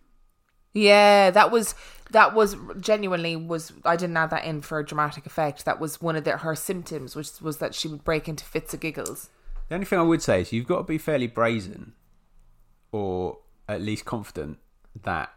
Yeah, 0.73 1.31
that 1.31 1.51
was 1.51 1.75
that 2.11 2.33
was 2.33 2.55
genuinely 2.79 3.35
was 3.35 3.73
I 3.83 3.95
didn't 3.95 4.17
add 4.17 4.29
that 4.29 4.45
in 4.45 4.61
for 4.61 4.79
a 4.79 4.85
dramatic 4.85 5.25
effect. 5.25 5.65
That 5.65 5.79
was 5.79 6.01
one 6.01 6.15
of 6.15 6.23
the, 6.23 6.37
her 6.37 6.55
symptoms, 6.55 7.15
which 7.15 7.41
was 7.41 7.57
that 7.57 7.75
she 7.75 7.87
would 7.87 8.03
break 8.03 8.27
into 8.27 8.45
fits 8.45 8.73
of 8.73 8.79
giggles. 8.79 9.29
The 9.69 9.75
only 9.75 9.85
thing 9.85 9.99
I 9.99 10.03
would 10.03 10.21
say 10.21 10.41
is 10.41 10.53
you've 10.53 10.67
got 10.67 10.77
to 10.77 10.83
be 10.83 10.97
fairly 10.97 11.27
brazen, 11.27 11.93
or 12.91 13.39
at 13.67 13.81
least 13.81 14.05
confident 14.05 14.59
that 15.03 15.31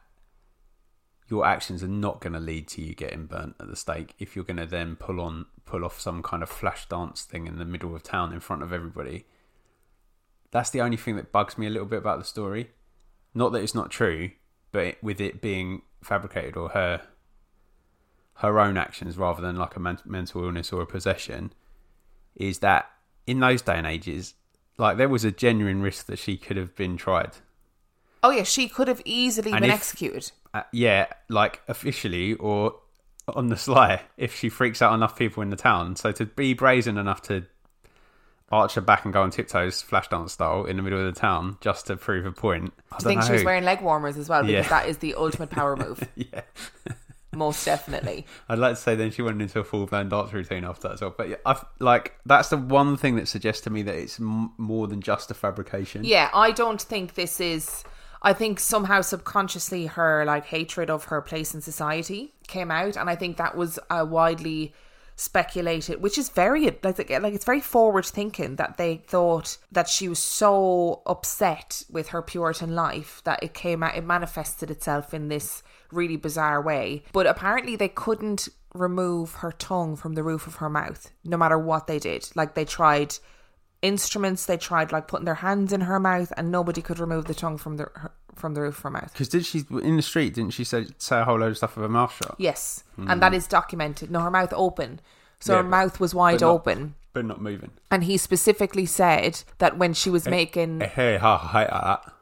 your 1.29 1.45
actions 1.45 1.83
are 1.83 1.89
not 1.89 2.21
going 2.21 2.33
to 2.33 2.41
lead 2.41 2.67
to 2.69 2.83
you 2.83 2.95
getting 2.95 3.27
burnt 3.27 3.55
at 3.61 3.69
the 3.69 3.77
stake. 3.77 4.15
If 4.19 4.35
you're 4.35 4.45
going 4.45 4.57
to 4.57 4.67
then 4.67 4.97
pull 4.97 5.21
on 5.21 5.47
pull 5.65 5.85
off 5.85 6.01
some 6.01 6.23
kind 6.23 6.43
of 6.43 6.49
flash 6.49 6.89
dance 6.89 7.23
thing 7.23 7.47
in 7.47 7.59
the 7.59 7.65
middle 7.65 7.95
of 7.95 8.03
town 8.03 8.33
in 8.33 8.41
front 8.41 8.63
of 8.63 8.73
everybody, 8.73 9.27
that's 10.51 10.71
the 10.71 10.81
only 10.81 10.97
thing 10.97 11.17
that 11.17 11.33
bugs 11.33 11.57
me 11.57 11.67
a 11.67 11.71
little 11.71 11.87
bit 11.87 11.99
about 11.99 12.19
the 12.19 12.25
story. 12.25 12.71
Not 13.35 13.53
that 13.53 13.63
it's 13.63 13.75
not 13.75 13.91
true, 13.91 14.31
but 14.73 14.87
it, 14.87 15.03
with 15.03 15.21
it 15.21 15.41
being 15.41 15.83
fabricated 16.03 16.57
or 16.57 16.71
her 16.71 17.03
her 18.35 18.59
own 18.59 18.79
actions 18.79 19.19
rather 19.19 19.43
than 19.43 19.57
like 19.57 19.77
a 19.77 19.81
men- 19.81 19.99
mental 20.07 20.43
illness 20.45 20.73
or 20.73 20.81
a 20.81 20.87
possession, 20.87 21.53
is 22.35 22.61
that 22.61 22.91
in 23.27 23.39
those 23.41 23.61
day 23.63 23.77
and 23.77 23.87
ages, 23.87 24.35
like 24.79 24.97
there 24.97 25.09
was 25.09 25.25
a 25.25 25.31
genuine 25.31 25.83
risk 25.83 26.07
that 26.07 26.19
she 26.19 26.37
could 26.39 26.57
have 26.57 26.75
been 26.75 26.97
tried. 26.97 27.33
Oh 28.23 28.31
yeah, 28.31 28.43
she 28.45 28.69
could 28.69 28.89
have 28.89 29.03
easily 29.05 29.51
And 29.53 29.61
been 29.61 29.71
if- 29.71 29.77
executed. 29.77 30.33
Uh, 30.55 30.63
yeah, 30.73 31.07
like 31.29 31.61
officially 31.69 32.35
or 32.35 32.75
on 33.29 33.49
the 33.49 33.57
sly, 33.57 34.03
if 34.17 34.35
she 34.35 34.49
freaks 34.49 34.83
out 34.83 34.95
enough 34.95 35.17
people 35.17 35.43
in 35.43 35.51
the 35.51 35.57
town. 35.57 35.95
So 35.97 36.11
to 36.13 36.27
be 36.27 36.55
brazen 36.55 36.97
enough 36.99 37.23
to 37.23 37.45
arch 38.51 38.75
her 38.75 38.81
back 38.81 39.05
and 39.05 39.15
go 39.15 39.23
on 39.23 39.31
tiptoes, 39.31 39.81
flash 39.83 40.09
dance 40.09 40.33
style, 40.33 40.65
in 40.65 40.77
the 40.77 40.83
middle 40.83 40.99
of 41.07 41.15
the 41.15 41.19
town 41.21 41.57
just 41.61 41.87
to 41.87 41.97
prove 41.97 42.27
a 42.27 42.33
point. 42.33 42.73
I, 42.93 42.97
I 42.97 42.99
think 42.99 43.23
she 43.23 43.33
was 43.33 43.45
wearing 43.45 43.65
leg 43.65 43.81
warmers 43.81 44.17
as 44.17 44.29
well 44.29 44.43
because 44.43 44.65
Yeah. 44.67 44.69
that 44.69 44.89
is 44.89 44.99
the 44.99 45.15
ultimate 45.15 45.51
power 45.51 45.77
move, 45.77 46.03
Yeah, 46.17 46.41
most 47.33 47.65
definitely. 47.65 48.27
I'd 48.49 48.59
like 48.59 48.75
to 48.75 48.81
say 48.81 48.97
then 48.97 49.13
she 49.13 49.23
went 49.23 49.41
into 49.41 49.61
a 49.61 49.65
full 49.65 49.87
blown 49.87 50.09
dance 50.09 50.33
routine 50.33 50.65
after 50.65 50.89
that 50.89 50.95
as 50.95 51.01
well. 51.01 51.15
But 51.17 51.29
yeah, 51.29 51.37
I've, 51.47 51.65
like 51.79 52.15
that's 52.27 52.49
the 52.49 52.57
one 52.57 52.97
thing 52.97 53.17
that 53.17 53.29
suggests 53.29 53.63
to 53.63 53.71
me 53.71 53.83
that 53.83 53.95
it's 53.95 54.19
m- 54.19 54.53
more 54.59 54.89
than 54.89 55.01
just 55.01 55.31
a 55.31 55.35
fabrication. 55.35 56.03
Yeah, 56.05 56.29
I 56.35 56.51
don't 56.51 56.81
think 56.83 57.15
this 57.15 57.41
is. 57.41 57.85
I 58.23 58.35
think 58.35 58.61
somehow 58.61 59.01
subconsciously 59.01 59.87
her 59.87 60.25
like 60.27 60.45
hatred 60.45 60.91
of 60.91 61.05
her 61.05 61.23
place 61.23 61.55
in 61.55 61.61
society 61.63 62.35
came 62.49 62.71
out, 62.71 62.97
and 62.97 63.09
I 63.09 63.15
think 63.17 63.37
that 63.39 63.57
was 63.57 63.79
a 63.89 64.05
widely 64.05 64.75
speculated, 65.21 66.01
which 66.01 66.17
is 66.17 66.31
very 66.31 66.65
like 66.83 66.99
like 67.11 67.35
it's 67.35 67.45
very 67.45 67.61
forward 67.61 68.07
thinking 68.07 68.57
that 68.57 68.79
they 68.79 68.97
thought 69.07 69.59
that 69.71 69.89
she 69.89 70.09
was 70.09 70.19
so 70.19 71.03
upset 71.07 71.85
with 71.91 72.09
her 72.09 72.23
Puritan 72.23 72.75
life 72.75 73.21
that 73.25 73.43
it 73.43 73.53
came 73.53 73.83
out, 73.83 73.97
it 73.97 74.05
manifested 74.05 74.71
itself 74.71 75.13
in 75.13 75.29
this 75.29 75.63
really 75.93 76.17
bizarre 76.17 76.63
way. 76.63 77.05
But 77.13 77.27
apparently 77.27 77.77
they 77.77 77.89
couldn't 77.89 78.49
remove 78.73 79.35
her 79.35 79.53
tongue 79.53 79.95
from 79.97 80.15
the 80.15 80.23
roof 80.23 80.47
of 80.47 80.57
her 80.57 80.71
mouth, 80.71 81.11
no 81.23 81.37
matter 81.37 81.59
what 81.59 81.87
they 81.87 81.99
did. 81.99 82.31
Like 82.35 82.55
they 82.55 82.65
tried 82.65 83.17
instruments 83.83 84.45
they 84.45 84.59
tried 84.59 84.93
like 84.93 85.09
putting 85.09 85.25
their 85.25 85.37
hands 85.37 85.73
in 85.73 85.81
her 85.81 85.99
mouth 85.99 86.31
and 86.37 86.51
nobody 86.51 86.83
could 86.83 86.99
remove 86.99 87.25
the 87.25 87.35
tongue 87.35 87.57
from 87.57 87.79
the 87.79 87.85
her, 87.95 88.13
from 88.41 88.55
the 88.55 88.61
roof 88.61 88.79
of 88.79 88.83
her 88.85 88.91
mouth 88.91 89.13
Because 89.13 89.29
did 89.29 89.45
she 89.47 89.65
in 89.83 89.97
the 89.97 90.03
street? 90.03 90.35
Didn't 90.35 90.53
she 90.55 90.65
say 90.65 90.87
say 90.99 91.21
a 91.21 91.25
whole 91.25 91.39
load 91.39 91.51
of 91.53 91.57
stuff 91.59 91.77
with 91.77 91.83
her 91.83 91.89
mouth 91.89 92.13
shut? 92.13 92.35
yes 92.39 92.83
and 92.97 93.09
mm. 93.09 93.21
that 93.21 93.35
is 93.35 93.47
documented 93.47 94.11
no 94.11 94.21
her 94.21 94.31
mouth 94.31 94.53
open 94.57 95.01
so 95.39 95.53
Yeah, 95.53 95.57
her 95.59 95.63
but- 95.65 95.69
mouth 95.71 96.01
was 96.01 96.15
wide 96.15 96.41
but 96.41 96.47
not- 96.47 96.53
open 96.53 96.95
but 97.13 97.25
not 97.25 97.41
moving. 97.41 97.71
and 97.91 98.05
he 98.05 98.17
specifically 98.17 98.87
said 98.87 99.43
that 99.59 99.77
when 99.79 99.93
she 99.95 100.11
was 100.11 100.27
eh, 100.27 100.31
making 100.31 100.81
eh, 100.83 100.87
Hey, 100.87 101.17
ha, 101.19 101.37
ha, 101.37 101.67
ha. 101.71 102.15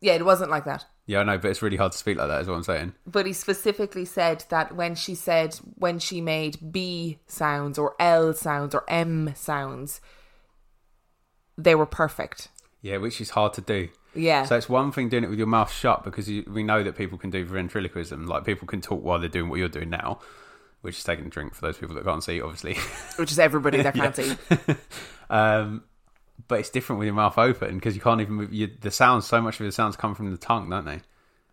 yeah 0.00 0.14
it 0.14 0.24
wasn't 0.24 0.50
like 0.50 0.64
that 0.64 0.84
Yeah, 1.06 1.20
I 1.20 1.24
know, 1.24 1.38
but 1.38 1.50
it's 1.50 1.62
really 1.62 1.76
hard 1.78 1.92
to 1.92 1.98
speak 1.98 2.18
like 2.18 2.28
that. 2.28 2.42
Is 2.42 2.48
what 2.48 2.56
I'm 2.56 2.62
saying. 2.64 2.92
but 3.06 3.24
he 3.26 3.32
specifically 3.32 4.04
said 4.04 4.44
that 4.50 4.74
when 4.76 4.94
she 4.94 5.14
said 5.14 5.54
when 5.76 5.98
she 6.00 6.20
made 6.20 6.72
b 6.72 7.18
sounds 7.26 7.78
or 7.78 7.94
l 8.00 8.34
sounds 8.34 8.74
or 8.74 8.84
m 8.88 9.32
sounds 9.36 10.00
they 11.56 11.74
were 11.74 11.86
perfect 11.86 12.48
Yeah, 12.80 12.98
which 12.98 13.20
is 13.20 13.30
hard 13.30 13.52
to 13.54 13.60
do. 13.60 13.88
yeah 14.14 14.44
So 14.44 14.56
it's 14.56 14.68
one 14.68 14.92
thing 14.92 15.08
doing 15.08 15.24
it 15.24 15.30
with 15.30 15.38
your 15.38 15.48
mouth 15.48 15.72
shut 15.72 16.04
because 16.04 16.28
you, 16.28 16.44
we 16.46 16.62
know 16.62 16.82
that 16.82 16.96
people 16.96 17.18
can 17.18 17.30
do 17.30 17.44
ventriloquism. 17.44 18.26
Like 18.26 18.44
people 18.44 18.66
can 18.68 18.80
talk 18.80 19.02
while 19.02 19.18
they're 19.18 19.28
doing 19.28 19.48
what 19.50 19.58
you're 19.58 19.68
doing 19.68 19.90
now, 19.90 20.20
which 20.82 20.98
is 20.98 21.04
taking 21.04 21.26
a 21.26 21.28
drink 21.28 21.54
for 21.54 21.62
those 21.62 21.76
people 21.78 21.94
that 21.96 22.04
can't 22.04 22.22
see, 22.22 22.40
obviously. 22.40 22.74
which 23.16 23.32
is 23.32 23.38
everybody 23.38 23.82
that 23.82 23.94
can't 24.00 24.14
see 24.14 24.36
um, 25.30 25.82
but 26.46 26.60
it's 26.60 26.70
different 26.70 26.98
with 27.00 27.06
your 27.06 27.14
mouth 27.14 27.36
open 27.36 27.74
because 27.74 27.94
you 27.94 28.00
can't 28.00 28.20
even 28.20 28.34
move. 28.34 28.52
You, 28.52 28.70
the 28.80 28.90
sounds, 28.90 29.26
so 29.26 29.40
much 29.40 29.58
of 29.60 29.66
the 29.66 29.72
sounds 29.72 29.96
come 29.96 30.14
from 30.14 30.30
the 30.30 30.36
tongue, 30.38 30.70
don't 30.70 30.84
they? 30.84 31.00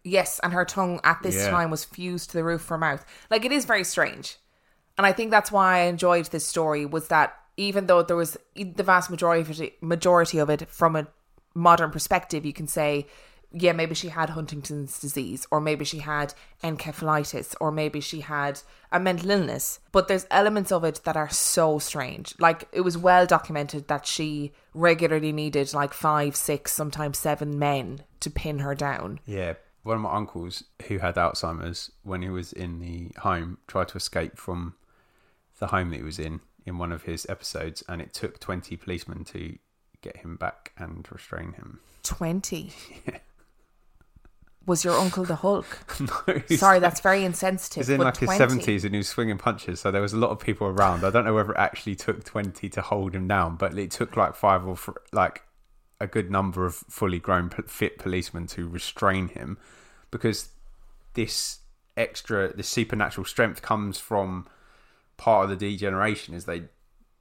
Yes, 0.03 0.39
and 0.43 0.53
her 0.53 0.63
tongue 0.63 0.99
at 1.03 1.23
this 1.23 1.36
Yeah. 1.36 1.49
time 1.49 1.71
was 1.71 1.84
fused 1.84 2.30
to 2.30 2.38
the 2.38 2.43
roof 2.43 2.61
of 2.61 2.67
her 2.69 2.78
mouth. 2.78 3.03
Like 3.32 3.43
it 3.45 3.51
is 3.51 3.65
very 3.65 3.84
strange. 3.84 4.38
And 4.97 5.05
I 5.05 5.11
think 5.11 5.32
that's 5.32 5.51
why 5.51 5.80
I 5.80 5.82
enjoyed 5.86 6.28
this 6.28 6.45
story 6.47 6.86
was 6.86 7.07
that 7.09 7.36
even 7.58 7.88
though 7.88 8.03
there 8.03 8.16
was 8.16 8.38
the 8.56 8.84
vast 8.84 9.10
majority 9.10 9.41
of 9.41 9.62
it, 9.62 9.84
majority 9.84 10.38
of 10.38 10.49
it 10.49 10.70
from 10.70 10.95
a 10.95 11.08
modern 11.53 11.91
perspective, 11.91 12.45
you 12.45 12.53
can 12.53 12.68
say, 12.68 13.08
yeah, 13.58 13.72
maybe 13.72 13.95
she 13.95 14.10
had 14.10 14.32
Huntington's 14.32 14.99
disease, 14.99 15.47
or 15.49 15.62
maybe 15.62 15.86
she 15.86 15.99
had 15.99 16.34
encephalitis, 16.62 17.56
or 17.62 17.72
maybe 17.72 18.01
she 18.01 18.20
had 18.20 18.60
a 18.91 18.99
mental 18.99 19.32
illness. 19.32 19.80
But 19.93 20.10
there's 20.10 20.28
elements 20.30 20.74
of 20.74 20.84
it 20.84 21.01
that 21.06 21.16
are 21.16 21.30
so 21.30 21.80
strange. 21.80 22.36
Like 22.38 22.68
it 22.74 22.82
was 22.82 22.97
well 22.97 23.26
documented 23.26 23.88
that 23.88 24.06
she 24.06 24.51
regularly 24.74 25.32
needed 25.32 25.74
like 25.74 25.93
five, 25.93 26.36
six, 26.36 26.74
sometimes 26.74 27.18
seven 27.18 27.58
men 27.58 28.01
to 28.20 28.30
pin 28.30 28.60
her 28.60 28.76
down. 28.76 29.20
Yeah. 29.26 29.53
One 29.84 29.97
of 29.97 30.01
my 30.01 30.16
uncles 30.16 30.64
who 30.88 30.97
had 30.97 31.16
Alzheimer's 31.16 31.91
when 32.03 32.24
he 32.24 32.30
was 32.30 32.51
in 32.51 32.80
the 32.80 33.12
home 33.20 33.60
tried 33.68 33.88
to 33.89 33.97
escape 33.97 34.38
from 34.38 34.74
the 35.60 35.68
home 35.68 35.91
that 35.91 35.97
he 35.97 36.03
was 36.03 36.20
in 36.20 36.41
in 36.66 36.78
one 36.78 36.91
of 36.91 37.03
his 37.03 37.26
episodes, 37.30 37.84
and 37.88 38.01
it 38.01 38.13
took 38.13 38.39
20 38.39 38.76
policemen 38.78 39.24
to 39.26 39.57
get 40.01 40.18
him 40.18 40.36
back 40.36 40.72
and 40.78 41.07
restrain 41.11 41.53
him. 41.53 41.80
20. 42.03 42.72
Was 44.66 44.84
your 44.84 44.95
uncle 44.97 45.24
the 45.26 45.36
Hulk? 45.36 45.66
No, 45.99 46.41
Sorry, 46.57 46.80
that's 46.80 46.99
very 46.99 47.24
insensitive. 47.24 47.82
He's 47.82 47.89
in 47.89 48.01
like 48.01 48.16
20. 48.16 48.32
his 48.32 48.38
seventies 48.38 48.84
and 48.84 48.95
he 48.95 48.97
was 48.97 49.07
swinging 49.07 49.38
punches, 49.38 49.80
so 49.80 49.91
there 49.91 50.01
was 50.01 50.13
a 50.13 50.18
lot 50.18 50.32
of 50.32 50.39
people 50.39 50.66
around. 50.68 51.03
I 51.05 51.11
don't 51.11 51.24
know 51.24 51.36
whether 51.36 51.51
it 51.51 51.57
actually 51.59 51.95
took 51.95 52.24
twenty 52.24 52.68
to 52.70 52.82
hold 52.82 53.13
him 53.13 53.28
down, 53.28 53.57
but 53.57 53.78
it 53.78 53.91
took 53.91 54.18
like 54.18 54.34
five 54.36 54.66
or 54.66 54.74
f- 54.74 54.89
like 55.13 55.43
a 56.01 56.07
good 56.07 56.32
number 56.32 56.66
of 56.66 56.74
fully 56.76 57.20
grown 57.20 57.49
fit 57.68 57.99
policemen 57.99 58.47
to 58.47 58.68
restrain 58.68 59.28
him 59.30 59.57
because 60.09 60.49
this 61.13 61.59
extra, 61.95 62.51
this 62.55 62.68
supernatural 62.68 63.26
strength 63.26 63.61
comes 63.61 63.99
from 63.99 64.47
part 65.18 65.43
of 65.45 65.49
the 65.49 65.55
degeneration. 65.55 66.34
Is 66.34 66.45
they, 66.45 66.63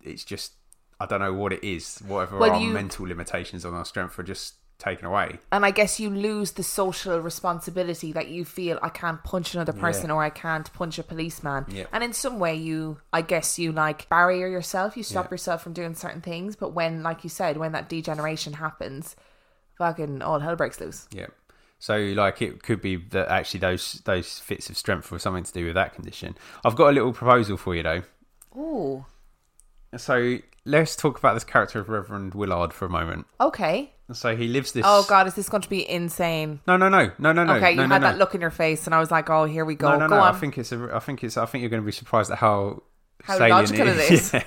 it's 0.03 0.25
just 0.25 0.53
I 1.01 1.07
don't 1.07 1.21
know 1.21 1.33
what 1.35 1.53
it 1.53 1.65
is. 1.65 1.99
Whatever 2.07 2.39
Well, 2.39 2.53
our 2.53 2.61
you- 2.61 2.73
mental 2.73 3.07
limitations 3.07 3.65
on 3.65 3.75
our 3.75 3.85
strength 3.85 4.19
are 4.19 4.23
just 4.23 4.55
taken 4.79 5.07
away. 5.07 5.39
And 5.53 5.65
I 5.65 5.71
guess 5.71 6.01
you 6.01 6.11
lose 6.11 6.53
the 6.53 6.65
social 6.65 7.19
responsibility 7.21 8.13
that 8.13 8.29
you 8.29 8.45
feel 8.45 8.79
I 8.83 8.89
can't 8.89 9.23
punch 9.23 9.55
another 9.55 9.73
person 9.73 10.11
or 10.11 10.21
I 10.23 10.31
can't 10.31 10.71
punch 10.73 10.99
a 10.99 11.05
policeman. 11.05 11.65
Yeah. 11.69 11.85
And 11.93 12.03
in 12.03 12.13
some 12.13 12.39
way, 12.41 12.57
you, 12.57 12.99
I 13.13 13.23
guess, 13.23 13.57
you 13.59 13.71
like 13.71 14.09
barrier 14.09 14.49
yourself. 14.49 14.97
You 14.97 15.05
stop 15.05 15.27
Yeah. 15.27 15.31
yourself 15.35 15.63
from 15.63 15.75
doing 15.75 15.95
certain 15.95 16.21
things. 16.21 16.57
But 16.57 16.71
when, 16.75 17.03
like 17.05 17.23
you 17.23 17.31
said, 17.31 17.57
when 17.57 17.71
that 17.73 17.89
degeneration 17.89 18.55
happens, 18.55 19.15
fucking 19.79 20.23
all 20.23 20.41
hell 20.41 20.57
breaks 20.57 20.81
loose. 20.81 21.07
Yeah. 21.13 21.27
So 21.85 21.99
like 21.99 22.41
it 22.41 22.63
could 22.63 22.81
be 22.81 22.97
that 22.97 23.29
actually 23.29 23.61
those 23.61 24.01
those 24.07 24.39
fits 24.39 24.71
of 24.71 24.77
strength 24.79 25.11
were 25.11 25.19
something 25.19 25.45
to 25.45 25.53
do 25.53 25.67
with 25.67 25.75
that 25.75 25.93
condition. 25.95 26.35
I've 26.65 26.77
got 26.77 26.89
a 26.89 26.93
little 26.93 27.13
proposal 27.13 27.59
for 27.59 27.75
you 27.75 27.83
though. 27.83 28.03
Ooh. 28.57 29.05
So 29.99 30.39
let's 30.65 30.97
talk 30.97 31.19
about 31.19 31.35
this 31.35 31.45
character 31.45 31.81
of 31.81 31.91
Reverend 31.91 32.33
Willard 32.33 32.73
for 32.73 32.87
a 32.87 32.89
moment. 32.89 33.27
Okay. 33.39 33.93
So 34.15 34.35
he 34.35 34.49
lives 34.49 34.73
this. 34.73 34.83
Oh 34.87 35.05
God, 35.07 35.27
is 35.27 35.35
this 35.35 35.51
going 35.51 35.61
to 35.61 35.69
be 35.69 35.87
insane? 35.87 36.61
No, 36.67 36.79
no, 36.79 36.89
no, 36.89 37.13
no, 37.19 37.33
no, 37.33 37.45
no. 37.45 37.53
okay, 37.57 37.73
you 37.73 37.77
no, 37.77 37.83
had 37.89 38.01
no. 38.01 38.09
that 38.09 38.17
look 38.17 38.35
in 38.35 38.41
your 38.41 38.49
face, 38.49 38.87
and 38.87 38.95
I 38.95 38.99
was 38.99 39.11
like, 39.11 39.29
"Oh, 39.29 39.45
here 39.45 39.67
we 39.67 39.75
go." 39.75 39.91
No, 39.91 39.99
no, 39.99 40.09
go 40.09 40.17
no. 40.17 40.23
on. 40.23 40.35
I 40.35 40.39
think 40.39 40.57
it's 40.57 40.73
a. 40.73 40.89
I 40.91 41.01
think 41.01 41.23
it's. 41.23 41.37
I 41.37 41.45
think 41.45 41.61
you're 41.61 41.71
going 41.71 41.83
to 41.83 41.87
be 41.87 41.93
surprised 41.93 42.31
at 42.31 42.39
how 42.39 42.83
How 43.25 43.37
salient 43.37 43.73
logical 43.73 43.89
it 43.89 43.97
it 43.99 44.11
is. 44.11 44.23
is. 44.23 44.33
Yeah. 44.33 44.45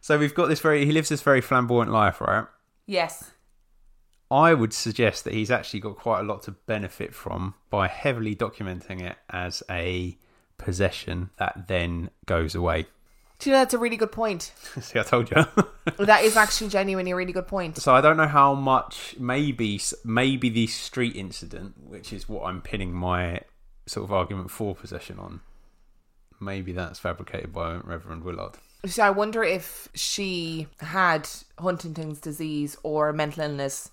So 0.00 0.18
we've 0.18 0.34
got 0.34 0.46
this 0.46 0.60
very. 0.60 0.86
He 0.86 0.92
lives 0.92 1.10
this 1.10 1.20
very 1.20 1.42
flamboyant 1.42 1.92
life, 1.92 2.22
right? 2.22 2.46
yes. 2.86 3.32
I 4.30 4.54
would 4.54 4.72
suggest 4.72 5.24
that 5.24 5.34
he's 5.34 5.50
actually 5.50 5.80
got 5.80 5.96
quite 5.96 6.20
a 6.20 6.22
lot 6.22 6.42
to 6.44 6.52
benefit 6.52 7.14
from 7.14 7.54
by 7.68 7.88
heavily 7.88 8.36
documenting 8.36 9.02
it 9.02 9.16
as 9.28 9.62
a 9.68 10.16
possession 10.58 11.30
that 11.38 11.66
then 11.68 12.10
goes 12.26 12.54
away. 12.54 12.86
Do 13.40 13.48
you 13.48 13.54
know 13.56 13.60
that's 13.60 13.74
a 13.74 13.78
really 13.78 13.96
good 13.96 14.12
point? 14.12 14.52
See, 14.80 14.98
I 14.98 15.02
told 15.02 15.30
you. 15.30 15.44
That 15.98 16.22
is 16.22 16.36
actually 16.36 16.68
genuinely 16.68 17.10
a 17.10 17.16
really 17.16 17.32
good 17.32 17.48
point. 17.48 17.78
so 17.78 17.92
I 17.94 18.00
don't 18.00 18.16
know 18.16 18.28
how 18.28 18.54
much. 18.54 19.16
Maybe, 19.18 19.80
maybe 20.04 20.48
the 20.48 20.66
street 20.68 21.16
incident, 21.16 21.74
which 21.82 22.12
is 22.12 22.28
what 22.28 22.44
I'm 22.44 22.60
pinning 22.62 22.92
my 22.92 23.40
sort 23.86 24.04
of 24.04 24.12
argument 24.12 24.50
for 24.50 24.74
possession 24.74 25.18
on. 25.18 25.40
Maybe 26.38 26.72
that's 26.72 26.98
fabricated 26.98 27.52
by 27.52 27.76
Reverend 27.76 28.24
Willard. 28.24 28.52
So 28.86 29.02
I 29.02 29.10
wonder 29.10 29.42
if 29.42 29.88
she 29.94 30.68
had 30.78 31.28
Huntington's 31.58 32.20
disease 32.20 32.76
or 32.82 33.12
mental 33.12 33.42
illness, 33.42 33.90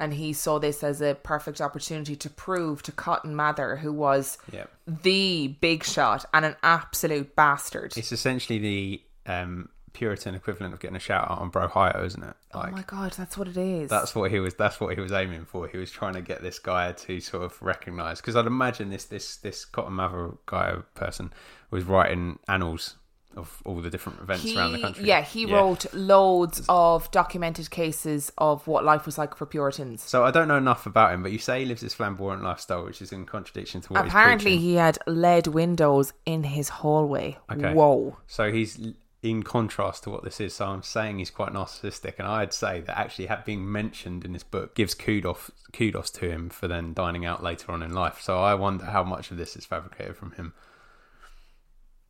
and 0.00 0.14
he 0.14 0.32
saw 0.32 0.58
this 0.58 0.82
as 0.82 1.00
a 1.00 1.14
perfect 1.14 1.60
opportunity 1.60 2.16
to 2.16 2.28
prove 2.30 2.82
to 2.84 2.92
Cotton 2.92 3.36
Mather, 3.36 3.76
who 3.76 3.92
was 3.92 4.38
Yeah, 4.52 4.64
the 4.86 5.48
big 5.60 5.84
shot 5.84 6.24
and 6.34 6.44
an 6.44 6.56
absolute 6.62 7.36
bastard. 7.36 7.96
it's 7.96 8.10
essentially 8.12 8.58
the 8.58 9.02
um, 9.32 9.68
Puritan 9.92 10.34
equivalent 10.34 10.72
of 10.72 10.80
getting 10.80 10.96
a 10.96 11.00
shout 11.00 11.30
out 11.30 11.38
on 11.38 11.50
Brohio, 11.50 12.04
isn't 12.06 12.22
it? 12.22 12.34
oh 12.54 12.66
my 12.70 12.82
god, 12.82 13.12
that's 13.12 13.36
what 13.36 13.46
it 13.48 13.56
is. 13.56 13.90
that's 13.90 14.14
what 14.14 14.30
he 14.30 14.38
was. 14.40 14.54
That's 14.54 14.80
what 14.80 14.94
he 14.94 15.00
was 15.00 15.12
aiming 15.12 15.44
for. 15.44 15.68
He 15.68 15.78
was 15.78 15.90
trying 15.90 16.14
to 16.14 16.20
get 16.22 16.42
this 16.42 16.58
guy 16.58 16.92
to 16.92 17.20
sort 17.20 17.42
of 17.44 17.60
recognise 17.62 18.20
because 18.20 18.36
I'd 18.36 18.46
imagine 18.46 18.90
this 18.90 19.04
this 19.04 19.36
this 19.36 19.64
Cotton 19.64 19.94
Mather 19.96 20.32
guy 20.46 20.76
person 20.94 21.32
was 21.70 21.84
writing 21.84 22.38
annals 22.48 22.96
of 23.36 23.62
all 23.64 23.76
the 23.76 23.90
different 23.90 24.20
events 24.20 24.42
he, 24.42 24.56
around 24.56 24.72
the 24.72 24.80
country. 24.80 25.04
yeah, 25.04 25.22
he 25.22 25.46
wrote 25.46 25.92
loads 25.94 26.62
of 26.68 27.10
documented 27.10 27.70
cases 27.70 28.32
of 28.38 28.66
what 28.66 28.84
life 28.84 29.06
was 29.06 29.18
like 29.18 29.36
for 29.36 29.46
Puritans. 29.46 30.02
So 30.02 30.24
I 30.24 30.30
don't 30.30 30.48
know 30.48 30.56
enough 30.56 30.86
about 30.86 31.14
him, 31.14 31.22
but 31.22 31.32
you 31.32 31.38
say 31.38 31.60
he 31.60 31.66
lives 31.66 31.80
this 31.80 31.94
flamboyant 31.94 32.42
lifestyle, 32.42 32.84
which 32.84 33.00
is 33.00 33.12
in 33.12 33.26
contradiction 33.26 33.80
to 33.82 33.92
what 33.92 34.06
Apparently, 34.06 34.56
he 34.56 34.74
had 34.74 34.98
lead 35.06 35.46
windows 35.46 36.12
in 36.26 36.44
his 36.44 36.68
hallway. 36.68 37.38
Okay. 37.50 37.72
Whoa. 37.72 38.16
So 38.26 38.50
he's 38.50 38.94
in 39.22 39.42
contrast 39.42 40.04
to 40.04 40.10
what 40.10 40.24
this 40.24 40.40
is. 40.40 40.54
So 40.54 40.66
I'm 40.66 40.82
saying 40.82 41.18
he's 41.18 41.30
quite 41.30 41.52
narcissistic, 41.52 42.14
and 42.18 42.26
I'd 42.26 42.52
say 42.52 42.80
that 42.80 42.98
actually 42.98 43.28
being 43.44 43.70
mentioned 43.70 44.24
in 44.24 44.32
this 44.32 44.42
book 44.42 44.74
gives 44.74 44.94
kudos 44.94 45.50
kudos 45.72 46.10
to 46.10 46.30
him 46.30 46.48
for 46.48 46.66
then 46.66 46.94
dining 46.94 47.24
out 47.24 47.42
later 47.42 47.72
on 47.72 47.82
in 47.82 47.92
life. 47.92 48.20
So 48.20 48.38
I 48.40 48.54
wonder 48.54 48.86
how 48.86 49.04
much 49.04 49.30
of 49.30 49.36
this 49.36 49.56
is 49.56 49.64
fabricated 49.64 50.16
from 50.16 50.32
him. 50.32 50.54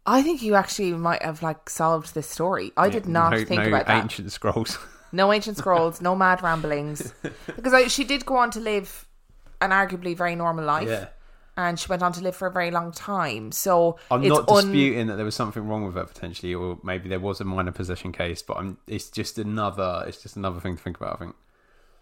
I 0.07 0.23
think 0.23 0.43
you 0.43 0.55
actually 0.55 0.93
might 0.93 1.23
have 1.23 1.43
like 1.43 1.69
solved 1.69 2.15
this 2.15 2.29
story. 2.29 2.73
I 2.77 2.89
did 2.89 3.07
not 3.07 3.33
no, 3.33 3.45
think 3.45 3.63
no 3.63 3.69
about 3.69 3.87
that. 3.87 4.03
ancient 4.03 4.33
scrolls. 4.33 4.79
No 5.13 5.33
ancient 5.33 5.57
scrolls, 5.57 6.01
no 6.01 6.15
mad 6.15 6.41
ramblings. 6.41 7.13
Because 7.47 7.75
I, 7.75 7.89
she 7.89 8.05
did 8.05 8.25
go 8.25 8.37
on 8.37 8.53
to 8.53 8.61
live 8.61 9.07
an 9.61 9.71
arguably 9.71 10.17
very 10.17 10.37
normal 10.37 10.65
life. 10.65 10.89
yeah. 10.89 11.09
And 11.57 11.79
she 11.81 11.89
went 11.89 12.03
on 12.03 12.13
to 12.13 12.23
live 12.23 12.37
for 12.37 12.47
a 12.47 12.53
very 12.53 12.71
long 12.71 12.93
time. 12.93 13.51
So 13.51 13.99
I'm 14.09 14.23
it's 14.23 14.29
not 14.29 14.49
un- 14.49 14.67
disputing 14.67 15.09
that 15.09 15.17
there 15.17 15.25
was 15.25 15.35
something 15.35 15.67
wrong 15.67 15.85
with 15.85 15.97
her 15.97 16.05
potentially, 16.05 16.55
or 16.55 16.79
maybe 16.85 17.09
there 17.09 17.19
was 17.19 17.41
a 17.41 17.45
minor 17.45 17.73
possession 17.73 18.13
case, 18.13 18.41
but 18.41 18.57
I'm, 18.57 18.79
it's 18.87 19.11
just 19.11 19.37
another 19.37 20.05
it's 20.07 20.23
just 20.23 20.37
another 20.37 20.61
thing 20.61 20.77
to 20.77 20.83
think 20.83 20.97
about. 20.97 21.17
I 21.17 21.19
think. 21.19 21.35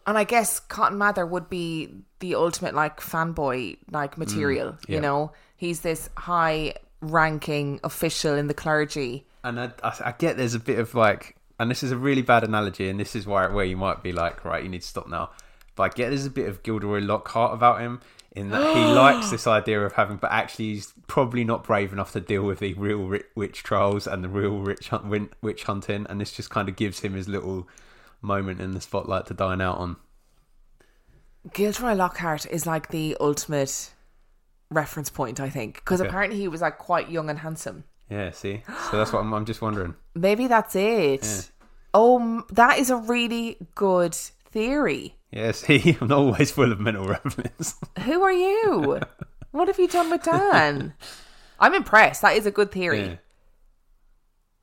And 0.06 0.18
I 0.18 0.24
guess 0.24 0.60
Cotton 0.60 0.98
Mather 0.98 1.24
would 1.26 1.48
be 1.48 1.88
the 2.20 2.34
ultimate 2.34 2.74
like 2.74 3.00
fanboy 3.00 3.78
like 3.90 4.18
material. 4.18 4.72
Mm, 4.72 4.78
yeah. 4.86 4.94
You 4.94 5.00
know, 5.00 5.32
he's 5.56 5.80
this 5.80 6.10
high 6.16 6.74
ranking 7.00 7.80
official 7.84 8.34
in 8.34 8.48
the 8.48 8.54
clergy. 8.54 9.26
And 9.44 9.60
I, 9.60 9.72
I, 9.82 10.00
I 10.06 10.14
get 10.18 10.36
there's 10.36 10.54
a 10.54 10.60
bit 10.60 10.78
of 10.78 10.94
like, 10.94 11.36
and 11.58 11.70
this 11.70 11.82
is 11.82 11.90
a 11.90 11.96
really 11.96 12.22
bad 12.22 12.44
analogy, 12.44 12.88
and 12.88 12.98
this 12.98 13.14
is 13.14 13.26
why 13.26 13.46
where 13.48 13.64
you 13.64 13.76
might 13.76 14.02
be 14.02 14.12
like, 14.12 14.44
right, 14.44 14.62
you 14.62 14.68
need 14.68 14.82
to 14.82 14.88
stop 14.88 15.08
now. 15.08 15.30
But 15.76 15.82
I 15.84 15.88
get 15.94 16.08
there's 16.08 16.26
a 16.26 16.30
bit 16.30 16.48
of 16.48 16.62
Gilderoy 16.62 17.00
Lockhart 17.00 17.54
about 17.54 17.80
him 17.80 18.00
in 18.32 18.50
that 18.50 18.76
he 18.76 18.84
likes 18.92 19.30
this 19.30 19.46
idea 19.46 19.80
of 19.80 19.92
having, 19.92 20.16
but 20.16 20.32
actually 20.32 20.74
he's 20.74 20.92
probably 21.06 21.44
not 21.44 21.64
brave 21.64 21.92
enough 21.92 22.12
to 22.12 22.20
deal 22.20 22.42
with 22.42 22.58
the 22.60 22.74
real 22.74 23.18
witch 23.34 23.62
trials 23.62 24.06
and 24.06 24.24
the 24.24 24.28
real 24.28 24.58
witch, 24.58 24.88
hunt, 24.88 25.32
witch 25.40 25.64
hunting, 25.64 26.06
and 26.08 26.20
this 26.20 26.32
just 26.32 26.50
kind 26.50 26.68
of 26.68 26.76
gives 26.76 27.00
him 27.00 27.14
his 27.14 27.28
little 27.28 27.68
moment 28.20 28.60
in 28.60 28.72
the 28.72 28.80
spotlight 28.80 29.26
to 29.26 29.34
dine 29.34 29.60
out 29.60 29.78
on. 29.78 29.96
Gilderoy 31.52 31.94
Lockhart 31.94 32.46
is 32.46 32.66
like 32.66 32.88
the 32.88 33.16
ultimate 33.20 33.92
reference 34.70 35.10
point, 35.10 35.40
I 35.40 35.48
think, 35.50 35.76
because 35.76 36.00
Okay. 36.00 36.08
apparently 36.08 36.38
he 36.38 36.48
was 36.48 36.60
like 36.60 36.78
quite 36.78 37.10
young 37.10 37.30
and 37.30 37.38
handsome. 37.38 37.84
Yeah, 38.10 38.30
see, 38.30 38.62
so 38.90 38.96
that's 38.96 39.12
what 39.12 39.20
I'm, 39.20 39.32
I'm 39.34 39.44
just 39.44 39.60
wondering. 39.60 39.94
Maybe 40.14 40.46
that's 40.46 40.74
it. 40.76 41.50
Oh, 41.94 42.44
that 42.52 42.78
is 42.78 42.90
a 42.90 42.96
really 42.96 43.56
good 43.74 44.14
theory. 44.14 45.14
Yeah, 45.30 45.52
see, 45.52 45.96
I'm 46.00 46.08
not 46.08 46.18
always 46.18 46.50
full 46.50 46.72
of 46.72 46.80
mental 46.80 47.06
ramblings. 47.08 47.74
Who 48.04 48.22
are 48.22 48.32
you? 48.32 49.00
what 49.50 49.68
have 49.68 49.78
you 49.78 49.88
done 49.88 50.10
with 50.10 50.22
Dan? 50.22 50.94
I'm 51.60 51.74
impressed. 51.74 52.22
That 52.22 52.36
is 52.36 52.46
a 52.46 52.50
good 52.50 52.70
theory. 52.72 53.00
yeah. 53.06 53.16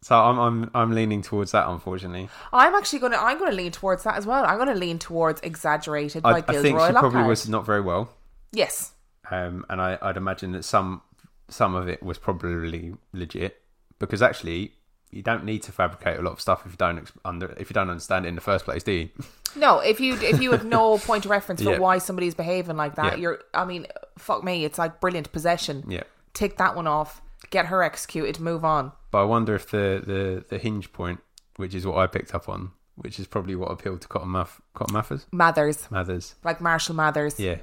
So 0.01 0.15
I'm 0.15 0.37
I'm 0.39 0.71
I'm 0.75 0.91
leaning 0.91 1.23
towards 1.23 1.51
that, 1.53 1.67
unfortunately. 1.67 2.29
I'm 2.53 2.75
actually 2.75 2.99
gonna 2.99 3.17
I'm 3.17 3.39
gonna 3.39 3.51
lean 3.55 3.71
towards 3.71 4.03
that 4.03 4.15
as 4.17 4.25
well. 4.27 4.45
I'm 4.45 4.59
gonna 4.59 4.75
lean 4.75 4.99
towards 4.99 5.41
exaggerated 5.41 6.21
by 6.21 6.29
I, 6.31 6.37
I 6.37 6.41
think 6.41 6.63
she 6.65 6.71
Lockhart. 6.73 6.95
probably 7.11 7.23
was 7.23 7.49
not 7.49 7.65
very 7.65 7.81
well. 7.81 8.13
Yes. 8.51 8.91
Um, 9.31 9.65
and 9.69 9.81
I, 9.81 9.97
I'd 10.01 10.17
imagine 10.17 10.51
that 10.53 10.63
some 10.65 11.01
some 11.47 11.75
of 11.75 11.87
it 11.87 12.01
was 12.01 12.17
probably 12.17 12.93
legit 13.13 13.61
because 13.99 14.21
actually 14.21 14.73
you 15.11 15.21
don't 15.21 15.45
need 15.45 15.61
to 15.63 15.71
fabricate 15.71 16.17
a 16.19 16.21
lot 16.21 16.31
of 16.33 16.41
stuff 16.41 16.63
if 16.65 16.71
you 16.71 16.77
don't 16.77 17.09
under 17.23 17.53
if 17.57 17.69
you 17.69 17.73
don't 17.73 17.89
understand 17.89 18.25
it 18.25 18.29
in 18.29 18.35
the 18.35 18.41
first 18.41 18.65
place, 18.65 18.83
do 18.83 18.91
you? 18.91 19.09
No, 19.55 19.79
if 19.79 19.99
you 19.99 20.15
if 20.15 20.41
you 20.41 20.51
have 20.51 20.65
no 20.65 20.97
point 21.09 21.25
of 21.25 21.31
reference 21.31 21.61
for 21.63 21.71
Yeah. 21.73 21.79
why 21.79 21.97
somebody's 21.99 22.35
behaving 22.35 22.75
like 22.77 22.95
that, 22.95 23.13
Yeah. 23.13 23.21
you're 23.21 23.39
I 23.53 23.63
mean, 23.65 23.87
fuck 24.17 24.43
me, 24.43 24.65
it's 24.65 24.77
like 24.77 24.99
brilliant 24.99 25.31
possession. 25.31 25.85
Yeah. 25.87 26.03
Tick 26.33 26.57
that 26.57 26.75
one 26.75 26.87
off, 26.87 27.21
get 27.51 27.67
her 27.67 27.81
executed, 27.83 28.39
move 28.41 28.65
on. 28.65 28.91
But 29.11 29.19
I 29.21 29.23
wonder 29.25 29.55
if 29.55 29.69
the, 29.71 30.01
the, 30.05 30.43
the 30.49 30.57
hinge 30.57 30.91
point, 30.91 31.21
which 31.55 31.73
is 31.73 31.85
what 31.87 31.97
I 31.97 32.07
picked 32.07 32.35
up 32.35 32.49
on, 32.49 32.71
which 32.95 33.17
is 33.17 33.27
probably 33.27 33.55
what 33.55 33.71
appealed 33.71 34.01
to 34.01 34.09
Cotton, 34.09 34.31
Math, 34.33 34.59
Cotton 34.73 34.93
Mathers, 34.93 35.25
Mathers. 35.31 35.87
Mathers, 35.89 36.35
Like 36.43 36.59
Marshall 36.59 36.95
Mathers. 36.95 37.39
yeah, 37.39 37.59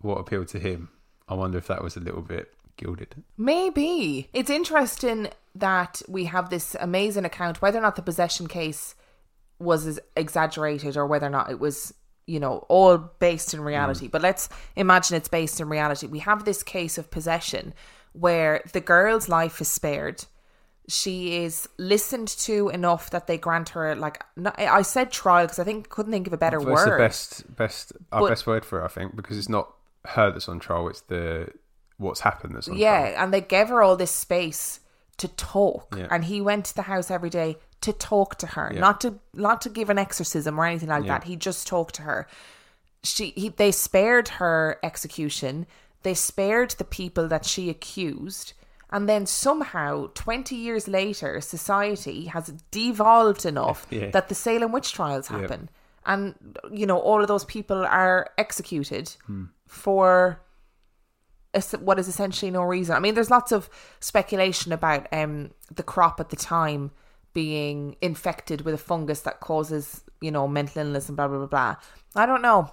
what 0.00 0.18
appealed 0.20 0.46
to 0.48 0.60
him. 0.60 0.90
I 1.28 1.34
wonder 1.34 1.58
if 1.58 1.66
that 1.68 1.82
was 1.82 1.96
a 1.96 2.00
little 2.00 2.22
bit 2.22 2.52
gilded. 2.76 3.22
Maybe. 3.36 4.28
It's 4.32 4.50
interesting 4.50 5.28
that 5.54 6.02
we 6.08 6.24
have 6.26 6.50
this 6.50 6.76
amazing 6.80 7.24
account, 7.24 7.60
whether 7.62 7.78
or 7.78 7.82
not 7.82 7.96
the 7.96 8.02
possession 8.02 8.46
case 8.48 8.94
was 9.58 10.00
exaggerated 10.16 10.96
or 10.96 11.06
whether 11.06 11.26
or 11.26 11.30
not 11.30 11.50
it 11.50 11.60
was, 11.60 11.94
you 12.26 12.40
know, 12.40 12.64
all 12.68 12.98
based 12.98 13.54
in 13.54 13.60
reality. 13.60 14.08
Mm. 14.08 14.10
But 14.10 14.22
let's 14.22 14.48
imagine 14.76 15.16
it's 15.16 15.28
based 15.28 15.60
in 15.60 15.68
reality. 15.68 16.06
We 16.06 16.20
have 16.20 16.44
this 16.44 16.62
case 16.62 16.98
of 16.98 17.10
possession 17.10 17.74
where 18.12 18.62
the 18.72 18.80
girl's 18.80 19.28
life 19.28 19.60
is 19.60 19.68
spared. 19.68 20.24
She 20.88 21.44
is 21.44 21.68
listened 21.78 22.28
to 22.28 22.68
enough 22.70 23.10
that 23.10 23.28
they 23.28 23.38
grant 23.38 23.70
her 23.70 23.94
like 23.94 24.22
no, 24.36 24.52
I 24.58 24.82
said 24.82 25.12
trial 25.12 25.44
because 25.46 25.60
I 25.60 25.64
think 25.64 25.88
couldn't 25.88 26.10
think 26.10 26.26
of 26.26 26.32
a 26.32 26.36
better 26.36 26.58
That's 26.58 26.84
the 26.84 26.90
word. 26.90 26.98
best 26.98 27.56
best 27.56 27.92
our 28.10 28.22
But- 28.22 28.30
best 28.30 28.46
word 28.46 28.64
for 28.64 28.80
it, 28.80 28.84
I 28.84 28.88
think, 28.88 29.14
because 29.14 29.38
it's 29.38 29.48
not 29.48 29.72
her 30.06 30.30
that's 30.30 30.48
on 30.48 30.60
trial. 30.60 30.88
It's 30.88 31.00
the 31.02 31.48
what's 31.98 32.20
happened 32.20 32.56
that's 32.56 32.68
on 32.68 32.76
Yeah, 32.76 33.00
trial. 33.10 33.14
and 33.24 33.32
they 33.34 33.40
gave 33.40 33.68
her 33.68 33.82
all 33.82 33.96
this 33.96 34.10
space 34.10 34.80
to 35.18 35.28
talk, 35.28 35.94
Yeah. 35.96 36.08
and 36.10 36.24
he 36.24 36.40
went 36.40 36.64
to 36.66 36.74
the 36.74 36.82
house 36.82 37.10
every 37.10 37.30
day 37.30 37.56
to 37.82 37.92
talk 37.92 38.36
to 38.38 38.46
her, 38.48 38.70
Yeah. 38.74 38.80
not 38.80 39.00
to 39.02 39.18
not 39.34 39.60
to 39.62 39.68
give 39.68 39.90
an 39.90 39.98
exorcism 39.98 40.58
or 40.58 40.64
anything 40.66 40.88
like 40.88 41.04
Yeah. 41.04 41.14
that. 41.18 41.24
He 41.24 41.36
just 41.36 41.66
talked 41.66 41.94
to 41.96 42.02
her. 42.02 42.26
She 43.04 43.30
he, 43.36 43.48
they 43.48 43.72
spared 43.72 44.28
her 44.40 44.78
execution. 44.82 45.66
They 46.02 46.14
spared 46.14 46.70
the 46.72 46.84
people 46.84 47.28
that 47.28 47.44
she 47.44 47.70
accused. 47.70 48.54
And 48.94 49.08
then 49.08 49.24
somehow, 49.24 50.08
20 50.14 50.54
years 50.54 50.86
later, 50.86 51.40
society 51.40 52.26
has 52.26 52.52
devolved 52.70 53.46
enough 53.46 53.86
Yeah. 53.90 54.10
that 54.10 54.28
the 54.28 54.34
Salem 54.34 54.70
witch 54.72 54.92
trials 54.92 55.28
happen. 55.28 55.70
And, 56.04 56.34
you 56.70 56.84
know, 56.84 56.98
all 56.98 57.22
of 57.22 57.28
those 57.28 57.44
people 57.46 57.86
are 57.86 58.28
executed 58.36 59.16
Hmm. 59.26 59.44
For 59.72 60.40
what 61.80 61.98
is 61.98 62.08
essentially 62.08 62.50
no 62.50 62.62
reason. 62.62 62.94
I 62.94 63.00
mean, 63.00 63.14
there's 63.14 63.30
lots 63.30 63.52
of 63.52 63.68
speculation 64.00 64.72
about 64.72 65.06
um, 65.12 65.50
the 65.74 65.82
crop 65.82 66.20
at 66.20 66.30
the 66.30 66.36
time 66.36 66.90
being 67.34 67.96
infected 68.00 68.62
with 68.62 68.74
a 68.74 68.78
fungus 68.78 69.20
that 69.22 69.40
causes, 69.40 70.02
you 70.20 70.30
know, 70.30 70.46
mental 70.46 70.82
illness 70.82 71.08
and 71.08 71.16
blah, 71.16 71.28
blah, 71.28 71.38
blah, 71.38 71.46
blah. 71.46 71.76
I 72.14 72.26
don't 72.26 72.42
know. 72.42 72.70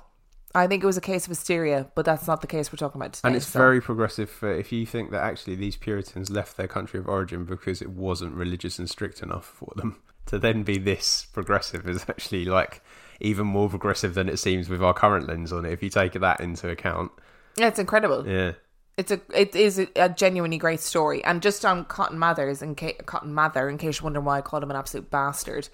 I 0.53 0.67
think 0.67 0.83
it 0.83 0.87
was 0.87 0.97
a 0.97 1.01
case 1.01 1.25
of 1.25 1.29
hysteria, 1.29 1.89
but 1.95 2.05
that's 2.05 2.27
not 2.27 2.41
the 2.41 2.47
case 2.47 2.71
we're 2.71 2.77
talking 2.77 2.99
about 2.99 3.13
today. 3.13 3.27
And 3.27 3.35
it's 3.35 3.47
so- 3.47 3.59
very 3.59 3.81
progressive 3.81 4.29
for 4.29 4.51
if 4.51 4.71
you 4.71 4.85
think 4.85 5.11
that 5.11 5.23
actually 5.23 5.55
these 5.55 5.77
Puritans 5.77 6.29
left 6.29 6.57
their 6.57 6.67
country 6.67 6.99
of 6.99 7.07
origin 7.07 7.45
because 7.45 7.81
it 7.81 7.89
wasn't 7.89 8.33
religious 8.33 8.79
and 8.79 8.89
strict 8.89 9.21
enough 9.21 9.45
for 9.45 9.71
them. 9.75 10.01
To 10.27 10.37
then 10.37 10.63
be 10.63 10.77
this 10.77 11.25
progressive 11.33 11.87
is 11.87 12.05
actually 12.07 12.45
like 12.45 12.83
even 13.19 13.47
more 13.47 13.69
progressive 13.69 14.13
than 14.13 14.29
it 14.29 14.37
seems 14.37 14.69
with 14.69 14.81
our 14.81 14.93
current 14.93 15.27
lens 15.27 15.51
on 15.51 15.65
it. 15.65 15.73
If 15.73 15.83
you 15.83 15.89
take 15.89 16.13
that 16.13 16.39
into 16.39 16.69
account, 16.69 17.11
Yeah, 17.57 17.67
it's 17.67 17.79
incredible. 17.79 18.27
yeah, 18.27 18.53
It's 18.97 19.11
a 19.11 19.21
it 19.33 19.55
is 19.55 19.79
a, 19.95 20.09
genuinely 20.09 20.57
great 20.57 20.79
story. 20.79 21.23
And 21.23 21.41
just 21.41 21.65
on 21.65 21.85
Cotton 21.85 22.19
Mathers 22.19 22.61
and 22.61 22.77
ca- 22.77 22.97
Cotton 23.05 23.33
Mather, 23.33 23.69
in 23.69 23.77
case 23.77 23.99
you're 23.99 24.05
wondering 24.05 24.25
why 24.25 24.37
I 24.37 24.41
called 24.41 24.63
him 24.63 24.71
an 24.71 24.77
absolute 24.77 25.09
bastard, 25.09 25.69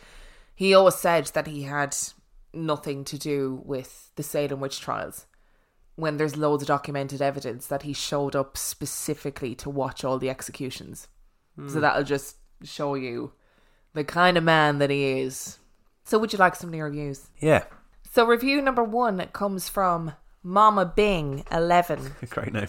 he 0.55 0.73
always 0.73 0.95
said 0.95 1.27
that 1.27 1.47
he 1.47 1.63
had 1.63 1.95
nothing 2.53 3.03
to 3.05 3.17
do 3.17 3.61
with 3.65 4.11
the 4.15 4.23
Salem 4.23 4.59
witch 4.59 4.79
trials. 4.79 5.25
When 5.97 6.17
there's 6.17 6.35
loads 6.35 6.63
of 6.63 6.67
documented 6.67 7.21
evidence 7.21 7.67
that 7.67 7.83
he 7.83 7.93
showed 7.93 8.35
up 8.35 8.57
specifically 8.57 9.55
to 9.55 9.69
watch 9.69 10.03
all 10.03 10.19
the 10.19 10.29
executions, 10.29 11.07
so 11.57 11.63
hmm. 11.75 11.79
that'll 11.79 12.03
just 12.03 12.35
show 12.63 12.95
you 12.95 13.31
the 13.93 14.03
kind 14.03 14.37
of 14.37 14.43
man 14.43 14.79
that 14.79 14.89
he 14.89 15.21
is. 15.21 15.57
So, 16.05 16.19
would 16.19 16.31
you 16.31 16.39
like 16.39 16.55
some 16.55 16.69
new 16.71 16.83
reviews? 16.83 17.27
yeah, 17.39 17.63
So, 18.13 18.25
review 18.25 18.61
number 18.61 18.83
one 18.83 19.27
comes 19.33 19.67
from 19.69 20.13
Mama 20.43 20.85
Bing 20.85 21.43
eleven. 21.51 22.15
great 22.29 22.53
name. 22.53 22.67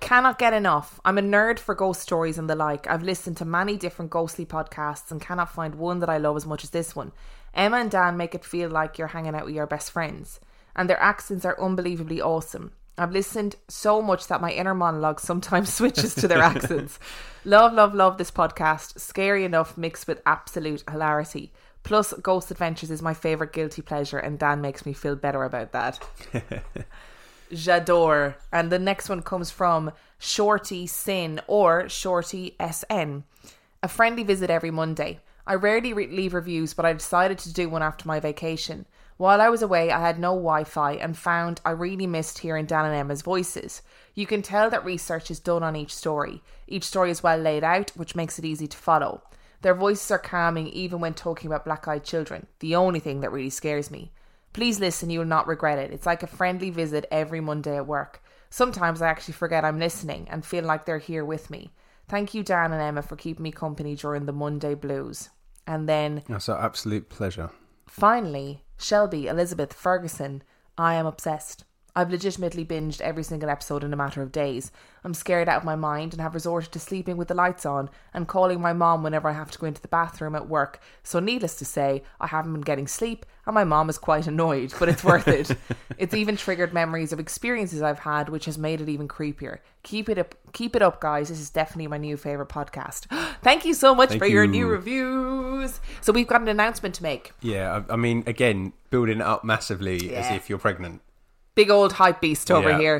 Cannot 0.00 0.38
get 0.38 0.52
enough. 0.52 1.00
I'm 1.04 1.18
a 1.18 1.22
nerd 1.22 1.58
for 1.58 1.74
ghost 1.74 2.00
stories 2.00 2.38
and 2.38 2.48
the 2.48 2.54
like. 2.54 2.86
I've 2.88 3.02
listened 3.02 3.36
to 3.38 3.44
many 3.44 3.76
different 3.76 4.12
ghostly 4.12 4.46
podcasts 4.46 5.10
and 5.10 5.20
cannot 5.20 5.50
find 5.52 5.74
one 5.74 5.98
that 5.98 6.08
I 6.08 6.18
love 6.18 6.36
as 6.36 6.46
much 6.46 6.62
as 6.62 6.70
this 6.70 6.94
one. 6.94 7.10
Emma 7.52 7.78
and 7.78 7.90
Dan 7.90 8.16
make 8.16 8.32
it 8.34 8.44
feel 8.44 8.70
like 8.70 8.96
you're 8.96 9.08
hanging 9.08 9.34
out 9.34 9.44
with 9.44 9.56
your 9.56 9.66
best 9.66 9.90
friends, 9.90 10.38
and 10.76 10.88
their 10.88 11.00
accents 11.00 11.44
are 11.44 11.60
unbelievably 11.60 12.22
awesome. 12.22 12.70
I've 12.96 13.10
listened 13.12 13.56
so 13.68 14.00
much 14.00 14.28
that 14.28 14.40
my 14.40 14.52
inner 14.52 14.74
monologue 14.74 15.18
sometimes 15.18 15.72
switches 15.78 16.14
to 16.16 16.28
their 16.28 16.42
accents. 16.42 17.00
Love, 17.44 17.72
love, 17.72 17.94
love 17.94 18.18
this 18.18 18.30
podcast. 18.30 19.00
Scary 19.00 19.44
enough 19.44 19.76
mixed 19.78 20.06
with 20.06 20.20
absolute 20.26 20.84
hilarity. 20.90 21.50
Plus, 21.82 22.12
Ghost 22.14 22.50
Adventures 22.50 22.90
is 22.90 23.00
my 23.00 23.14
favourite 23.14 23.52
guilty 23.52 23.82
pleasure, 23.82 24.18
and 24.18 24.38
Dan 24.38 24.60
makes 24.60 24.84
me 24.84 24.92
feel 24.92 25.16
better 25.16 25.44
about 25.44 25.72
that. 25.72 26.00
J'adore. 27.52 28.34
And 28.52 28.70
the 28.70 28.78
next 28.78 29.08
one 29.08 29.22
comes 29.22 29.50
from 29.50 29.92
Shorty 30.18 30.86
Sin 30.86 31.40
or 31.46 31.88
Shorty 31.88 32.56
SN. 32.60 33.24
A 33.82 33.88
friendly 33.88 34.22
visit 34.22 34.50
every 34.50 34.70
Monday. 34.70 35.20
I 35.46 35.54
rarely 35.54 35.94
re- 35.94 36.08
leave 36.08 36.34
reviews, 36.34 36.74
but 36.74 36.84
I 36.84 36.92
decided 36.92 37.38
to 37.38 37.52
do 37.52 37.70
one 37.70 37.82
after 37.82 38.06
my 38.06 38.20
vacation. 38.20 38.84
While 39.16 39.40
I 39.40 39.48
was 39.48 39.62
away, 39.62 39.90
I 39.90 40.00
had 40.00 40.18
no 40.18 40.32
Wi 40.32 40.64
Fi 40.64 40.92
and 40.92 41.16
found 41.16 41.60
I 41.64 41.70
really 41.70 42.06
missed 42.06 42.38
hearing 42.38 42.66
Dan 42.66 42.84
and 42.84 42.94
Emma's 42.94 43.22
voices. 43.22 43.82
You 44.14 44.26
can 44.26 44.42
tell 44.42 44.68
that 44.70 44.84
research 44.84 45.30
is 45.30 45.40
done 45.40 45.62
on 45.62 45.74
each 45.74 45.94
story. 45.94 46.42
Each 46.66 46.84
story 46.84 47.10
is 47.10 47.22
well 47.22 47.38
laid 47.38 47.64
out, 47.64 47.90
which 47.96 48.14
makes 48.14 48.38
it 48.38 48.44
easy 48.44 48.68
to 48.68 48.76
follow. 48.76 49.22
Their 49.62 49.74
voices 49.74 50.10
are 50.10 50.18
calming 50.18 50.68
even 50.68 51.00
when 51.00 51.14
talking 51.14 51.48
about 51.48 51.64
black 51.64 51.88
eyed 51.88 52.04
children, 52.04 52.46
the 52.60 52.76
only 52.76 53.00
thing 53.00 53.20
that 53.20 53.32
really 53.32 53.50
scares 53.50 53.90
me. 53.90 54.12
Please 54.52 54.80
listen, 54.80 55.10
you 55.10 55.18
will 55.18 55.26
not 55.26 55.46
regret 55.46 55.78
it. 55.78 55.92
It's 55.92 56.06
like 56.06 56.22
a 56.22 56.26
friendly 56.28 56.70
visit 56.70 57.06
every 57.10 57.40
Monday 57.40 57.76
at 57.76 57.86
work. 57.86 58.22
Sometimes 58.50 59.02
I 59.02 59.08
actually 59.08 59.34
forget 59.34 59.64
I'm 59.64 59.78
listening 59.78 60.26
and 60.30 60.44
feel 60.44 60.64
like 60.64 60.84
they're 60.86 60.98
here 60.98 61.24
with 61.24 61.50
me. 61.50 61.72
Thank 62.08 62.32
you, 62.34 62.42
Dan 62.42 62.72
and 62.72 62.80
Emma, 62.80 63.02
for 63.02 63.16
keeping 63.16 63.42
me 63.42 63.52
company 63.52 63.94
during 63.94 64.24
the 64.26 64.32
Monday 64.32 64.74
blues. 64.74 65.28
And 65.66 65.88
then 65.88 66.22
That's 66.28 66.48
our 66.48 66.58
absolute 66.64 67.08
pleasure. 67.10 67.50
finally, 67.86 68.64
Shelby 68.78 69.26
Elizabeth 69.26 69.72
Ferguson, 69.74 70.42
I 70.78 70.94
am 70.94 71.04
obsessed. 71.04 71.64
I've 71.98 72.12
legitimately 72.12 72.64
binged 72.64 73.00
every 73.00 73.24
single 73.24 73.50
episode 73.50 73.82
in 73.82 73.92
a 73.92 73.96
matter 73.96 74.22
of 74.22 74.30
days. 74.30 74.70
I'm 75.02 75.14
scared 75.14 75.48
out 75.48 75.56
of 75.56 75.64
my 75.64 75.74
mind 75.74 76.12
and 76.12 76.22
have 76.22 76.32
resorted 76.32 76.70
to 76.70 76.78
sleeping 76.78 77.16
with 77.16 77.26
the 77.26 77.34
lights 77.34 77.66
on 77.66 77.90
and 78.14 78.28
calling 78.28 78.60
my 78.60 78.72
mom 78.72 79.02
whenever 79.02 79.28
I 79.28 79.32
have 79.32 79.50
to 79.50 79.58
go 79.58 79.66
into 79.66 79.82
the 79.82 79.88
bathroom 79.88 80.36
at 80.36 80.48
work. 80.48 80.80
So, 81.02 81.18
needless 81.18 81.56
to 81.56 81.64
say, 81.64 82.04
I 82.20 82.28
haven't 82.28 82.52
been 82.52 82.60
getting 82.60 82.86
sleep 82.86 83.26
and 83.46 83.54
my 83.54 83.64
mom 83.64 83.90
is 83.90 83.98
quite 83.98 84.28
annoyed, 84.28 84.72
but 84.78 84.88
it's 84.88 85.02
worth 85.02 85.26
it. 85.26 85.50
It's 85.98 86.14
even 86.14 86.36
triggered 86.36 86.72
memories 86.72 87.12
of 87.12 87.18
experiences 87.18 87.82
I've 87.82 87.98
had, 87.98 88.28
which 88.28 88.44
has 88.44 88.56
made 88.56 88.80
it 88.80 88.88
even 88.88 89.08
creepier. 89.08 89.58
Keep 89.82 90.08
it 90.08 90.18
up, 90.18 90.36
keep 90.52 90.76
it 90.76 90.82
up, 90.82 91.00
guys. 91.00 91.30
This 91.30 91.40
is 91.40 91.50
definitely 91.50 91.88
my 91.88 91.98
new 91.98 92.16
favorite 92.16 92.48
podcast. 92.48 93.06
Thank 93.42 93.64
you 93.64 93.74
so 93.74 93.96
much 93.96 94.10
Thank 94.10 94.22
for 94.22 94.28
your 94.28 94.46
new 94.46 94.68
reviews. 94.68 95.80
So, 96.00 96.12
we've 96.12 96.28
got 96.28 96.42
an 96.42 96.48
announcement 96.48 96.94
to 96.96 97.02
make. 97.02 97.32
Yeah, 97.40 97.82
I, 97.88 97.94
I 97.94 97.96
mean, 97.96 98.22
again, 98.28 98.72
building 98.90 99.18
it 99.18 99.26
up 99.26 99.42
massively 99.42 100.14
as 100.14 100.30
if 100.30 100.48
you're 100.48 100.60
pregnant. 100.60 101.02
Big 101.58 101.70
old 101.70 101.92
hype 101.94 102.20
beast 102.20 102.50
over 102.50 102.70
Yeah. 102.70 102.78
here. 102.78 102.96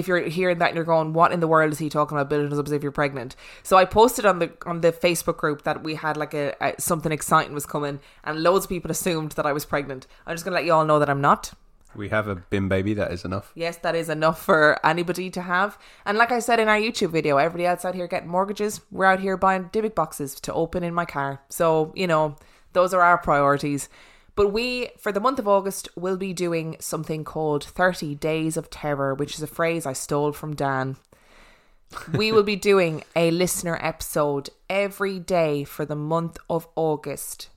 If 0.00 0.08
you're 0.08 0.22
hearing 0.38 0.58
that 0.60 0.68
and 0.70 0.76
you're 0.76 0.84
going, 0.94 1.12
"What 1.12 1.30
in 1.32 1.40
the 1.40 1.50
world 1.54 1.70
is 1.72 1.78
he 1.78 1.88
talking 1.88 2.16
about?" 2.16 2.28
Building 2.30 2.50
us 2.52 2.58
up 2.58 2.66
as 2.66 2.72
if 2.72 2.82
you're 2.82 3.00
pregnant. 3.02 3.36
So 3.62 3.76
I 3.76 3.84
posted 3.84 4.24
on 4.24 4.38
the 4.38 4.48
on 4.70 4.80
the 4.80 4.92
Facebook 4.92 5.36
group 5.36 5.62
that 5.62 5.82
we 5.86 5.92
had 6.04 6.16
like 6.16 6.34
a, 6.34 6.54
a 6.60 6.68
something 6.80 7.12
exciting 7.12 7.52
was 7.54 7.66
coming, 7.66 8.00
and 8.24 8.42
loads 8.42 8.64
of 8.64 8.70
people 8.70 8.90
assumed 8.90 9.32
that 9.32 9.46
I 9.46 9.52
was 9.52 9.64
pregnant. 9.64 10.06
I'm 10.26 10.34
just 10.34 10.44
gonna 10.44 10.56
let 10.56 10.64
you 10.64 10.72
all 10.72 10.86
know 10.86 10.98
that 10.98 11.10
I'm 11.10 11.20
not. 11.20 11.52
We 11.94 12.10
have 12.10 12.28
a 12.28 12.36
bin 12.36 12.68
baby, 12.68 12.94
that 12.94 13.12
is 13.12 13.24
enough. 13.24 13.50
Yes, 13.54 13.76
that 13.78 13.94
is 13.94 14.08
enough 14.08 14.38
for 14.42 14.78
anybody 14.84 15.30
to 15.30 15.40
have. 15.40 15.78
And 16.06 16.18
like 16.18 16.30
I 16.30 16.38
said 16.38 16.60
in 16.60 16.68
our 16.68 16.76
YouTube 16.86 17.10
video, 17.10 17.38
everybody 17.38 17.66
else 17.66 17.84
out 17.84 17.94
here 17.94 18.06
getting 18.06 18.28
mortgages, 18.28 18.82
we're 18.90 19.06
out 19.06 19.20
here 19.20 19.36
buying 19.36 19.64
Dybbuk 19.72 19.94
boxes 19.94 20.34
to 20.46 20.52
open 20.52 20.82
in 20.84 20.92
my 20.94 21.06
car. 21.06 21.40
So, 21.48 21.92
you 21.96 22.06
know, 22.06 22.36
those 22.74 22.92
are 22.94 23.00
our 23.02 23.18
priorities. 23.18 23.88
But 24.38 24.52
we, 24.52 24.90
for 24.96 25.10
the 25.10 25.18
month 25.18 25.40
of 25.40 25.48
August, 25.48 25.88
will 25.96 26.16
be 26.16 26.32
doing 26.32 26.76
something 26.78 27.24
called 27.24 27.64
30 27.64 28.14
Days 28.14 28.56
of 28.56 28.70
Terror, 28.70 29.12
which 29.12 29.34
is 29.34 29.42
a 29.42 29.48
phrase 29.48 29.84
I 29.84 29.94
stole 29.94 30.30
from 30.30 30.54
Dan. 30.54 30.96
we 32.14 32.30
will 32.30 32.44
be 32.44 32.54
doing 32.54 33.02
a 33.16 33.32
listener 33.32 33.76
episode 33.82 34.50
every 34.70 35.18
day 35.18 35.64
for 35.64 35.84
the 35.84 35.96
month 35.96 36.38
of 36.48 36.68
August. 36.76 37.48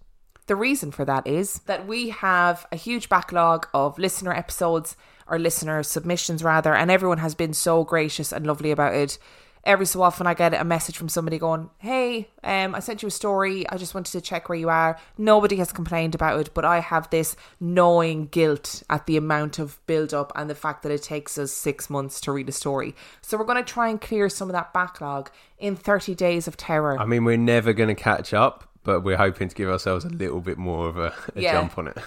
The 0.48 0.56
reason 0.56 0.90
for 0.90 1.06
that 1.06 1.28
is 1.28 1.60
that 1.68 1.86
we 1.86 2.10
have 2.10 2.66
a 2.72 2.78
huge 2.78 3.10
backlog 3.10 3.68
of 3.76 4.00
listener 4.00 4.34
episodes 4.34 4.98
or 5.28 5.38
listener 5.38 5.84
submissions, 5.84 6.44
rather, 6.44 6.74
and 6.74 6.90
everyone 6.90 7.20
has 7.20 7.36
been 7.36 7.54
so 7.54 7.84
gracious 7.84 8.32
and 8.32 8.48
lovely 8.48 8.72
about 8.72 8.96
it. 8.96 9.20
Every 9.64 9.86
so 9.86 10.01
often, 10.01 10.26
I 10.26 10.34
get 10.34 10.55
a 10.55 10.64
message 10.64 10.97
from 10.97 11.07
somebody 11.07 11.38
going, 11.38 11.70
Hey, 11.78 12.30
um, 12.43 12.74
I 12.74 12.80
sent 12.80 13.03
you 13.03 13.07
a 13.07 13.12
story. 13.12 13.70
I 13.70 13.78
just 13.78 13.93
wanted 13.93 14.12
to 14.14 14.22
check 14.22 14.49
where 14.49 14.57
you 14.57 14.70
are. 14.70 14.97
Nobody 15.20 15.57
has 15.57 15.72
complained 15.72 16.16
about 16.16 16.39
it, 16.39 16.53
but 16.55 16.66
I 16.66 16.80
have 16.80 17.09
this 17.12 17.36
gnawing 17.59 18.26
guilt 18.28 18.82
at 18.89 19.05
the 19.05 19.18
amount 19.18 19.59
of 19.59 19.80
build 19.86 20.16
up 20.16 20.32
and 20.36 20.49
the 20.49 20.55
fact 20.55 20.82
that 20.82 20.91
it 20.91 21.03
takes 21.03 21.38
us 21.38 21.51
six 21.51 21.91
months 21.91 22.20
to 22.22 22.32
read 22.32 22.49
a 22.49 22.51
story. 22.51 22.95
So, 23.22 23.38
we're 23.38 23.45
going 23.45 23.64
to 23.64 23.72
try 23.72 23.88
and 23.89 24.01
clear 24.01 24.30
some 24.30 24.49
of 24.49 24.53
that 24.53 24.74
backlog 24.74 25.30
in 25.59 25.76
30 25.76 26.16
days 26.16 26.47
of 26.47 26.57
terror. 26.57 26.99
I 26.99 27.05
mean, 27.05 27.24
we're 27.24 27.38
never 27.38 27.72
going 27.72 27.95
to 27.95 28.01
catch 28.01 28.34
up, 28.34 28.68
but 28.84 29.01
we're 29.01 29.18
hoping 29.18 29.47
to 29.49 29.55
give 29.55 29.70
ourselves 29.70 30.05
a 30.05 30.09
little 30.09 30.41
bit 30.41 30.57
more 30.57 30.89
of 30.89 30.97
a, 30.97 31.14
a 31.36 31.41
Yeah. 31.41 31.51
jump 31.53 31.78
on 31.78 31.88
it. 31.89 31.97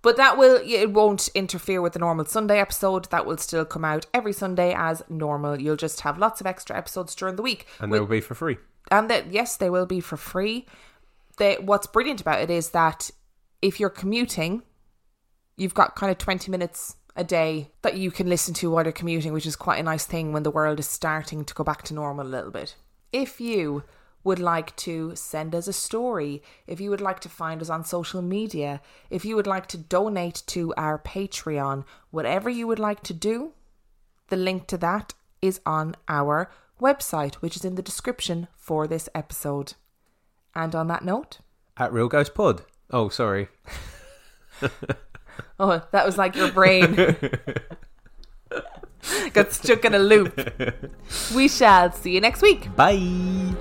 But 0.00 0.16
that 0.16 0.38
will 0.38 0.60
it 0.64 0.92
won't 0.92 1.28
interfere 1.34 1.82
with 1.82 1.92
the 1.94 1.98
normal 1.98 2.24
Sunday 2.24 2.60
episode. 2.60 3.06
That 3.06 3.26
will 3.26 3.36
still 3.38 3.64
come 3.64 3.84
out 3.84 4.06
every 4.14 4.32
Sunday 4.32 4.72
as 4.76 5.02
normal. 5.08 5.60
You'll 5.60 5.76
just 5.76 6.02
have 6.02 6.18
lots 6.18 6.40
of 6.40 6.46
extra 6.46 6.76
episodes 6.76 7.14
during 7.14 7.36
the 7.36 7.42
week. 7.42 7.66
And 7.80 7.90
With- 7.90 8.00
they'll 8.00 8.06
be 8.06 8.20
for 8.20 8.34
free. 8.34 8.58
and 8.90 9.10
that 9.10 9.32
yes, 9.32 9.56
they 9.56 9.70
will 9.70 9.86
be 9.86 10.00
for 10.00 10.16
free. 10.16 10.66
They, 11.38 11.56
what's 11.56 11.86
brilliant 11.86 12.20
about 12.20 12.40
it 12.40 12.50
is 12.50 12.70
that 12.70 13.10
if 13.62 13.78
you're 13.80 13.90
commuting, 13.90 14.62
you've 15.56 15.74
got 15.74 15.94
kind 15.96 16.10
of 16.10 16.18
20 16.18 16.50
minutes 16.50 16.96
a 17.16 17.24
day 17.24 17.70
that 17.82 17.96
you 17.96 18.10
can 18.12 18.28
listen 18.28 18.54
to 18.54 18.70
while 18.70 18.84
you're 18.84 18.92
commuting, 18.92 19.32
which 19.32 19.46
is 19.46 19.56
quite 19.56 19.78
a 19.80 19.82
nice 19.82 20.04
thing 20.06 20.32
when 20.32 20.44
the 20.44 20.50
world 20.50 20.78
is 20.78 20.88
starting 20.88 21.44
to 21.44 21.54
go 21.54 21.64
back 21.64 21.82
to 21.82 21.94
normal 21.94 22.26
a 22.26 22.28
little 22.28 22.50
bit. 22.52 22.76
If 23.12 23.40
you 23.40 23.82
would 24.24 24.38
like 24.38 24.74
to 24.76 25.14
send 25.14 25.54
us 25.54 25.68
a 25.68 25.72
story, 25.72 26.42
if 26.66 26.80
you 26.80 26.90
would 26.90 27.00
like 27.00 27.20
to 27.20 27.28
find 27.28 27.62
us 27.62 27.70
on 27.70 27.84
social 27.84 28.22
media, 28.22 28.80
if 29.10 29.24
you 29.24 29.36
would 29.36 29.46
like 29.46 29.66
to 29.68 29.78
donate 29.78 30.42
to 30.48 30.74
our 30.76 30.98
Patreon, 30.98 31.84
whatever 32.10 32.50
you 32.50 32.66
would 32.66 32.78
like 32.78 33.02
to 33.04 33.14
do, 33.14 33.52
The 34.28 34.36
link 34.36 34.66
to 34.66 34.76
that 34.78 35.14
is 35.40 35.60
on 35.64 35.94
our 36.06 36.50
website, 36.80 37.36
which 37.36 37.56
is 37.56 37.64
in 37.64 37.76
the 37.76 37.82
description 37.82 38.48
for 38.56 38.86
this 38.86 39.08
episode. 39.14 39.72
And 40.54 40.74
on 40.74 40.88
that 40.88 41.04
note, 41.04 41.38
At 41.78 41.92
Real 41.92 42.08
Ghost 42.08 42.34
Pod. 42.34 42.62
Oh, 42.90 43.08
sorry. 43.08 43.48
oh, 45.58 45.82
that 45.92 46.04
was 46.04 46.18
like 46.18 46.36
your 46.36 46.52
brain 46.52 46.94
got 49.32 49.52
stuck 49.52 49.84
in 49.84 49.94
a 49.94 49.98
loop. 49.98 50.38
We 51.34 51.48
shall 51.48 51.92
see 51.92 52.14
you 52.14 52.20
next 52.20 52.42
week. 52.42 52.74
Bye. 52.76 53.54